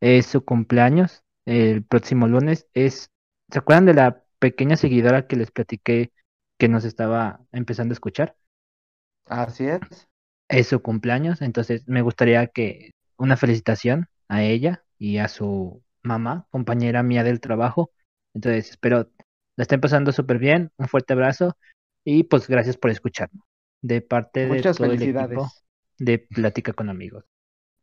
Es 0.00 0.26
su 0.26 0.44
cumpleaños 0.44 1.22
el 1.46 1.84
próximo 1.84 2.26
lunes. 2.26 2.66
Es, 2.74 3.10
¿se 3.50 3.58
acuerdan 3.58 3.86
de 3.86 3.94
la 3.94 4.22
pequeña 4.38 4.76
seguidora 4.76 5.26
que 5.26 5.36
les 5.36 5.50
platiqué 5.50 6.12
que 6.58 6.68
nos 6.68 6.84
estaba 6.84 7.40
empezando 7.52 7.92
a 7.92 7.94
escuchar? 7.94 8.36
Así 9.26 9.66
es. 9.66 9.80
Es 10.48 10.68
su 10.68 10.80
cumpleaños, 10.80 11.42
entonces 11.42 11.86
me 11.88 12.02
gustaría 12.02 12.46
que 12.46 12.92
una 13.16 13.36
felicitación 13.36 14.06
a 14.28 14.42
ella 14.42 14.84
y 14.98 15.18
a 15.18 15.28
su 15.28 15.82
mamá, 16.06 16.46
compañera 16.50 17.02
mía 17.02 17.22
del 17.24 17.40
trabajo. 17.40 17.90
Entonces, 18.34 18.70
espero 18.70 19.08
la 19.56 19.62
estén 19.62 19.80
pasando 19.80 20.12
súper 20.12 20.38
bien. 20.38 20.70
Un 20.78 20.88
fuerte 20.88 21.12
abrazo 21.14 21.56
y 22.04 22.24
pues 22.24 22.46
gracias 22.48 22.76
por 22.76 22.90
escucharnos. 22.90 23.44
De 23.82 24.00
parte 24.00 24.40
de 24.40 24.46
Muchas 24.48 24.76
todo 24.76 24.86
el 24.90 24.98
felicidades. 24.98 25.30
equipo 25.38 25.52
de 25.98 26.18
Plática 26.18 26.72
con 26.72 26.88
Amigos. 26.88 27.24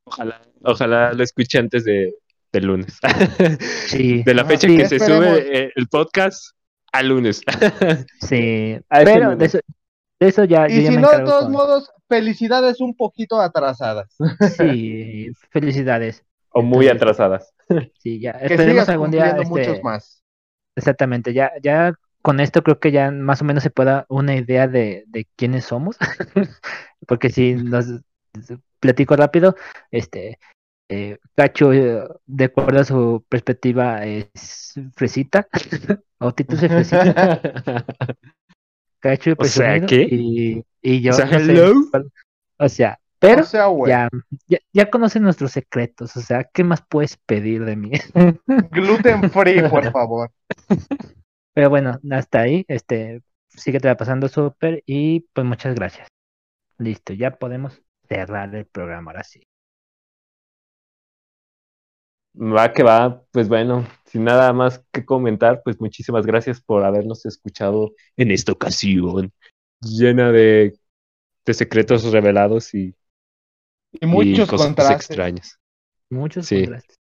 Ojalá, 0.05 0.41
ojalá 0.63 1.13
lo 1.13 1.23
escuche 1.23 1.57
antes 1.59 1.83
de, 1.85 2.13
del 2.51 2.65
lunes. 2.65 2.99
Sí, 3.87 4.23
De 4.23 4.33
la 4.33 4.41
Ah, 4.43 4.45
fecha 4.45 4.67
sí, 4.67 4.77
que 4.77 4.87
se 4.87 4.99
sube 4.99 5.57
eh, 5.65 5.71
el 5.75 5.87
podcast 5.87 6.55
al 6.91 7.07
lunes. 7.09 7.41
sí. 8.21 8.77
A 8.89 9.03
Pero 9.03 9.25
lunes. 9.31 9.39
de 9.39 9.45
eso, 9.45 9.59
de 10.19 10.27
eso 10.27 10.43
ya, 10.45 10.67
yo 10.67 10.75
Y 10.79 10.83
ya 10.83 10.89
si 10.89 10.95
me 10.95 11.01
no, 11.01 11.11
de 11.11 11.23
todos 11.23 11.43
con- 11.43 11.51
modos, 11.51 11.89
felicidades 12.07 12.79
un 12.81 12.95
poquito 12.95 13.39
atrasadas. 13.41 14.15
Sí, 14.57 15.27
felicidades. 15.51 16.23
O 16.53 16.61
muy 16.61 16.87
Entonces, 16.87 17.01
atrasadas. 17.19 17.53
Sí, 17.99 18.19
ya 18.19 18.37
Que 18.39 18.53
esperemos 18.53 18.89
algún 18.89 19.11
día. 19.11 19.29
este, 19.31 19.45
muchos 19.45 19.83
más. 19.83 20.23
Exactamente, 20.75 21.33
ya, 21.33 21.51
ya 21.61 21.93
con 22.21 22.39
esto 22.39 22.63
creo 22.63 22.79
que 22.79 22.91
ya 22.91 23.11
más 23.11 23.41
o 23.41 23.45
menos 23.45 23.63
se 23.63 23.69
puede 23.69 23.91
dar 23.91 24.05
una 24.09 24.35
idea 24.35 24.67
de, 24.67 25.03
de 25.07 25.27
quiénes 25.35 25.65
somos. 25.65 25.97
Porque 27.07 27.29
si 27.29 27.53
nos 27.55 27.85
platico 28.79 29.15
rápido, 29.15 29.55
este 29.91 30.39
eh, 30.89 31.17
Cacho, 31.35 31.73
eh, 31.73 32.03
de 32.25 32.45
acuerdo 32.45 32.79
a 32.79 32.83
su 32.85 33.25
perspectiva, 33.29 34.05
es 34.05 34.73
fresita. 34.95 35.47
o 36.19 36.33
Tito 36.33 36.55
es 36.55 36.61
fresita. 36.61 37.41
Cacho 38.99 39.31
es 39.31 39.37
O 39.39 39.43
sea, 39.45 39.79
¿qué? 39.85 40.07
Y, 40.09 40.63
y 40.81 41.01
yo 41.01 41.11
O 41.11 41.13
sea, 41.13 41.25
no 41.25 41.39
sé 41.39 41.51
hello. 41.51 41.73
cuál- 41.91 42.11
o 42.59 42.69
sea, 42.69 42.99
pero 43.23 43.41
o 43.41 43.45
sea, 43.45 43.67
güey, 43.67 43.89
ya, 43.89 44.09
ya, 44.47 44.59
ya 44.73 44.89
conocen 44.89 45.23
nuestros 45.23 45.53
secretos. 45.53 46.17
O 46.17 46.21
sea, 46.21 46.43
¿qué 46.43 46.65
más 46.65 46.83
puedes 46.87 47.15
pedir 47.15 47.63
de 47.63 47.77
mí? 47.77 47.91
gluten 48.71 49.31
free, 49.31 49.61
por 49.69 49.89
favor. 49.93 50.29
Pero 51.53 51.69
bueno, 51.69 51.99
hasta 52.11 52.41
ahí, 52.41 52.65
este, 52.67 53.21
sigue 53.47 53.79
pasando 53.95 54.27
súper 54.27 54.83
y 54.85 55.21
pues 55.31 55.47
muchas 55.47 55.73
gracias. 55.73 56.09
Listo, 56.77 57.13
ya 57.13 57.31
podemos 57.31 57.81
cerrar 58.09 58.53
el 58.55 58.65
programa 58.65 59.11
ahora 59.11 59.23
sí. 59.23 59.41
Va 62.35 62.73
que 62.73 62.83
va, 62.83 63.23
pues 63.31 63.47
bueno, 63.47 63.87
sin 64.05 64.25
nada 64.25 64.51
más 64.51 64.83
que 64.91 65.05
comentar, 65.05 65.61
pues 65.63 65.79
muchísimas 65.79 66.25
gracias 66.25 66.59
por 66.59 66.83
habernos 66.83 67.25
escuchado 67.25 67.93
en 68.17 68.31
esta 68.31 68.51
ocasión, 68.51 69.31
llena 69.79 70.31
de, 70.31 70.73
de 71.45 71.53
secretos 71.53 72.11
revelados 72.11 72.73
y, 72.73 72.95
Y 74.01 74.05
muchos 74.05 74.49
cosas 74.49 74.67
contrastes. 74.67 75.07
extrañas. 75.09 75.59
Muchos 76.09 76.45
Sí. 76.47 76.61
contrastes. 76.61 76.97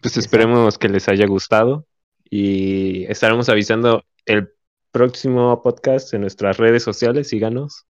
Pues 0.00 0.16
Exacto. 0.16 0.20
esperemos 0.20 0.78
que 0.78 0.88
les 0.88 1.08
haya 1.08 1.26
gustado 1.26 1.86
y 2.24 3.04
estaremos 3.04 3.48
avisando 3.48 4.04
el 4.24 4.50
próximo 4.92 5.60
podcast 5.62 6.14
en 6.14 6.22
nuestras 6.22 6.56
redes 6.56 6.82
sociales. 6.82 7.28
Síganos, 7.28 7.86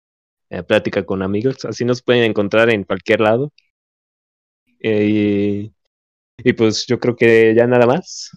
eh, 0.49 0.63
Plática 0.63 1.05
con 1.05 1.21
Amigos. 1.21 1.65
Así 1.65 1.85
nos 1.85 2.01
pueden 2.01 2.23
encontrar 2.23 2.69
en 2.71 2.83
cualquier 2.83 3.19
lado. 3.21 3.51
Eh, 4.81 5.71
y, 6.43 6.49
y 6.49 6.53
pues 6.53 6.85
yo 6.87 6.99
creo 6.99 7.15
que 7.15 7.53
ya 7.55 7.67
nada 7.67 7.85
más. 7.85 8.31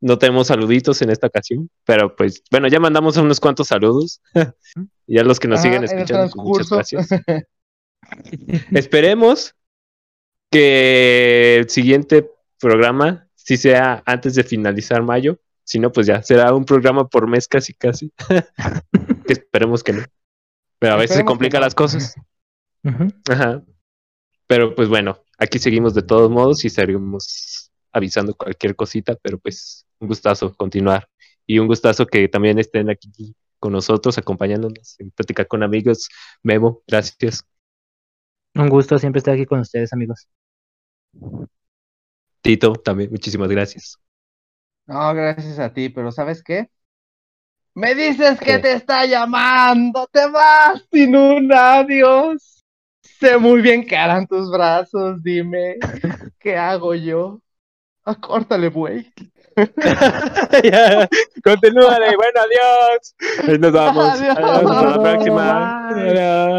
No 0.00 0.16
tenemos 0.16 0.46
saluditos 0.46 1.02
en 1.02 1.10
esta 1.10 1.26
ocasión, 1.26 1.68
pero 1.84 2.14
pues 2.14 2.40
bueno, 2.52 2.68
ya 2.68 2.78
mandamos 2.78 3.16
unos 3.16 3.40
cuantos 3.40 3.66
saludos. 3.66 4.22
y 5.08 5.18
a 5.18 5.24
los 5.24 5.40
que 5.40 5.48
nos 5.48 5.58
Ajá, 5.58 5.68
siguen 5.68 5.82
escuchando, 5.84 6.30
pues, 6.32 6.46
muchas 6.46 6.70
gracias. 6.70 7.08
Esperemos 8.72 9.54
que 10.50 11.56
el 11.58 11.70
siguiente 11.70 12.30
programa 12.60 13.28
sí 13.34 13.56
sea 13.56 14.02
antes 14.06 14.34
de 14.34 14.44
finalizar 14.44 15.02
mayo. 15.02 15.38
Si 15.64 15.78
no, 15.78 15.92
pues 15.92 16.06
ya 16.06 16.22
será 16.22 16.54
un 16.54 16.64
programa 16.64 17.08
por 17.08 17.28
mes 17.28 17.46
casi 17.46 17.74
casi. 17.74 18.12
que 19.26 19.32
esperemos 19.32 19.82
que 19.82 19.92
no. 19.92 20.04
Pero 20.78 20.94
a 20.94 20.96
veces 20.96 21.18
se 21.18 21.24
complican 21.24 21.60
no. 21.60 21.66
las 21.66 21.74
cosas. 21.74 22.14
Ujú. 22.84 23.08
Ajá. 23.30 23.62
Pero 24.46 24.74
pues 24.74 24.88
bueno, 24.88 25.18
aquí 25.38 25.58
seguimos 25.58 25.94
de 25.94 26.02
todos 26.02 26.30
modos 26.30 26.64
y 26.64 26.70
seguimos 26.70 27.70
avisando 27.92 28.34
cualquier 28.34 28.76
cosita, 28.76 29.16
pero 29.20 29.38
pues 29.38 29.86
un 29.98 30.08
gustazo 30.08 30.54
continuar. 30.54 31.08
Y 31.46 31.58
un 31.58 31.66
gustazo 31.66 32.06
que 32.06 32.28
también 32.28 32.58
estén 32.58 32.90
aquí 32.90 33.34
con 33.58 33.72
nosotros, 33.72 34.18
acompañándonos 34.18 34.98
en 35.00 35.10
platicar 35.10 35.48
con 35.48 35.62
amigos. 35.62 36.08
Memo, 36.42 36.82
gracias. 36.86 37.44
Un 38.58 38.68
gusto 38.68 38.98
siempre 38.98 39.18
estar 39.18 39.34
aquí 39.34 39.46
con 39.46 39.60
ustedes, 39.60 39.92
amigos. 39.92 40.28
Tito, 42.42 42.72
también, 42.72 43.10
muchísimas 43.10 43.48
gracias. 43.48 43.98
No, 44.86 45.14
gracias 45.14 45.58
a 45.58 45.72
ti, 45.72 45.88
pero 45.90 46.10
¿sabes 46.10 46.42
qué? 46.42 46.68
Me 47.74 47.94
dices 47.94 48.40
que 48.40 48.56
¿Qué? 48.56 48.58
te 48.58 48.72
está 48.72 49.06
llamando, 49.06 50.08
te 50.10 50.28
vas 50.28 50.84
sin 50.90 51.14
un 51.14 51.52
adiós. 51.52 52.64
Sé 53.02 53.38
muy 53.38 53.60
bien 53.60 53.86
que 53.86 53.96
harán 53.96 54.26
tus 54.26 54.50
brazos, 54.50 55.22
dime, 55.22 55.76
¿qué 56.40 56.56
hago 56.56 56.94
yo? 56.94 57.40
Acórtale, 58.04 58.70
güey. 58.70 59.12
ya, 60.64 61.08
continúale. 61.44 62.16
Bueno, 62.16 62.40
adiós. 62.40 63.60
Nos 63.60 63.72
vamos. 63.72 64.20
Adiós. 64.20 64.30
Adiós, 64.36 64.72
hasta 64.72 64.86
la 64.86 64.98
próxima. 65.02 65.90
Bye. 65.94 66.10
Adiós. 66.10 66.58